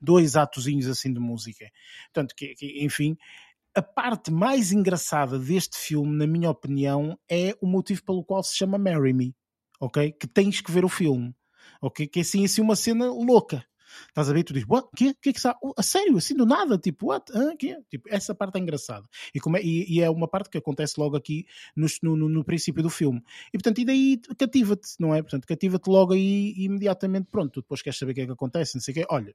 [0.00, 1.70] dois atozinhos assim de música.
[2.12, 3.16] Portanto, que, que, enfim,
[3.74, 8.56] a parte mais engraçada deste filme, na minha opinião, é o motivo pelo qual se
[8.56, 9.34] chama Marry Me,
[9.80, 10.12] ok?
[10.12, 11.34] Que tens que ver o filme
[11.80, 12.06] ok?
[12.06, 13.64] Que é assim, assim uma cena louca.
[14.08, 14.44] Estás a ver?
[14.44, 14.88] Tu dizes, what?
[14.96, 15.56] Que, que é que está?
[15.62, 17.30] Oh, a sério, assim do nada, tipo, what?
[17.34, 17.76] Ah, que?
[17.88, 19.06] Tipo, essa parte é engraçada.
[19.34, 22.44] E, como é, e, e, é uma parte que acontece logo aqui no, no, no
[22.44, 23.22] princípio do filme.
[23.48, 25.22] E portanto, e daí cativa-te, não é?
[25.22, 28.74] Portanto, cativa-te logo aí imediatamente, pronto, tu depois queres saber o que é que acontece,
[28.74, 29.06] não sei o quê.
[29.10, 29.34] Olha,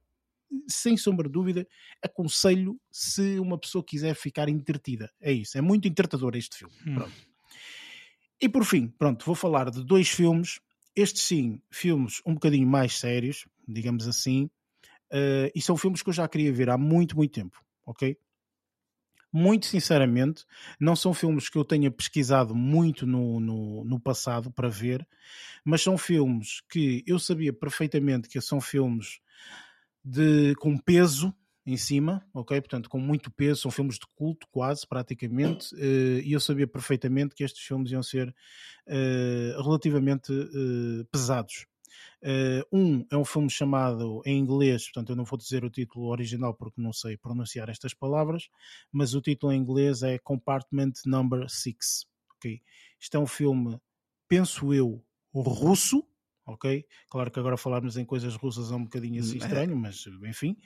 [0.68, 1.66] sem sombra de dúvida,
[2.02, 5.10] aconselho se uma pessoa quiser ficar entretida.
[5.20, 6.74] É isso, é muito entretador este filme.
[6.86, 6.94] Hum.
[6.94, 7.34] Pronto.
[8.40, 10.60] E por fim, pronto, vou falar de dois filmes
[10.94, 14.44] estes sim, filmes um bocadinho mais sérios, digamos assim,
[15.12, 18.16] uh, e são filmes que eu já queria ver há muito, muito tempo, ok?
[19.32, 20.44] Muito sinceramente,
[20.78, 25.06] não são filmes que eu tenha pesquisado muito no, no, no passado para ver,
[25.64, 29.18] mas são filmes que eu sabia perfeitamente que são filmes
[30.04, 31.34] de, com peso,
[31.66, 32.60] em cima, ok?
[32.60, 37.34] Portanto, com muito peso, são filmes de culto, quase, praticamente, uh, e eu sabia perfeitamente
[37.34, 41.66] que estes filmes iam ser uh, relativamente uh, pesados.
[42.72, 46.54] um é um filme chamado em inglês, portanto, eu não vou dizer o título original
[46.54, 48.50] porque não sei pronunciar estas palavras,
[48.92, 52.60] mas o título em inglês é Compartment Number 6, ok?
[53.00, 53.78] Isto é um filme,
[54.28, 56.06] penso eu, russo,
[56.46, 56.84] ok?
[57.08, 59.44] Claro que agora falarmos em coisas russas é um bocadinho assim hum, é.
[59.44, 60.56] estranho, mas enfim,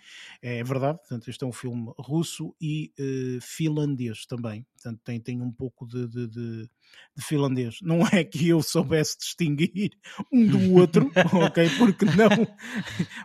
[0.42, 0.98] é verdade.
[0.98, 4.66] Portanto, este é um filme russo e uh, finlandês também.
[4.74, 6.70] Portanto, tem, tem um pouco de, de, de,
[7.16, 7.78] de, finlandês.
[7.82, 9.90] Não é que eu soubesse distinguir
[10.32, 11.10] um do outro,
[11.46, 11.68] ok?
[11.78, 12.56] Porque não,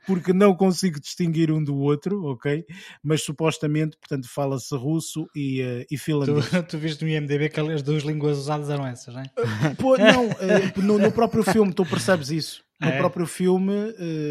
[0.06, 2.66] porque não consigo distinguir um do outro, ok?
[3.04, 6.50] Mas supostamente, portanto, fala-se russo e, uh, e finlandês.
[6.50, 9.26] Tu, tu viste no IMDB que as duas línguas usadas eram essas, não é?
[9.38, 12.64] Uh, pô, não, uh, no, no, próprio filme tu percebes isso.
[12.80, 12.98] No é.
[12.98, 13.74] próprio filme.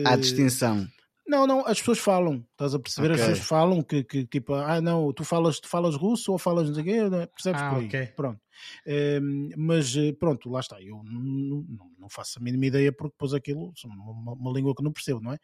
[0.04, 0.86] Há distinção.
[1.26, 3.12] Não, não, as pessoas falam, estás a perceber?
[3.12, 3.22] Okay.
[3.22, 6.68] As pessoas falam que, que, tipo, ah, não, tu falas, tu falas russo ou falas
[6.68, 7.26] não sei o quê, né?
[7.26, 7.86] percebes ah, por aí?
[7.86, 8.06] Okay.
[8.08, 8.40] Pronto.
[9.56, 10.80] Mas eh, pronto, lá está.
[10.82, 15.20] Eu não, faço a mínima ideia porque depois aquilo uma, uma língua que não percebo,
[15.20, 15.38] não é?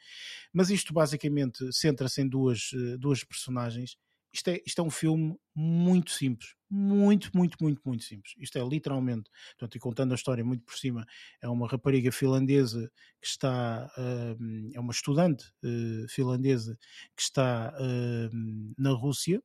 [0.53, 3.97] Mas isto basicamente centra-se em duas, eh, duas personagens
[4.33, 8.35] isto é, isto é um filme muito simples, muito, muito, muito, muito simples.
[8.39, 11.07] Isto é literalmente, portanto, e contando a história muito por cima,
[11.41, 12.91] é uma rapariga finlandesa
[13.21, 13.91] que está,
[14.75, 16.79] é uma estudante uh, finlandesa
[17.17, 17.73] que está
[18.77, 19.43] na Rússia,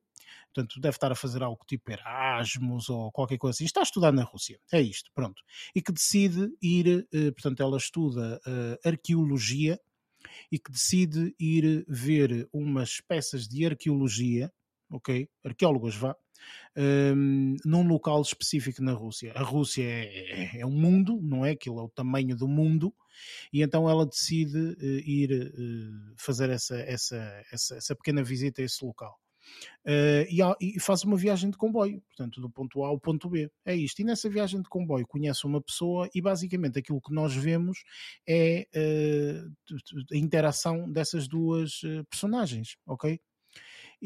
[0.52, 4.12] portanto, deve estar a fazer algo tipo Erasmus ou qualquer coisa assim, está a estudar
[4.12, 5.42] na Rússia, é isto, pronto.
[5.74, 8.40] E que decide ir, eh, portanto, ela estuda
[8.84, 9.78] arqueologia
[10.50, 14.50] e que decide ir ver umas peças de arqueologia
[14.90, 15.28] ok?
[15.44, 16.16] Arqueólogos, vá,
[16.76, 19.32] um, num local específico na Rússia.
[19.34, 21.50] A Rússia é, é, é um mundo, não é?
[21.50, 22.94] Aquilo é o tamanho do mundo,
[23.52, 28.64] e então ela decide uh, ir uh, fazer essa, essa, essa, essa pequena visita a
[28.64, 29.18] esse local.
[29.84, 33.50] Uh, e, e, faz uma viagem de comboio, portanto, do ponto A ao ponto B.
[33.64, 34.00] É isto.
[34.00, 37.84] E nessa viagem de comboio conhece uma pessoa e basicamente aquilo que nós vemos
[38.26, 39.74] é uh,
[40.12, 43.20] a interação dessas duas uh, personagens, ok?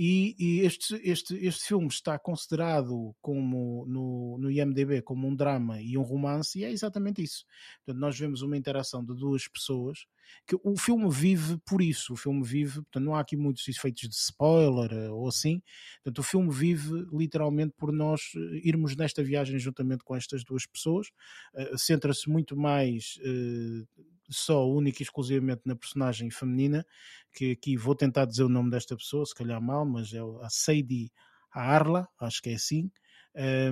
[0.00, 5.82] E, e, este, este, este filme está considerado como no, no IMDB como um drama
[5.82, 7.44] e um romance, e é exatamente isso.
[7.84, 10.06] Portanto, nós vemos uma interação de duas pessoas
[10.46, 12.12] que o filme vive por isso.
[12.12, 15.60] O filme vive, portanto, não há aqui muitos efeitos de spoiler eh, ou assim.
[16.04, 20.64] Portanto, o filme vive literalmente por nós eh, irmos nesta viagem juntamente com estas duas
[20.64, 21.08] pessoas.
[21.52, 23.18] Uh, Centra-se muito mais.
[23.18, 23.84] Uh,
[24.28, 26.84] só única e exclusivamente na personagem feminina,
[27.32, 30.48] que aqui vou tentar dizer o nome desta pessoa, se calhar mal, mas é a
[30.50, 31.10] Sadie
[31.52, 32.90] Arla, acho que é assim,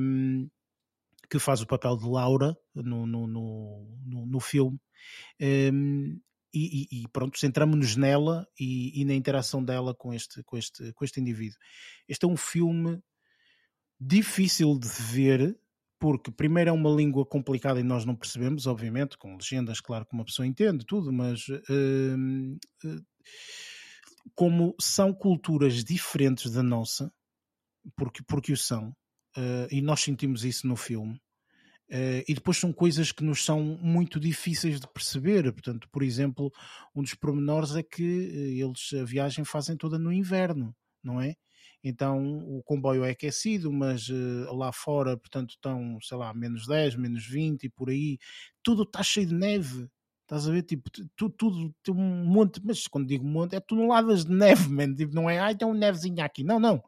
[0.01, 0.49] um,
[1.31, 4.79] que faz o papel de Laura no, no, no, no filme.
[5.41, 6.21] Um,
[6.59, 11.05] e, e, pronto, centramos-nos nela e, e, na interação dela com este, com, este, com
[11.05, 11.59] este indivíduo.
[12.09, 12.99] Este é um filme
[14.01, 15.59] difícil de ver,
[15.99, 20.15] porque primeiro é uma língua complicada e nós não percebemos, obviamente, com legendas, claro que
[20.15, 23.05] uma pessoa entende tudo, mas uh, uh,
[24.35, 27.11] como são culturas diferentes da nossa,
[27.97, 28.91] porque, porque o são,
[29.37, 31.19] uh, e nós sentimos isso no filme,
[32.27, 35.53] e depois são coisas que nos são muito difíceis de perceber.
[35.53, 36.51] Portanto, por exemplo,
[36.93, 41.37] um dos pormenores é que eles a viagem fazem toda no inverno, não é?
[41.89, 46.97] Então o comboio é aquecido, mas uh, lá fora, portanto, estão, sei lá, menos 10,
[46.97, 48.19] menos 20 e por aí,
[48.61, 49.89] tudo está cheio de neve.
[50.23, 50.65] Estás a ver?
[50.65, 54.93] Tipo, tudo, tudo tem um monte, mas quando digo monte, é toneladas de neve, man.
[54.97, 56.43] Tipo, não é, ai, tem um nevezinho aqui.
[56.43, 56.83] Não, não.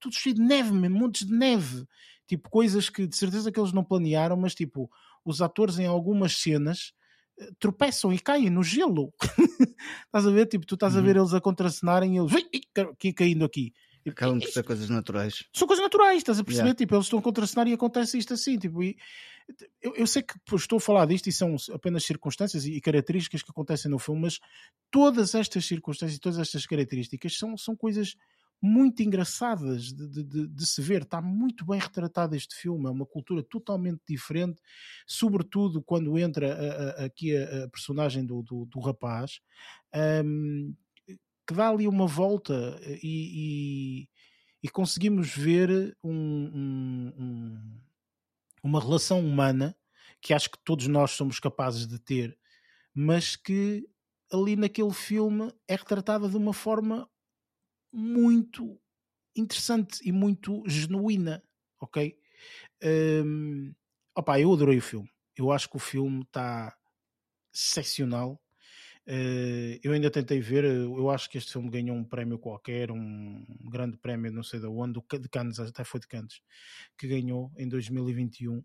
[0.00, 0.90] Tudo cheio de neve, man.
[0.90, 1.86] montes de neve.
[2.26, 4.90] Tipo, coisas que de certeza que eles não planearam, mas tipo,
[5.24, 6.92] os atores em algumas cenas
[7.38, 9.14] eh, tropeçam e caem no gelo.
[10.06, 10.46] estás a ver?
[10.46, 11.22] Tipo, tu estás a ver uhum.
[11.22, 12.32] eles a contracenarem e eles
[12.90, 13.72] aqui caindo aqui.
[14.08, 15.44] Acabam por ser coisas naturais.
[15.52, 16.68] São coisas naturais, estás a perceber?
[16.68, 16.78] Yeah.
[16.78, 18.58] Tipo, eles estão a contracenar e acontece isto assim.
[18.58, 18.96] Tipo, e,
[19.82, 23.50] eu, eu, sei que estou a falar disto e são apenas circunstâncias e características que
[23.50, 24.38] acontecem no filme, mas
[24.90, 28.16] todas estas circunstâncias e todas estas características são, são coisas
[28.62, 31.02] muito engraçadas de, de, de, se ver.
[31.02, 32.86] Está muito bem retratado este filme.
[32.86, 34.60] É uma cultura totalmente diferente,
[35.06, 39.40] sobretudo quando entra a, a, aqui a, a, personagem do, do, do rapaz.
[40.24, 40.74] Um,
[41.50, 44.08] que dá ali uma volta e, e,
[44.62, 47.80] e conseguimos ver um, um, um,
[48.62, 49.76] uma relação humana
[50.20, 52.38] que acho que todos nós somos capazes de ter,
[52.94, 53.84] mas que
[54.32, 57.10] ali naquele filme é retratada de uma forma
[57.92, 58.80] muito
[59.34, 61.42] interessante e muito genuína,
[61.80, 62.16] ok?
[63.24, 63.74] Um,
[64.14, 65.10] opa, eu adorei o filme.
[65.36, 66.76] Eu acho que o filme está
[67.52, 68.40] excepcional.
[69.08, 72.90] Uh, eu ainda tentei ver, eh, eu acho que este filme ganhou um prémio qualquer,
[72.92, 76.40] um grande prémio, não sei de onde, de Cannes, até foi de Cannes,
[76.98, 78.52] que ganhou em 2021.
[78.52, 78.62] Um,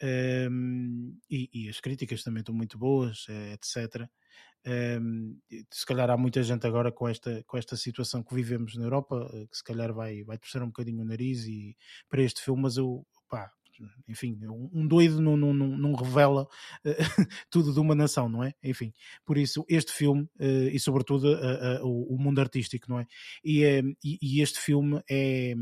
[0.00, 4.08] ehm, e, e, as críticas também estão muito boas, eh, etc.
[4.64, 5.36] Ehm,
[5.72, 9.28] se calhar há muita gente agora com esta, com esta situação que vivemos na Europa,
[9.50, 11.76] que se calhar vai, vai torcer um bocadinho o nariz e,
[12.08, 13.52] para este filme, mas eu pá,
[14.08, 14.38] enfim,
[14.72, 16.48] um doido não, não, não revela uh,
[17.50, 18.52] tudo de uma nação, não é?
[18.62, 18.92] Enfim,
[19.24, 23.06] por isso este filme uh, e sobretudo uh, o, mundo artístico, não é?
[23.44, 23.64] E,
[24.04, 25.54] e, e, este filme é,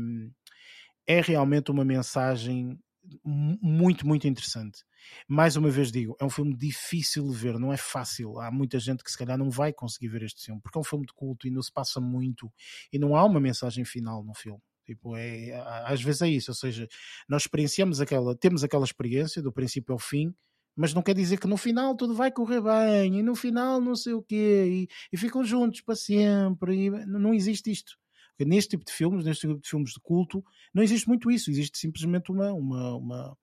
[1.07, 2.79] é realmente uma mensagem
[3.23, 4.83] muito, muito interessante.
[5.27, 8.39] Mais uma vez digo, é um filme difícil de ver, não é fácil.
[8.39, 10.83] Há muita gente que se calhar não vai conseguir ver este filme, porque é um
[10.83, 12.51] filme de culto e não se passa muito
[12.91, 14.61] e não há uma mensagem final no filme.
[14.85, 15.51] Tipo, é,
[15.85, 16.87] às vezes é isso, ou seja,
[17.27, 20.33] nós experienciamos aquela, temos aquela experiência do princípio ao fim,
[20.75, 23.95] mas não quer dizer que no final tudo vai correr bem, e no final não
[23.95, 27.97] sei o quê, e, e ficam juntos para sempre, e não existe isto.
[28.31, 30.43] Porque neste tipo de filmes, neste tipo de filmes de culto,
[30.73, 33.37] não existe muito isso, existe simplesmente uma, uma, uma,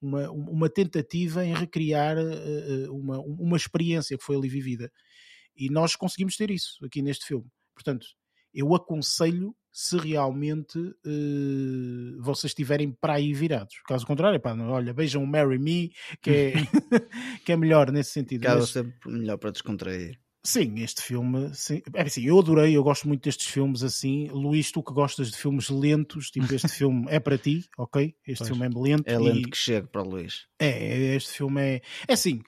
[0.00, 4.90] uma, uma tentativa em recriar uh, uma, uma experiência que foi ali vivida.
[5.54, 7.46] E nós conseguimos ter isso aqui neste filme.
[7.74, 8.06] Portanto,
[8.58, 13.76] eu aconselho se realmente uh, vocês estiverem para aí virados.
[13.86, 16.52] Caso contrário, pá, olha, vejam o Marry Me, que é,
[17.44, 18.42] que é melhor nesse sentido.
[18.42, 18.70] Cada Mas...
[18.70, 20.18] sempre melhor para descontrair.
[20.44, 21.82] Sim, este filme, sim.
[21.94, 24.28] É assim, eu adorei, eu gosto muito destes filmes assim.
[24.28, 28.14] Luís, tu que gostas de filmes lentos, tipo este filme é para ti, ok?
[28.26, 28.48] Este pois.
[28.48, 29.06] filme é lento.
[29.06, 29.50] É lento e...
[29.50, 30.46] que chega para o Luís.
[30.58, 31.82] É, este filme é.
[32.08, 32.40] É assim,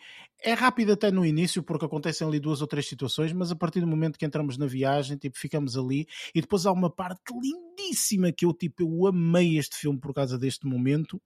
[0.42, 3.80] é rápido até no início, porque acontecem ali duas ou três situações, mas a partir
[3.80, 8.32] do momento que entramos na viagem, tipo, ficamos ali, e depois há uma parte lindíssima
[8.32, 11.20] que eu, tipo, eu amei este filme por causa deste momento,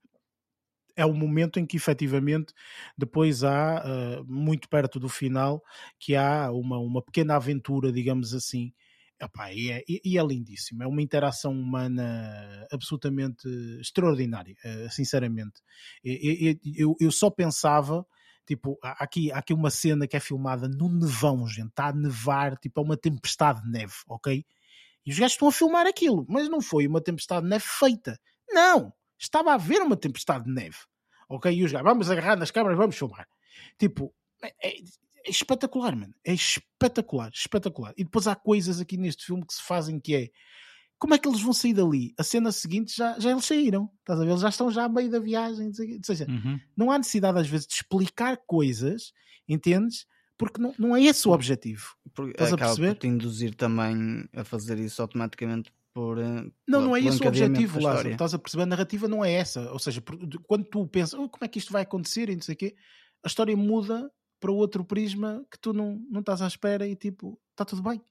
[0.95, 2.53] é o momento em que efetivamente
[2.97, 5.61] depois há, uh, muito perto do final,
[5.99, 8.71] que há uma, uma pequena aventura, digamos assim,
[9.21, 13.47] Epá, e, é, e, é lindíssimo, é uma interação humana absolutamente
[13.79, 15.61] extraordinária, uh, sinceramente.
[16.03, 18.05] Eu, eu, eu, só pensava,
[18.45, 21.93] tipo, há aqui, há aqui uma cena que é filmada no nevão, gente, está a
[21.93, 24.45] nevar, tipo, é uma tempestade de neve, ok?
[25.05, 28.19] E os gajos estão a filmar aquilo, mas não foi uma tempestade de neve feita.
[28.49, 28.91] Não!
[29.19, 30.77] Estava a haver uma tempestade de neve.
[31.29, 31.51] Ok?
[31.51, 33.27] E os gajos, vamos agarrar nas câmaras, vamos filmar.
[33.77, 34.77] Tipo, é, é,
[35.25, 36.13] é espetacular, mano.
[36.23, 37.93] É espetacular, espetacular.
[37.97, 40.29] E depois há coisas aqui neste filme que se fazem que é
[40.97, 42.13] como é que eles vão sair dali?
[42.17, 44.29] A cena seguinte já, já eles saíram, estás a ver?
[44.29, 46.59] Eles já estão já a meio da viagem, ou seja, uhum.
[46.75, 49.11] não há necessidade às vezes de explicar coisas,
[49.47, 50.05] entendes?
[50.37, 51.95] Porque não, não é esse o objetivo.
[52.13, 52.95] Porque estás a perceber?
[52.95, 56.17] Por te induzir também a fazer isso automaticamente por.
[56.17, 58.09] Eh, não, não é esse o objetivo, Lázaro.
[58.09, 58.63] Estás a perceber?
[58.63, 59.71] A narrativa não é essa.
[59.71, 60.03] Ou seja,
[60.45, 62.75] quando tu pensas, oh, como é que isto vai acontecer e não sei o quê,
[63.23, 67.39] a história muda para outro prisma que tu não, não estás à espera e tipo,
[67.51, 68.01] está tudo bem.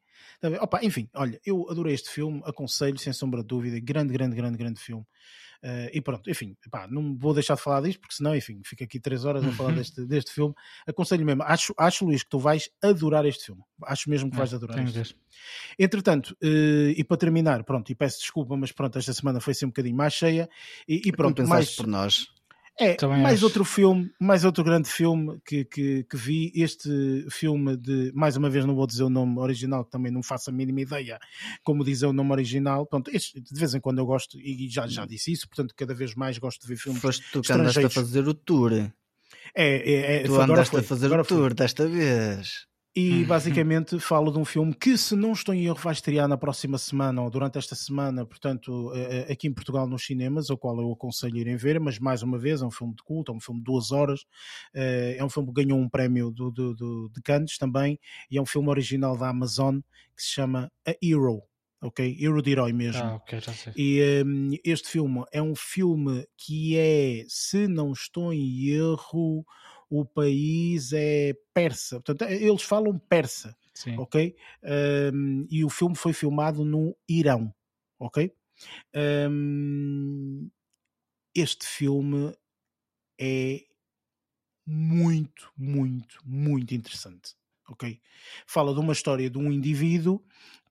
[0.61, 4.59] Opa, enfim, olha, eu adorei este filme, aconselho sem sombra de dúvida, grande, grande, grande,
[4.59, 5.05] grande filme.
[5.65, 8.85] Uh, e pronto, enfim, pá, não vou deixar de falar disto porque senão, enfim, fica
[8.85, 10.55] aqui três horas a falar deste, deste filme.
[10.87, 14.39] Aconselho mesmo, acho, acho Luís que tu vais adorar este filme, acho mesmo que é,
[14.41, 15.17] vais é, adorar este.
[15.79, 19.65] Entretanto, uh, e para terminar, pronto, e peço desculpa, mas pronto, esta semana foi ser
[19.65, 20.51] um bocadinho mais cheia
[20.87, 22.29] e, e pronto, mais por nós.
[22.79, 23.45] É, Também mais acho.
[23.45, 26.51] outro filme, mais outro grande filme que, que, que, vi.
[26.57, 30.23] Este filme de, mais uma vez, não vou dizer o nome original, que também não
[30.23, 31.19] faço a mínima ideia
[31.63, 32.85] como dizer o nome original.
[32.85, 35.95] Pronto, este, de vez em quando eu gosto, e já, já disse isso, portanto, cada
[35.95, 37.01] vez mais gosto de ver filmes.
[37.01, 38.73] Foste tu que andaste a fazer o tour.
[38.73, 38.93] É,
[39.57, 41.55] é, é tu andaste foi, a fazer o tour foi.
[41.55, 42.67] desta vez.
[42.97, 43.27] E uhum.
[43.27, 46.79] basicamente falo de um filme que, se não estou em erro, vai estrear na próxima
[46.79, 50.81] semana ou durante esta semana, portanto, eh, eh, aqui em Portugal nos cinemas, o qual
[50.81, 53.41] eu aconselho irem ver, mas mais uma vez é um filme de culto, é um
[53.41, 54.25] filme de duas horas,
[54.73, 57.99] eh, é um filme que ganhou um prémio do, do, do, de Cannes também,
[58.31, 59.81] e é um filme original da Amazon
[60.17, 61.43] que se chama A Hero,
[61.83, 62.17] ok?
[62.21, 63.03] Hero de herói mesmo.
[63.03, 63.73] Ah, ok, já sei.
[63.77, 69.45] E um, este filme é um filme que é, se não estou em erro
[69.89, 73.97] o país é persa, portanto, é, eles falam persa, Sim.
[73.99, 74.35] ok?
[75.13, 77.55] Um, e o filme foi filmado no Irão,
[77.99, 78.33] ok?
[79.31, 80.49] Um,
[81.35, 82.35] este filme
[83.21, 83.65] é
[84.67, 87.35] muito, muito, muito interessante,
[87.69, 88.01] ok?
[88.47, 90.25] Fala de uma história de um indivíduo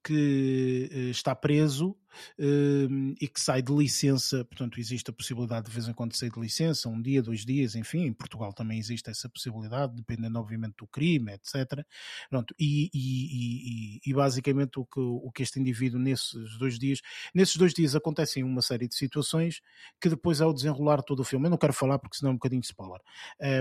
[0.03, 1.91] que uh, está preso
[2.39, 6.31] uh, e que sai de licença, portanto, existe a possibilidade de vez em quando sair
[6.31, 10.75] de licença, um dia, dois dias, enfim, em Portugal também existe essa possibilidade, dependendo, obviamente,
[10.77, 11.85] do crime, etc.
[12.29, 16.99] Pronto, e, e, e, e, basicamente o que, o que este indivíduo, nesses dois dias,
[17.33, 19.61] nesses dois dias acontecem uma série de situações
[20.01, 22.37] que depois, ao desenrolar todo o filme, eu não quero falar porque senão é um
[22.37, 22.99] bocadinho de spoiler,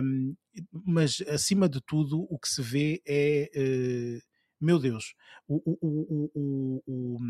[0.02, 0.34] um,
[0.84, 4.20] mas acima de tudo, o que se vê é.
[4.62, 5.14] Meu Deus,
[5.48, 7.20] o, o, o, o,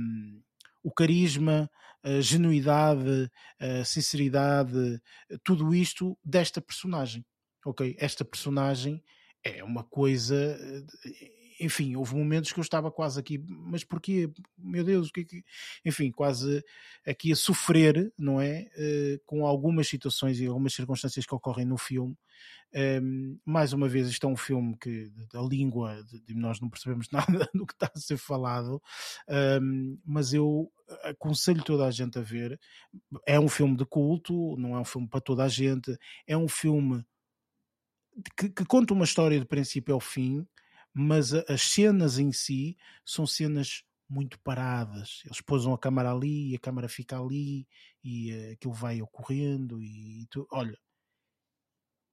[0.82, 1.70] o carisma,
[2.02, 5.00] a genuidade, a sinceridade,
[5.42, 7.24] tudo isto desta personagem.
[7.64, 7.96] Ok?
[7.98, 9.02] Esta personagem
[9.42, 10.58] é uma coisa.
[11.64, 14.30] Enfim, houve momentos que eu estava quase aqui, mas porquê?
[14.58, 15.44] Meu Deus, o que é que.
[15.84, 16.62] Enfim, quase
[17.06, 18.68] aqui a sofrer, não é?
[18.76, 22.16] Uh, com algumas situações e algumas circunstâncias que ocorrem no filme
[22.74, 27.08] um, mais uma vez, isto é um filme que a língua de, nós não percebemos
[27.12, 28.82] nada do que está a ser falado,
[29.60, 30.70] um, mas eu
[31.04, 32.58] aconselho toda a gente a ver.
[33.26, 36.48] É um filme de culto, não é um filme para toda a gente, é um
[36.48, 37.04] filme
[38.36, 40.46] que, que conta uma história de princípio ao fim,
[40.94, 45.22] mas as cenas em si são cenas muito paradas.
[45.24, 47.66] Eles pousam a câmara ali e a câmara fica ali
[48.04, 50.78] e uh, aquilo vai ocorrendo e tu, olha,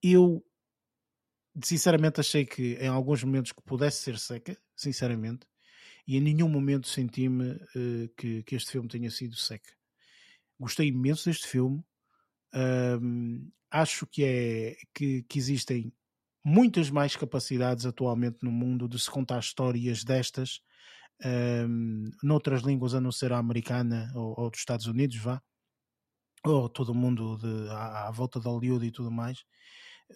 [0.02, 0.44] eu
[1.64, 5.46] sinceramente achei que em alguns momentos que pudesse ser seca, sinceramente,
[6.08, 9.72] e em nenhum momento senti-me uh, que, que, este filme tenha sido seca.
[10.60, 11.84] Gostei imenso deste filme.
[12.54, 15.94] Um, acho que é que, que, existem
[16.50, 20.62] muitas mais capacidades atualmente no mundo de se contar histórias destas
[21.24, 25.40] um, noutras línguas a não ser a americana ou, ou dos Estados Unidos, vá,
[26.44, 29.44] ou todo o mundo de, à, à volta de Hollywood e tudo mais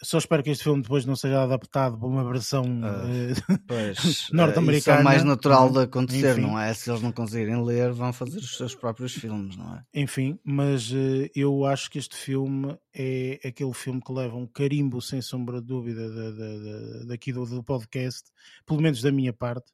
[0.02, 4.78] Só espero que este filme depois não seja adaptado para uma versão uh, norte-americana.
[4.78, 6.42] Isso é mais natural de acontecer, Enfim.
[6.42, 6.74] não é?
[6.74, 9.84] Se eles não conseguirem ler, vão fazer os seus próprios filmes, não é?
[9.94, 15.00] Enfim, mas uh, eu acho que este filme é aquele filme que leva um carimbo,
[15.00, 18.32] sem sombra de dúvida, da, da, da, daqui do, do, podcast,
[18.66, 19.72] pelo menos da minha parte,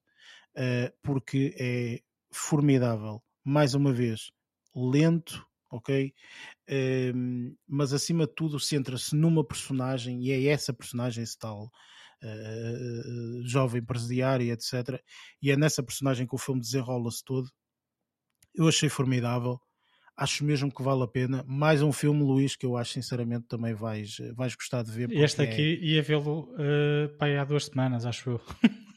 [0.58, 3.24] uh, porque é formidável.
[3.44, 4.32] Mais uma vez,
[4.76, 6.14] lento, ok?
[6.72, 11.64] Um, mas acima de tudo centra-se numa personagem e é essa personagem esse tal
[12.24, 15.02] uh, jovem presidiário, etc.
[15.42, 17.50] E é nessa personagem que o filme desenrola-se todo.
[18.56, 19.60] Eu achei formidável.
[20.16, 21.46] Acho mesmo que vale a pena.
[21.48, 25.10] Mais um filme, Luís, que eu acho sinceramente também vais, vais gostar de ver.
[25.12, 25.86] Este aqui é...
[25.86, 28.42] ia vê-lo uh, há duas semanas, acho eu.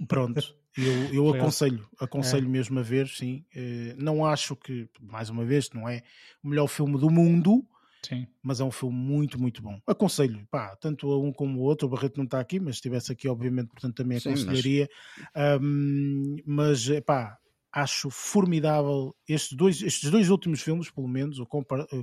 [0.08, 0.42] Pronto,
[0.76, 2.48] eu, eu aconselho, aconselho é.
[2.48, 3.44] mesmo a ver, sim.
[3.54, 6.02] Uh, não acho que, mais uma vez, não é
[6.42, 7.64] o melhor filme do mundo,
[8.02, 8.26] sim.
[8.42, 9.80] mas é um filme muito, muito bom.
[9.86, 11.86] Aconselho, pá, tanto a um como o outro.
[11.86, 14.86] O Barreto não está aqui, mas se estivesse aqui, obviamente, portanto, também aconselharia.
[14.86, 15.60] Sim, mas...
[15.60, 17.38] Um, mas, pá,
[17.72, 21.46] acho formidável estes dois, estes dois últimos filmes, pelo menos, o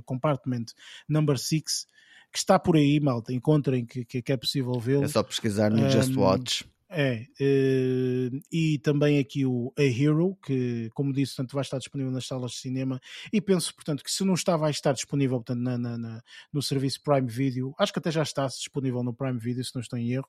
[0.04, 0.66] Compartment
[1.08, 1.86] Number 6,
[2.32, 3.32] que está por aí, malta.
[3.32, 5.04] Encontrem que, que é possível vê-lo.
[5.04, 6.64] É só pesquisar no um, Just Watch.
[6.92, 12.12] É, uh, e também aqui o A Hero, que, como disse, portanto, vai estar disponível
[12.12, 13.00] nas salas de cinema.
[13.32, 16.22] E penso, portanto, que se não está, vai estar disponível portanto, na, na, na
[16.52, 17.72] no serviço Prime Video.
[17.78, 20.28] Acho que até já está disponível no Prime Video, se não estou em erro.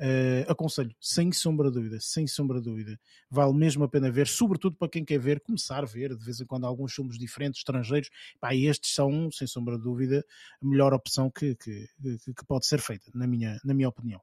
[0.00, 3.00] Uh, aconselho, sem sombra de dúvida, sem sombra de dúvida.
[3.30, 6.40] Vale mesmo a pena ver, sobretudo para quem quer ver, começar a ver de vez
[6.40, 8.10] em quando alguns filmes diferentes, estrangeiros.
[8.40, 10.24] Pá, estes são, sem sombra de dúvida,
[10.60, 11.88] a melhor opção que, que,
[12.24, 14.20] que, que pode ser feita, na minha, na minha opinião.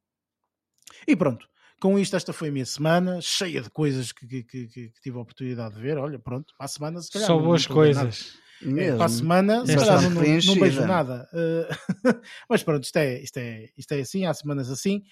[1.08, 1.48] E pronto.
[1.80, 5.18] Com isto, esta foi a minha semana, cheia de coisas que, que, que, que tive
[5.18, 5.98] a oportunidade de ver.
[5.98, 7.28] Olha, pronto, para a semana se calhar.
[7.28, 8.38] Só boas coisas.
[8.78, 11.30] É, para a semana, se calhar não, não, beijo nada.
[11.32, 12.16] Uh,
[12.50, 15.04] mas pronto, isto é, isto, é, isto é assim, há semanas assim.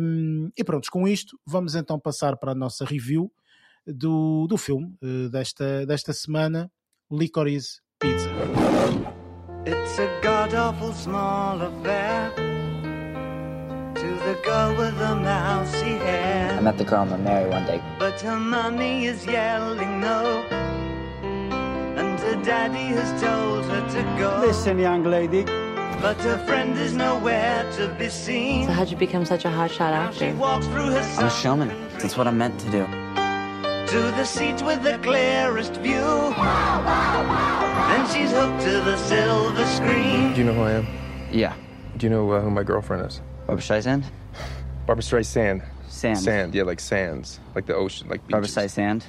[0.00, 3.30] Um, e pronto, com isto, vamos então passar para a nossa review
[3.86, 6.72] do, do filme uh, desta, desta semana,
[7.10, 8.30] Licorice Pizza.
[9.66, 12.39] It's a god awful small affair.
[14.34, 16.52] The girl with the mousy hair.
[16.52, 17.82] I met the girl I'm gonna marry one day.
[17.98, 20.44] But her mommy is yelling no.
[22.00, 24.40] And her daddy has told her to go.
[24.46, 25.42] Listen, young lady.
[26.00, 28.66] But her friend is nowhere to be seen.
[28.66, 30.26] So how'd you become such a hotshot actor?
[30.26, 31.70] I'm a showman.
[31.98, 32.86] That's what I'm meant to do.
[33.92, 36.10] To the seat with the clearest view.
[37.90, 40.32] Then she's hooked to the silver screen.
[40.34, 40.86] Do you know who I am?
[41.32, 41.54] Yeah.
[41.96, 43.20] Do you know uh, who my girlfriend is?
[43.46, 44.04] Barbara Streisand?
[44.86, 45.62] Barbara Streisand.
[45.88, 46.18] Sand.
[46.18, 47.40] Sand, yeah, like sands.
[47.54, 48.54] Like the ocean, like beaches.
[48.54, 49.02] Barbara Streisand?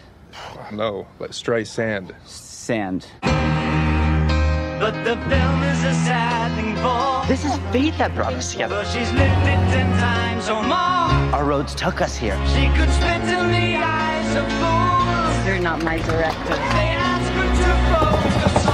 [0.72, 2.14] no, like Streisand.
[2.26, 3.08] Sand.
[3.22, 7.28] But the film is a sad thing for.
[7.28, 8.76] This is fate that brought us together.
[8.78, 11.36] But she's lived it ten times or more.
[11.36, 12.36] Our roads took us here.
[12.48, 15.48] She could spit in the eyes of fools.
[15.48, 16.56] You're not my director.
[16.56, 18.66] They ask her to focus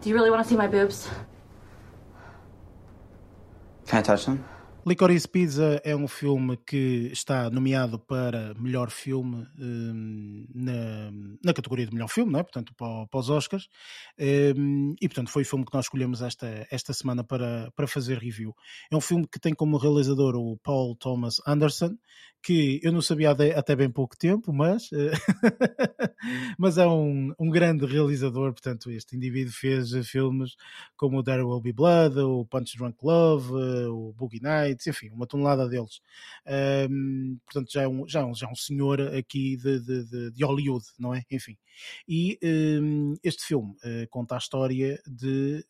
[0.00, 1.08] Do you really want to see my boobs?
[3.88, 4.44] Can I touch them?
[4.86, 11.10] Licorice Pizza é um filme que está nomeado para melhor filme um, na,
[11.44, 12.42] na, categoria de melhor filme, não é?
[12.42, 13.68] portanto, para, para os Oscars.
[14.18, 18.18] Um, e, portanto, foi o filme que nós escolhemos esta, esta semana para, para fazer
[18.18, 18.54] review.
[18.90, 21.96] É um filme que tem como realizador o Paul Thomas Anderson,
[22.42, 25.12] que eu não sabia até bem pouco tempo, mas, eh,
[26.58, 28.52] mas é um, um grande realizador.
[28.52, 30.56] Portanto, este indivíduo fez filmes
[30.96, 35.10] como o There Will Be Blood, o Punch Drunk Love, eh, o Boogie Nights, enfim,
[35.10, 36.00] uma tonelada deles.
[36.90, 40.30] Um, portanto, já é um, já, é um, já é um senhor aqui de, de,
[40.30, 41.22] de Hollywood, não é?
[41.30, 41.56] Enfim.
[42.08, 45.64] E um, este filme uh, conta a história de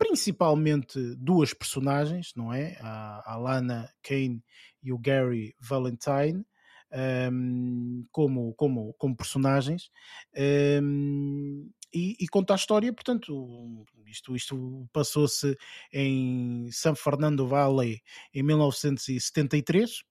[0.00, 2.78] principalmente duas personagens, não é?
[2.80, 4.42] A, a Lana Kane
[4.82, 6.44] e o Gary Valentine.
[6.92, 9.92] Um, como, como, como personagens
[10.82, 15.56] um, e, e, conta a história, portanto, isto, isto passou-se
[15.92, 18.02] em San Fernando Valley
[18.34, 20.02] em 1973 uh,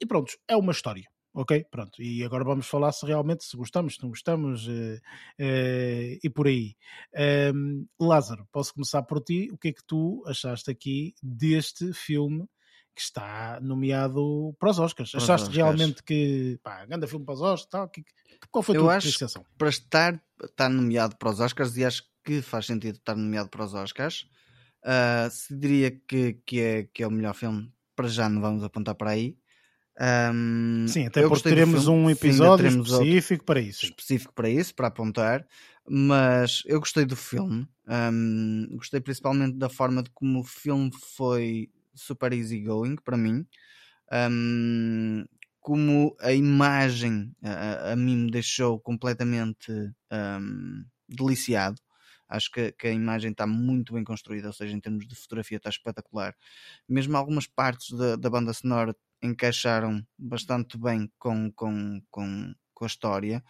[0.00, 1.04] e pronto, é uma história.
[1.36, 2.00] Ok, pronto.
[2.00, 4.94] E agora vamos falar se realmente se gostamos, se não gostamos uh,
[5.40, 6.76] uh, e por aí.
[7.52, 9.50] Um, Lázaro, posso começar por ti.
[9.50, 12.46] O que é que tu achaste aqui deste filme
[12.94, 15.10] que está nomeado para os Oscars?
[15.10, 15.56] Para achaste Oscars.
[15.56, 17.66] realmente que, pá, grande filme para os Oscars?
[17.66, 18.04] Tal, que,
[18.50, 19.44] qual foi a tua apreciação?
[19.58, 23.64] Para estar, estar nomeado para os Oscars, e acho que faz sentido estar nomeado para
[23.64, 24.26] os Oscars,
[24.84, 28.62] uh, se diria que, que, é, que é o melhor filme, para já não vamos
[28.62, 29.36] apontar para aí.
[30.00, 33.84] Um, sim, até porque teremos um episódio Sim, específico para isso.
[33.84, 35.46] Específico para isso, para apontar.
[35.88, 41.70] Mas eu gostei do filme, um, gostei principalmente da forma de como o filme foi
[41.94, 43.46] super easygoing para mim.
[44.12, 45.24] Um,
[45.60, 49.72] como a imagem a, a, mim me deixou completamente
[50.12, 51.80] um, deliciado.
[52.28, 55.56] Acho que, que, a imagem está muito bem construída, ou seja, em termos de fotografia
[55.56, 56.34] está espetacular.
[56.86, 62.86] Mesmo algumas partes da, da banda sonora encaixaram bastante bem com, com, com, com a
[62.86, 63.42] história.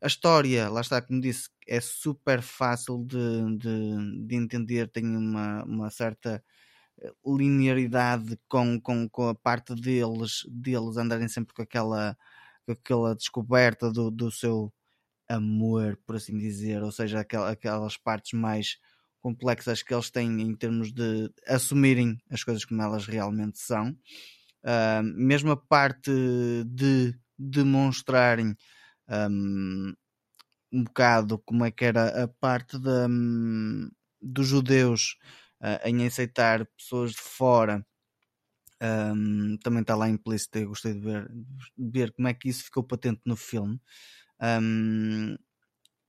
[0.00, 5.62] A história, lá está, como disse, é super fácil de, de, de entender, tem uma,
[5.62, 6.42] uma certa
[7.26, 12.16] linearidade com, com, com a parte deles, deles andarem sempre com aquela,
[12.64, 14.72] com aquela descoberta do, do seu
[15.28, 18.78] amor, por assim dizer, ou seja, aquelas partes mais
[19.20, 23.90] complexas que eles têm em termos de assumirem as coisas como elas realmente são.
[24.64, 26.10] Uh, mesmo a parte
[26.66, 28.54] de demonstrarem
[29.08, 29.94] um,
[30.72, 33.88] um bocado como é que era a parte de, um,
[34.20, 35.16] dos judeus
[35.62, 37.86] uh, em aceitar pessoas de fora.
[38.82, 40.58] Um, também está lá implícito.
[40.58, 43.80] Eu gostei de ver, de ver como é que isso ficou patente no filme.
[44.40, 45.36] Um,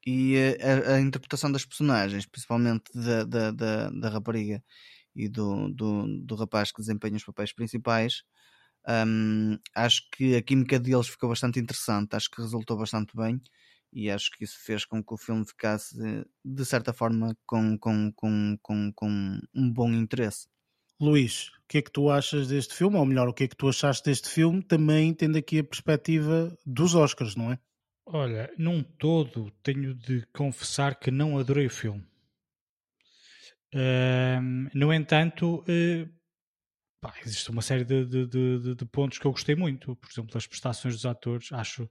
[0.06, 4.62] e a, a, interpretação das personagens, principalmente da, da, da, da rapariga
[5.16, 8.24] e do, do, do, rapaz que desempenha os papéis principais,
[9.08, 13.42] um, acho que a química deles ficou bastante interessante, acho que resultou bastante bem
[13.94, 15.96] e acho que isso fez com que o filme ficasse,
[16.44, 20.48] de certa forma, com, com, com, com, com um bom interesse.
[21.00, 22.98] Luís, o que é que tu achas deste filme?
[22.98, 26.58] Ou melhor, o que é que tu achaste deste filme, também tendo aqui a perspectiva
[26.66, 27.60] dos Oscars, não é?
[28.06, 32.06] Olha, num todo, tenho de confessar que não adorei o filme.
[33.74, 36.10] Uh, no entanto, uh,
[37.04, 39.94] pá, existe uma série de, de, de, de, pontos que eu gostei muito.
[39.98, 41.52] Por exemplo, as prestações dos atores.
[41.52, 41.90] Acho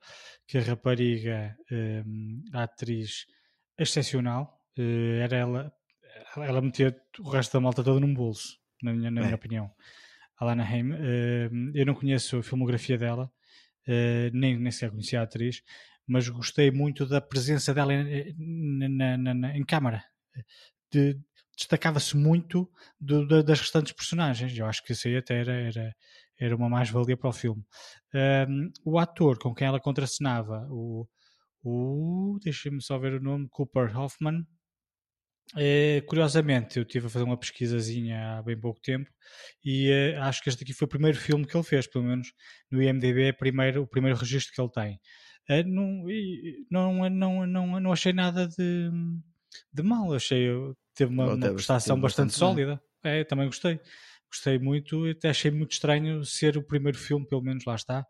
[0.48, 3.26] que a rapariga, uh, a atriz,
[3.78, 4.58] excepcional.
[4.78, 5.72] Uh, era ela,
[6.36, 9.24] ela metia o resto da malta toda num bolso, na minha, na é.
[9.24, 9.70] minha opinião.
[10.40, 10.90] Alana Haim,
[11.72, 13.30] eu não conheço a filmografia dela,
[14.32, 15.62] nem, nem sequer conhecia a atriz,
[16.04, 18.34] mas gostei muito da presença dela em,
[18.88, 20.02] na, na, na, em câmara.
[20.90, 21.16] De,
[21.62, 22.70] destacava-se muito
[23.00, 24.56] do, do, das restantes personagens.
[24.56, 25.94] Eu acho que isso aí até era, era,
[26.38, 27.62] era uma mais-valia para o filme.
[28.48, 31.06] Um, o ator com quem ela contracenava, o,
[31.62, 34.46] o deixa-me só ver o nome, Cooper Hoffman.
[35.56, 39.10] É, curiosamente, eu estive a fazer uma pesquisazinha há bem pouco tempo
[39.62, 42.32] e é, acho que este aqui foi o primeiro filme que ele fez, pelo menos
[42.70, 45.00] no IMDB é primeiro, o primeiro registro que ele tem.
[45.48, 46.04] É, não,
[46.70, 48.90] não, não, não, não achei nada de,
[49.72, 50.48] de mal, achei
[50.94, 52.82] teve uma, uma prestação bastante, bastante sólida.
[53.02, 53.80] É, também gostei.
[54.30, 58.06] Gostei muito e até achei muito estranho ser o primeiro filme, pelo menos lá está,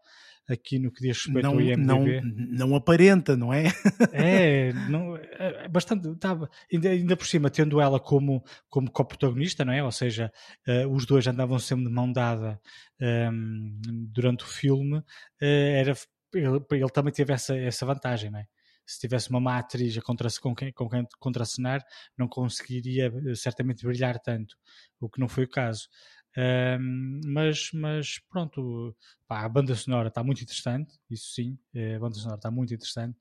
[0.48, 2.20] aqui no que diz respeito não, ao IMDb.
[2.20, 3.64] Não, não aparenta, não é?
[4.12, 9.72] é, não, é bastante, estava, ainda, ainda por cima, tendo ela como, como co-protagonista, não
[9.72, 9.82] é?
[9.82, 10.32] Ou seja,
[10.68, 12.60] uh, os dois andavam sempre de mão dada
[13.00, 13.80] um, ehm,
[14.12, 15.04] durante o filme, uh,
[15.40, 15.92] era,
[16.34, 18.46] ele, ele, também teve essa, essa vantagem, não é?
[18.86, 21.84] Se tivesse uma má atriz a contra, com, quem, com quem contracenar,
[22.16, 24.56] não conseguiria eh, certamente brilhar tanto,
[25.00, 25.88] o que não foi o caso.
[26.36, 28.96] Um, mas, mas pronto,
[29.28, 32.72] pá, a banda sonora está muito interessante, isso sim, eh, a banda sonora está muito
[32.74, 33.18] interessante.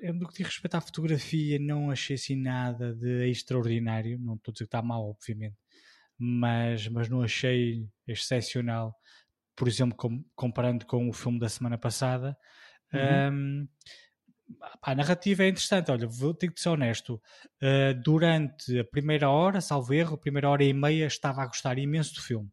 [0.00, 4.16] Eu, no que diz respeito à fotografia, não achei assim nada de extraordinário.
[4.18, 5.56] Não estou a dizer que está mal, obviamente,
[6.16, 8.94] mas, mas não achei excepcional.
[9.56, 12.36] Por exemplo, com, comparando com o filme da semana passada,
[12.92, 13.32] uhum.
[13.32, 13.68] um,
[14.82, 15.90] a narrativa é interessante.
[15.90, 17.20] Olha, vou ter que ser honesto.
[17.62, 21.78] Uh, durante a primeira hora, salvo erro, a primeira hora e meia, estava a gostar
[21.78, 22.48] imenso do filme.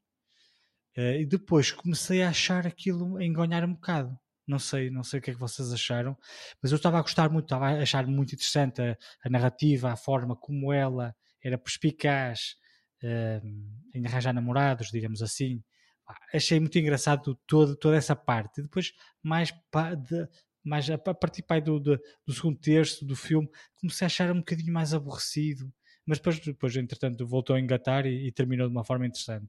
[0.98, 4.18] Uh, e depois comecei a achar aquilo a enganhar um bocado.
[4.46, 6.18] Não sei, não sei o que é que vocês acharam,
[6.62, 9.96] mas eu estava a gostar muito, estava a achar muito interessante a, a narrativa, a
[9.96, 12.56] forma como ela era perspicaz
[13.04, 13.48] uh,
[13.94, 15.64] em arranjar namorados, digamos assim.
[16.34, 18.60] Achei muito engraçado todo, toda essa parte.
[18.60, 20.28] E depois, mais de,
[20.64, 24.40] mas a partir pai, do, do, do, segundo terço do filme, comecei a achar um
[24.40, 25.72] bocadinho mais aborrecido.
[26.06, 29.48] Mas depois, depois entretanto, voltou a engatar e, e terminou de uma forma interessante.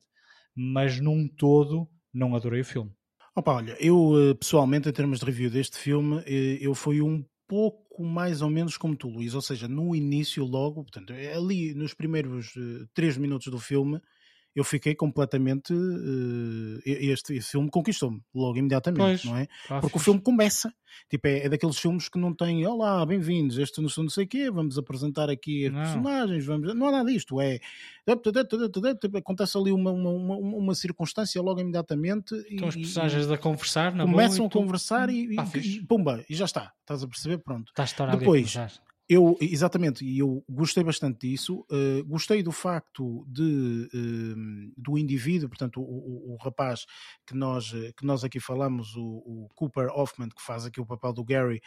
[0.55, 2.93] Mas num todo, não adorei o filme.
[3.37, 7.25] Opa, olha, eu eh, pessoalmente, em termos de review deste filme, eh, eu fui um
[7.49, 9.35] pouco mais ou menos como tu, Luís.
[9.35, 14.01] Ou seja, no início, logo, portanto, ali nos primeiros uh, três minutos do filme,
[14.55, 15.73] eu fiquei completamente.
[15.73, 19.47] Uh, este, este, filme conquistou-me logo imediatamente, pois, não é?
[19.69, 19.97] Tá Porque fixe.
[19.97, 20.73] o filme começa,
[21.11, 24.29] tipo, é, é, daqueles filmes que não tem, olá, bem-vindos, este não não sei o
[24.29, 26.75] quê, vamos apresentar aqui os personagens, vamos.
[26.75, 27.59] Não há nada disto, é.
[29.17, 32.35] Acontece ali uma, uma, uma, uma circunstância logo imediatamente.
[32.49, 36.73] Estão os personagens a conversar, Começam a conversar e, e, e, pumba, e já está,
[36.81, 37.39] estás a perceber?
[37.39, 37.73] Pronto.
[37.77, 38.57] Está a Depois,
[39.07, 41.67] Eu, exatamente, e eu gostei bastante disso.
[41.71, 46.87] Uh, gostei do facto de, uh, do indivíduo, portanto, o, o, o, rapaz
[47.27, 51.13] que nós, que nós aqui falamos, o, o, Cooper Hoffman, que faz aqui o papel
[51.13, 51.61] do Gary,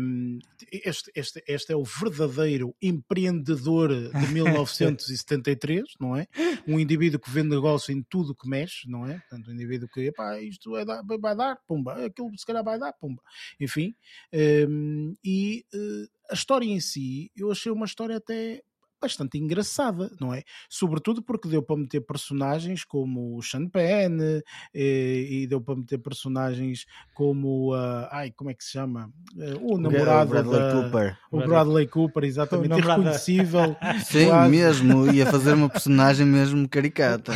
[0.00, 0.38] um,
[0.70, 6.28] este, este, este é o verdadeiro empreendedor de 1973, não é?
[6.68, 9.18] Um indivíduo que vende negócio em tudo que mexe, não é?
[9.18, 12.78] Portanto, um indivíduo que, epá, isto vai dar, vai dar, pumba, aquilo se calhar vai
[12.78, 13.20] dar, pumba.
[13.58, 13.92] Enfim,
[14.32, 15.64] um, e.
[15.74, 18.62] Uh, a história em si, eu achei uma história até
[19.00, 20.42] bastante engraçada, não é?
[20.68, 24.42] Sobretudo porque deu para meter personagens como o Sean Penn e,
[24.74, 26.84] eh, e deu para meter personagens
[27.14, 29.10] como uh, ai, como é que se chama?
[29.34, 31.18] Uh, o namorado o Bradley da, Cooper.
[31.30, 33.76] O Bradley Cooper, exatamente, irreconhecível.
[34.04, 34.50] Sim, quase.
[34.50, 37.32] mesmo, ia fazer uma personagem mesmo caricata.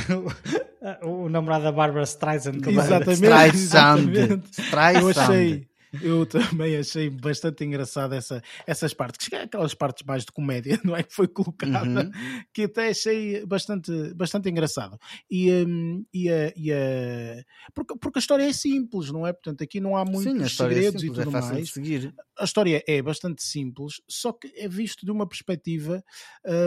[1.02, 2.60] o namorado da Barbara Streisand.
[2.66, 3.58] Exatamente.
[3.58, 4.42] Streisand.
[4.50, 5.00] Streisand.
[5.00, 10.24] Eu achei eu também achei bastante engraçada essa, essas partes, que é aquelas partes mais
[10.24, 11.02] de comédia, não é?
[11.02, 12.44] Que foi colocada, uhum.
[12.52, 14.98] que até achei bastante, bastante engraçado.
[15.30, 17.44] E, um, e, a, e a,
[17.74, 19.32] porque, porque a história é simples, não é?
[19.32, 21.70] Portanto, aqui não há muitos Sim, é segredos é simples, e tudo é mais.
[21.70, 22.14] seguir.
[22.38, 26.02] A história é bastante simples, só que é visto de uma perspectiva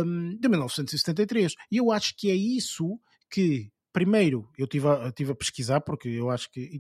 [0.05, 1.53] um, de 1973.
[1.71, 2.99] E eu acho que é isso
[3.29, 6.79] que primeiro, eu estive a, tive a pesquisar, porque eu acho que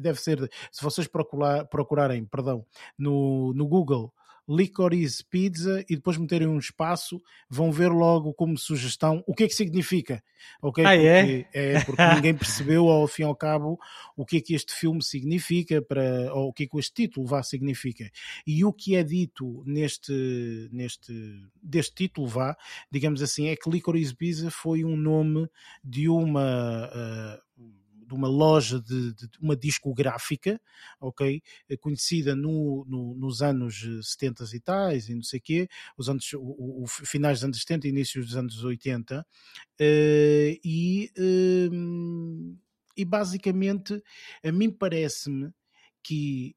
[0.00, 2.64] deve ser, se vocês procurar, procurarem, perdão,
[2.98, 4.10] no, no Google
[4.48, 9.48] Licorice Pizza e depois meterem um espaço, vão ver logo como sugestão o que é
[9.48, 10.22] que significa.
[10.62, 10.84] Ok?
[10.84, 11.22] Ah, é?
[11.22, 11.72] porque, é?
[11.72, 11.84] é?
[11.84, 13.78] porque ninguém percebeu ao fim e ao cabo
[14.16, 17.26] o que é que este filme significa para, ou o que é que este título
[17.26, 18.10] vá significa.
[18.46, 21.12] E o que é dito neste, neste
[21.60, 22.56] deste título vá,
[22.90, 25.48] digamos assim, é que Licorice Pizza foi um nome
[25.82, 27.46] de uma uh,
[28.06, 30.60] de uma loja de, de, uma discográfica,
[31.00, 35.68] ok, eh, conhecida no, no, nos anos 70 eh, e tais e não sei quê,
[35.98, 39.24] os anos, o, o, finais dos anos 70 e inícios dos anos 80, uh,
[40.64, 42.56] e, uh,
[42.96, 44.00] e basicamente
[44.42, 45.52] a mim parece-me
[46.02, 46.54] que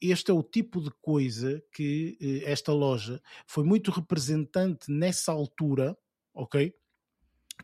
[0.00, 5.98] este é o tipo de coisa que esta loja foi muito representante nessa altura,
[6.32, 6.72] ok?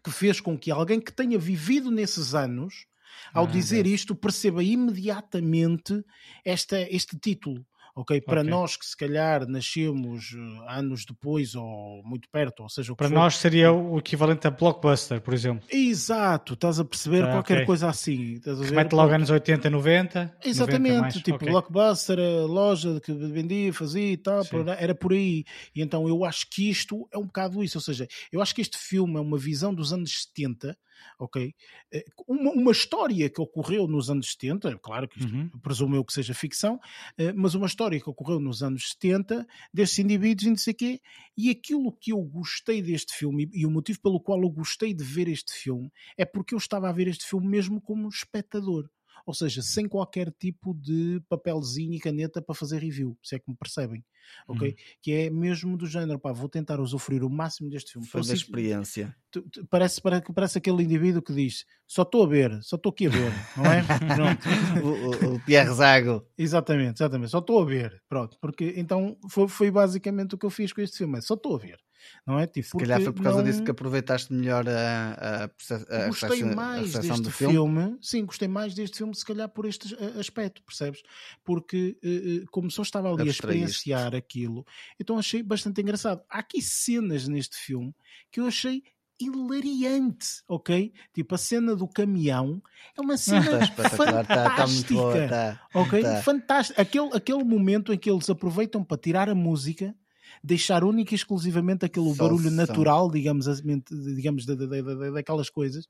[0.02, 2.86] Que fez com que alguém que tenha vivido nesses anos,
[3.32, 6.04] ao ah, dizer isto, perceba imediatamente
[6.44, 7.64] esta, este título
[7.94, 8.20] ok?
[8.20, 8.50] Para okay.
[8.50, 13.36] nós que se calhar nascemos eh, anos depois ou muito perto, ou seja, para nós
[13.36, 15.66] seria o equivalente a blockbuster, por exemplo.
[15.70, 17.66] Exato, estás a perceber ah, qualquer okay.
[17.66, 18.34] coisa assim.
[18.34, 18.72] Estás a ver?
[18.72, 20.36] Mete logo anos 80, 90.
[20.44, 21.14] Exatamente, 90 mais.
[21.14, 21.48] tipo okay.
[21.48, 24.42] blockbuster, a loja que vendia, fazia e tal,
[24.78, 25.44] era por aí.
[25.74, 28.60] E então eu acho que isto é um bocado isso, ou seja, eu acho que
[28.60, 30.76] este filme é uma visão dos anos 70
[31.18, 31.54] ok?
[31.92, 35.48] Eh, uma, uma, história que ocorreu nos anos 70, claro que isto uhum.
[35.62, 36.80] presumo eu que seja ficção,
[37.18, 41.00] eh, mas uma história que ocorreu nos anos 70 destes indivíduos e não sei quê,
[41.34, 44.92] e aquilo que eu gostei deste filme e, e o motivo pelo qual eu gostei
[44.92, 48.86] de ver este filme é porque eu estava a ver este filme mesmo como espectador.
[49.24, 53.50] Ou seja, sem qualquer tipo de papelzinho e caneta para fazer review, se é que
[53.50, 54.04] me percebem,
[54.46, 54.68] ok?
[54.68, 54.74] Uhum.
[55.00, 58.08] Que é mesmo do género, pá, vou tentar usufruir o máximo deste filme.
[58.12, 59.14] Da experiência.
[59.30, 60.00] Tu, tu, parece,
[60.34, 63.66] parece aquele indivíduo que diz, só estou a ver, só estou aqui a ver, não
[63.66, 63.82] é?
[64.82, 66.26] o, o, o, Pierre Zago.
[66.36, 70.50] Exatamente, exatamente, só estou a ver, pronto, porque então foi, foi basicamente o que eu
[70.50, 71.78] fiz com este filme, é só estou a ver
[72.26, 72.46] não é?
[72.46, 73.44] Tipo, Se calhar foi por causa não...
[73.44, 77.54] disso que aproveitaste melhor a, a, a, gostei a, mais a deste filme.
[77.54, 77.98] filme.
[78.00, 81.02] Sim, gostei mais deste filme, se calhar por este aspecto, percebes?
[81.44, 84.64] Porque uh, como só estava ali a experienciar aquilo,
[84.98, 86.22] então achei bastante engraçado.
[86.28, 87.94] Há aqui cenas neste filme
[88.30, 88.82] que eu achei
[89.20, 90.92] hilariante, ok?
[91.12, 92.62] Tipo, a cena do caminhão
[92.96, 96.02] é uma cena tá, fantástica, tá, tá boa, tá, ok?
[96.02, 96.22] Tá.
[96.22, 96.80] Fantástico.
[96.80, 99.94] Aquele, aquele momento em que eles aproveitam para tirar a música
[100.42, 103.46] deixar única e exclusivamente aquele Só barulho natural, digamos,
[103.88, 105.86] digamos da, da, da, daquelas coisas,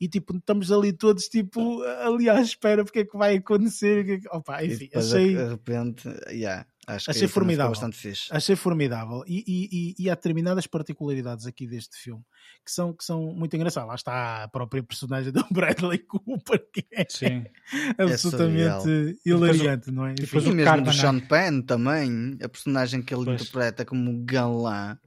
[0.00, 4.20] e tipo, estamos ali todos tipo, ali à espera porque é que vai acontecer.
[4.30, 5.34] Opa, enfim, achei.
[5.34, 6.66] De repente, yeah.
[6.86, 7.70] Acho Achei formidável.
[7.70, 8.28] Bastante fixe.
[8.30, 9.24] Achei formidável.
[9.26, 12.22] E, e, e, há determinadas particularidades aqui deste filme
[12.64, 13.88] que são, que são muito engraçadas.
[13.88, 17.44] Lá está a própria personagem do Bradley Cooper, que é Sim.
[17.98, 20.12] absolutamente é hilariante, não é?
[20.12, 23.40] E depois o mesmo do Sean Penn também, a personagem que ele pois.
[23.40, 24.98] interpreta como galã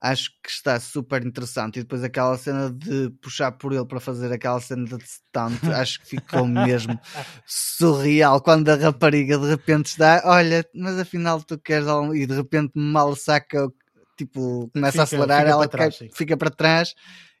[0.00, 1.78] acho que está super interessante.
[1.78, 6.00] E depois aquela cena de puxar por ele para fazer aquela cena de stunt, acho
[6.00, 6.98] que ficou mesmo
[7.46, 8.40] surreal.
[8.40, 12.72] Quando a rapariga de repente está, olha, mas afinal tu queres algo, e de repente
[12.74, 13.68] mal saca,
[14.16, 16.94] tipo, começa fica, a acelerar, ela trás, cai, fica para trás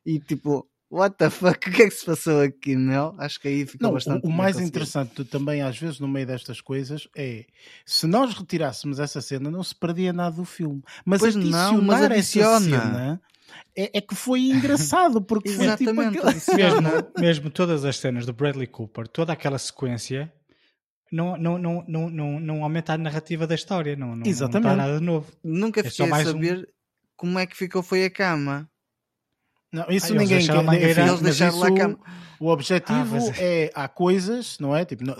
[0.04, 3.14] e tipo what the fuck, o que é que se passou aqui, meu?
[3.18, 4.26] Acho que aí ficou não, bastante.
[4.26, 7.44] O, o mais interessante também, às vezes, no meio destas coisas, é
[7.84, 10.82] se nós retirássemos essa cena, não se perdia nada do filme.
[11.04, 12.56] Mas pois não, mas adiciona.
[12.56, 13.20] essa cena
[13.76, 16.80] é, é, que foi engraçado, porque foi tipo Exatamente, tipo mesmo,
[17.18, 20.32] mesmo todas as cenas do Bradley Cooper, toda aquela sequência.
[21.10, 24.64] Não, não, não, não, não, não aumenta a narrativa da história, não, não, Exatamente.
[24.64, 25.32] não está nada de novo.
[25.42, 26.64] Nunca fiquei é a saber um...
[27.16, 28.68] como é que ficou foi a cama.
[29.72, 30.62] Não, isso ah, ninguém quer.
[30.62, 31.98] Mangueira, eles deixaram lá cama.
[32.40, 33.38] O objetivo ah, mas...
[33.38, 33.70] é.
[33.74, 34.84] Há coisas, não é?
[34.84, 35.16] Tipo, não,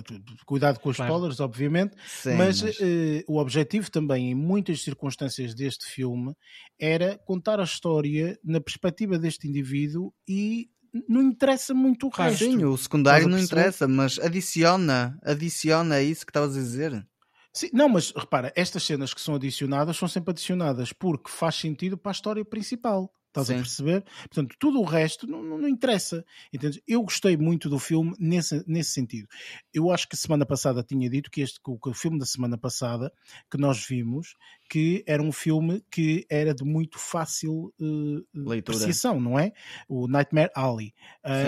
[0.46, 1.12] cuidado com os claro.
[1.12, 1.96] spoilers, obviamente.
[2.06, 2.78] Sim, mas, mas...
[2.78, 6.32] Uh, o objetivo também, em muitas circunstâncias deste filme,
[6.80, 10.70] era contar a história na perspectiva deste indivíduo e
[11.08, 12.44] não interessa muito o resto.
[12.44, 17.06] Sim, o secundário não interessa, mas adiciona, adiciona é isso que estavas a dizer.
[17.52, 21.98] Sim, não, mas repara, estas cenas que são adicionadas são sempre adicionadas porque faz sentido
[21.98, 23.12] para a história principal.
[23.28, 23.54] Estás Sim.
[23.54, 24.04] a perceber?
[24.22, 26.24] Portanto, tudo o resto não, não, não, interessa.
[26.52, 26.80] Entendes?
[26.86, 29.28] Eu gostei muito do filme nesse, nesse sentido.
[29.72, 32.26] Eu acho que semana passada tinha dito que, este, que o, que o filme da
[32.26, 33.12] semana passada
[33.50, 34.34] que nós vimos
[34.68, 39.52] que era um filme que era de muito fácil uh, apreciação, não é?
[39.88, 40.92] O Nightmare Alley.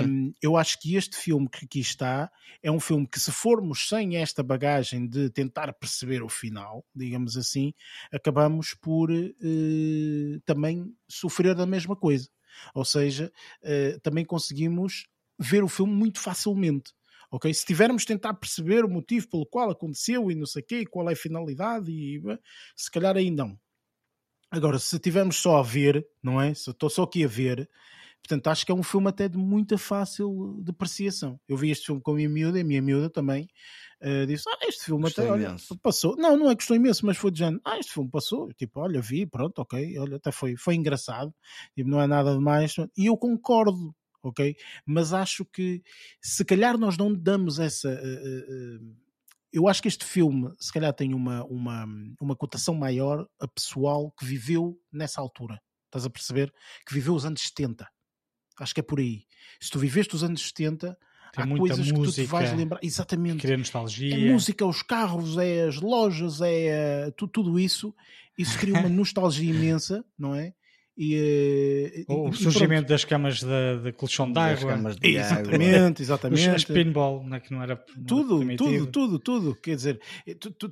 [0.06, 2.30] Um, eu acho que este filme que aqui está
[2.62, 7.36] é um filme que, se formos sem esta bagagem de tentar perceber o final, digamos
[7.36, 7.74] assim,
[8.12, 12.28] acabamos por uh, também sofrer da mesma coisa.
[12.74, 13.30] Ou seja,
[13.62, 15.06] uh, também conseguimos
[15.38, 16.92] ver o filme muito facilmente
[17.30, 17.52] ok?
[17.52, 21.08] Se tivermos tentar perceber o motivo pelo qual aconteceu e não sei o quê, qual
[21.08, 22.20] é a finalidade, e
[22.76, 23.58] se calhar aí não.
[24.50, 26.52] Agora, se tivermos só a ver, não é?
[26.54, 27.70] Se estou só aqui a ver,
[28.20, 31.38] portanto, acho que é um filme até de muita fácil depreciação.
[31.48, 33.48] Eu vi este filme com a minha miúda e a minha miúda também
[34.02, 36.16] uh, disse: Ah, este filme gostou até olha, passou.
[36.16, 38.52] Não, não é que gostou imenso, mas foi de género: Ah, este filme passou.
[38.54, 41.32] Tipo, olha, vi, pronto, ok, olha, até foi, foi engraçado,
[41.76, 42.74] tipo, não é nada demais.
[42.96, 44.56] E eu concordo, ok?
[44.86, 45.82] Mas acho que
[46.20, 47.88] se calhar nós não damos essa.
[47.88, 48.96] Uh, uh,
[49.52, 51.86] eu acho que este filme, se calhar, tem uma, uma,
[52.20, 55.60] uma cotação maior a pessoal que viveu nessa altura.
[55.86, 56.52] Estás a perceber?
[56.86, 57.86] Que viveu os anos 70.
[58.60, 59.24] Acho que é por aí.
[59.60, 60.96] Se tu viveste os anos 70,
[61.32, 62.80] tem há coisas música, que tu te vais lembrar.
[62.82, 63.40] Exatamente.
[63.40, 64.14] Cria nostalgia.
[64.14, 67.94] É música, os carros, é as lojas, é tudo, tudo isso.
[68.38, 70.54] Isso cria uma nostalgia imensa, não é?
[71.02, 74.78] E, o e, surgimento das camas de, de colchão d'água.
[75.02, 76.48] Exatamente, exatamente.
[76.50, 77.74] As pinball, não é que não era.
[78.06, 79.54] Tudo, tudo, tudo, tudo.
[79.54, 80.00] Quer dizer,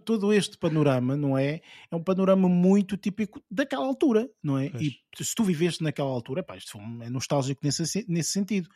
[0.05, 1.63] todo este panorama, não é?
[1.91, 4.69] É um panorama muito típico daquela altura, não é?
[4.69, 4.83] Pois.
[4.83, 8.69] E se tu viveste naquela altura, pá, isto é nostálgico nesse, nesse sentido.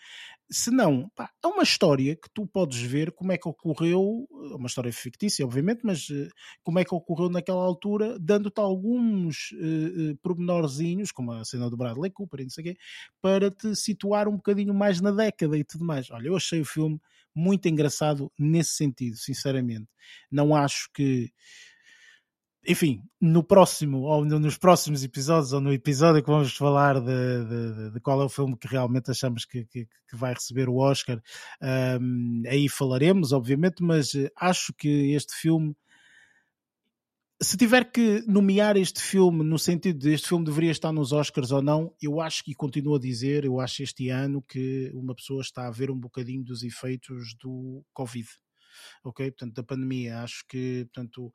[0.50, 4.54] Se não, pá, é uma história que tu podes ver como é que ocorreu, é
[4.54, 6.28] uma história fictícia, obviamente, mas uh,
[6.62, 11.76] como é que ocorreu naquela altura, dando-te alguns uh, uh, pormenorzinhos, como a cena do
[11.76, 12.76] Bradley Cooper e não sei o quê,
[13.22, 16.10] para te situar um bocadinho mais na década e tudo mais.
[16.10, 17.00] Olha, eu achei o filme
[17.34, 19.88] muito engraçado nesse sentido, sinceramente.
[20.30, 21.32] Não acho que
[22.66, 27.90] enfim, no próximo, ou nos próximos episódios, ou no episódio que vamos falar de, de,
[27.90, 31.20] de qual é o filme que realmente achamos que, que, que vai receber o Oscar,
[32.00, 35.74] um, aí falaremos, obviamente, mas eh, acho que este filme.
[37.40, 41.50] Se tiver que nomear este filme no sentido de este filme deveria estar nos Oscars
[41.50, 45.42] ou não, eu acho que continuo a dizer, eu acho este ano que uma pessoa
[45.42, 48.28] está a ver um bocadinho dos efeitos do Covid
[49.04, 49.30] ok?
[49.30, 51.32] Portanto, da pandemia, acho que, portanto,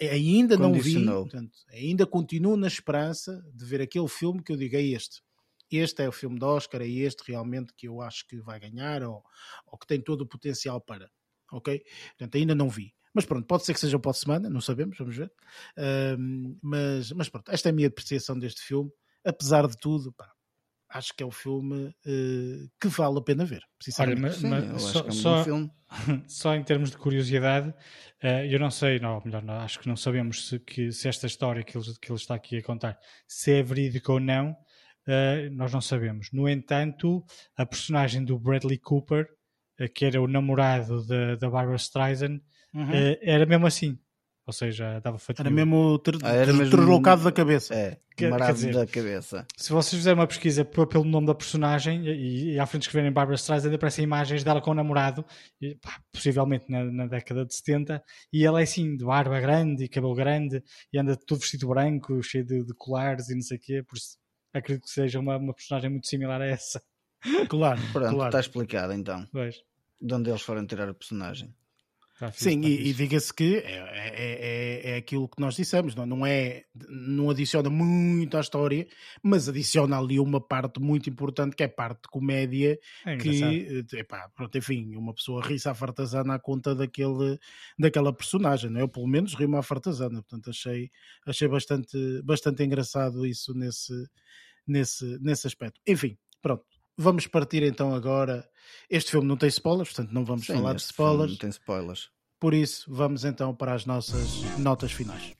[0.00, 4.78] ainda não vi, portanto, ainda continuo na esperança de ver aquele filme que eu diga
[4.78, 5.22] é este.
[5.70, 9.02] Este é o filme de Oscar, é este realmente que eu acho que vai ganhar
[9.04, 9.22] ou,
[9.66, 11.08] ou que tem todo o potencial para,
[11.52, 11.84] ok?
[12.18, 12.92] Portanto, ainda não vi.
[13.14, 15.32] Mas pronto, pode ser que seja para a semana, não sabemos, vamos ver.
[16.18, 18.90] Um, mas, mas pronto, esta é a minha apreciação deste filme.
[19.24, 20.32] Apesar de tudo, pá,
[20.90, 23.62] acho que é um filme uh, que vale a pena ver.
[23.98, 25.44] Olha, mas, Sim, mas só, é um só,
[26.28, 29.96] só, em termos de curiosidade, uh, eu não sei, não, melhor, não, acho que não
[29.96, 33.52] sabemos se, que, se esta história que ele, que ele está aqui a contar se
[33.52, 36.28] é verídica ou não, uh, nós não sabemos.
[36.32, 37.24] No entanto,
[37.56, 39.26] a personagem do Bradley Cooper,
[39.94, 41.06] que era o namorado
[41.38, 42.38] da Barbara Streisand,
[42.74, 42.90] uhum.
[43.22, 43.98] era mesmo assim.
[44.46, 45.40] Ou seja, estava feito.
[45.40, 47.74] Era mesmo ter, ah, era mesmo deslocado da cabeça.
[47.74, 49.46] É, quer dizer, da cabeça.
[49.56, 53.36] Se vocês fizerem uma pesquisa pelo nome da personagem e, e à frente escreverem Barbara
[53.36, 55.24] Streisand, aparecem imagens dela com o namorado,
[55.60, 58.02] e, pá, possivelmente na, na, década de 70,
[58.32, 60.62] e ela é assim, de barba grande e cabelo grande,
[60.92, 63.96] e anda tudo vestido branco, cheio de, de colares e não sei o quê, por
[63.96, 64.18] isso
[64.52, 66.82] acredito que seja uma, uma personagem muito similar a essa.
[67.48, 68.28] Claro, Pronto, claro.
[68.28, 69.28] está explicado então.
[69.30, 69.62] Pois.
[70.00, 71.54] De onde eles foram tirar a personagem.
[72.32, 76.26] Sim, e, e diga-se que é, é, é, é, aquilo que nós dissemos, não, não
[76.26, 78.86] é não adiciona muito à história,
[79.22, 83.98] mas adiciona ali uma parte muito importante que é parte de comédia é que, eh,
[83.98, 87.38] epá, pronto, enfim, uma pessoa ri-se à fartazana à conta daquele,
[87.78, 88.82] daquela personagem, não é?
[88.82, 90.90] Eu pelo menos rimo à fartazana, portanto achei,
[91.26, 93.94] achei bastante, bastante engraçado isso nesse,
[94.66, 95.80] nesse, nesse aspecto.
[95.86, 96.64] Enfim, pronto,
[97.00, 98.48] vamos partir então agora.
[98.88, 101.30] Este filme não tem spoilers, portanto não vamos Sim, falar de spoilers.
[101.32, 102.10] Não tem spoilers.
[102.38, 105.34] Por isso, vamos então para as nossas notas finais.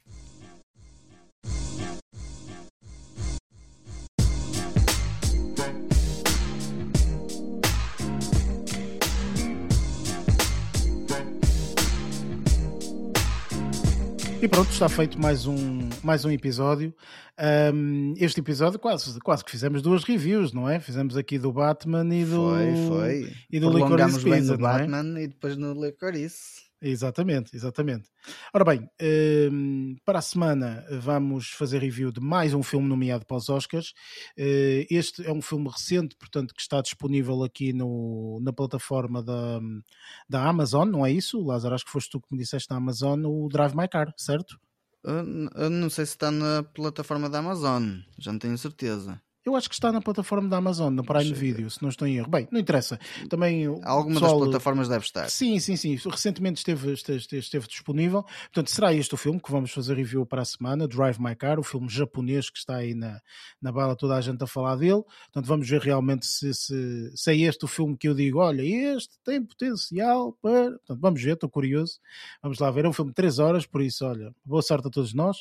[14.42, 16.94] E pronto, está feito mais um, mais um episódio.
[17.74, 20.80] Um, este episódio quase, quase que fizemos duas reviews, não é?
[20.80, 22.48] Fizemos aqui do Batman e do.
[22.48, 23.32] Foi, foi.
[23.50, 24.56] E do Licorice bem no é?
[24.56, 26.69] Batman e depois no Licorice.
[26.82, 28.08] Exatamente, exatamente.
[28.54, 33.36] Ora bem, ehm, para a semana vamos fazer review de mais um filme nomeado para
[33.36, 33.92] os Oscars.
[34.36, 39.60] Eh, este é um filme recente, portanto, que está disponível aqui no, na plataforma da,
[40.26, 41.44] da Amazon, não é isso?
[41.44, 44.58] Lázaro, acho que foste tu que me disseste na Amazon o Drive My Car, certo?
[45.04, 49.20] Eu não sei se está na plataforma da Amazon, já não tenho certeza.
[49.44, 52.18] Eu acho que está na plataforma da Amazon, no Prime Video, se não estou em
[52.18, 52.28] erro.
[52.28, 53.00] Bem, não interessa.
[53.30, 54.38] Também Alguma pessoal...
[54.38, 55.30] das plataformas deve estar.
[55.30, 55.96] Sim, sim, sim.
[55.96, 58.22] Recentemente esteve, esteve, esteve, disponível.
[58.22, 61.58] Portanto, será este o filme que vamos fazer review para a semana, Drive My Car,
[61.58, 63.18] o filme japonês que está aí na,
[63.62, 65.02] na bala, toda a gente a falar dele.
[65.32, 68.62] Portanto, vamos ver realmente se, se, se é este o filme que eu digo, olha,
[68.62, 70.72] este tem potencial para...
[70.72, 71.98] Portanto, vamos ver, estou curioso.
[72.42, 72.84] Vamos lá ver.
[72.84, 75.38] É um filme de 3 horas, por isso, olha, boa sorte a todos nós.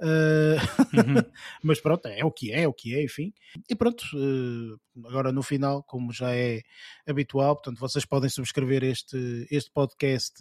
[0.00, 0.56] Uh...
[1.62, 3.30] Mas pronto, é o que é, é o que é, enfim.
[3.68, 6.62] E pronto, eh, agora no final, como já é
[7.06, 10.34] habitual, portanto, vocês podem subscrever este, este podcast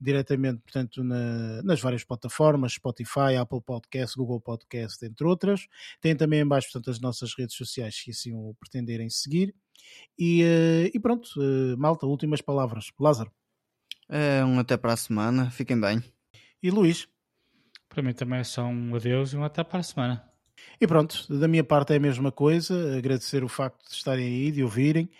[0.00, 5.66] diretamente, portanto, na, nas várias plataformas, Spotify, Apple Podcast, Google Podcast, entre outras.
[6.00, 9.54] Tem também embaixo, portanto, as nossas redes sociais, se assim o pretenderem seguir.
[10.18, 12.90] E, eh, e pronto, eh, malta, últimas palavras.
[12.98, 13.30] Lázaro.
[14.08, 16.02] É um até para a semana, fiquem bem.
[16.62, 17.08] E Luís?
[17.88, 20.29] Para mim também é só um adeus e um até para a semana.
[20.80, 24.50] E pronto, da minha parte é a mesma coisa, agradecer o facto de estarem aí,
[24.50, 25.10] de ouvirem.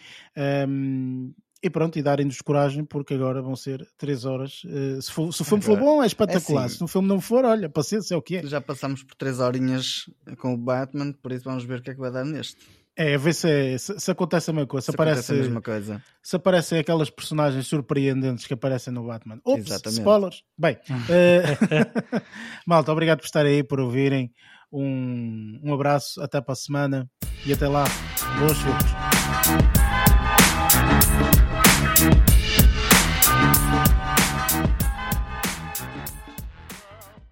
[0.68, 4.64] Um, e pronto, e darem-nos coragem, porque agora vão ser 3 horas.
[4.64, 6.62] Uh, se, for, se, o filme for bom, é espetacular.
[6.62, 8.46] É assim, se o filme não for, olha, paciência, é o que é.
[8.46, 10.08] Já passamos por 3 horinhas
[10.38, 12.56] com o Batman, por isso vamos ver o que é que vai dar neste.
[12.96, 14.86] É, a ver se, é, se, se, acontece a mesma coisa.
[14.86, 16.02] Se, se aparece, a mesma coisa.
[16.22, 19.40] Se aparecem aquelas personagens surpreendentes que aparecem no Batman.
[19.44, 20.00] Ops, Exatamente.
[20.00, 20.44] spoilers.
[20.58, 22.20] Bem, uh,
[22.66, 24.32] malta, obrigado por estarem aí, por ouvirem.
[24.72, 27.08] Um, um abraço, até para a semana
[27.44, 27.84] e até lá.
[28.38, 28.90] Bons filmes.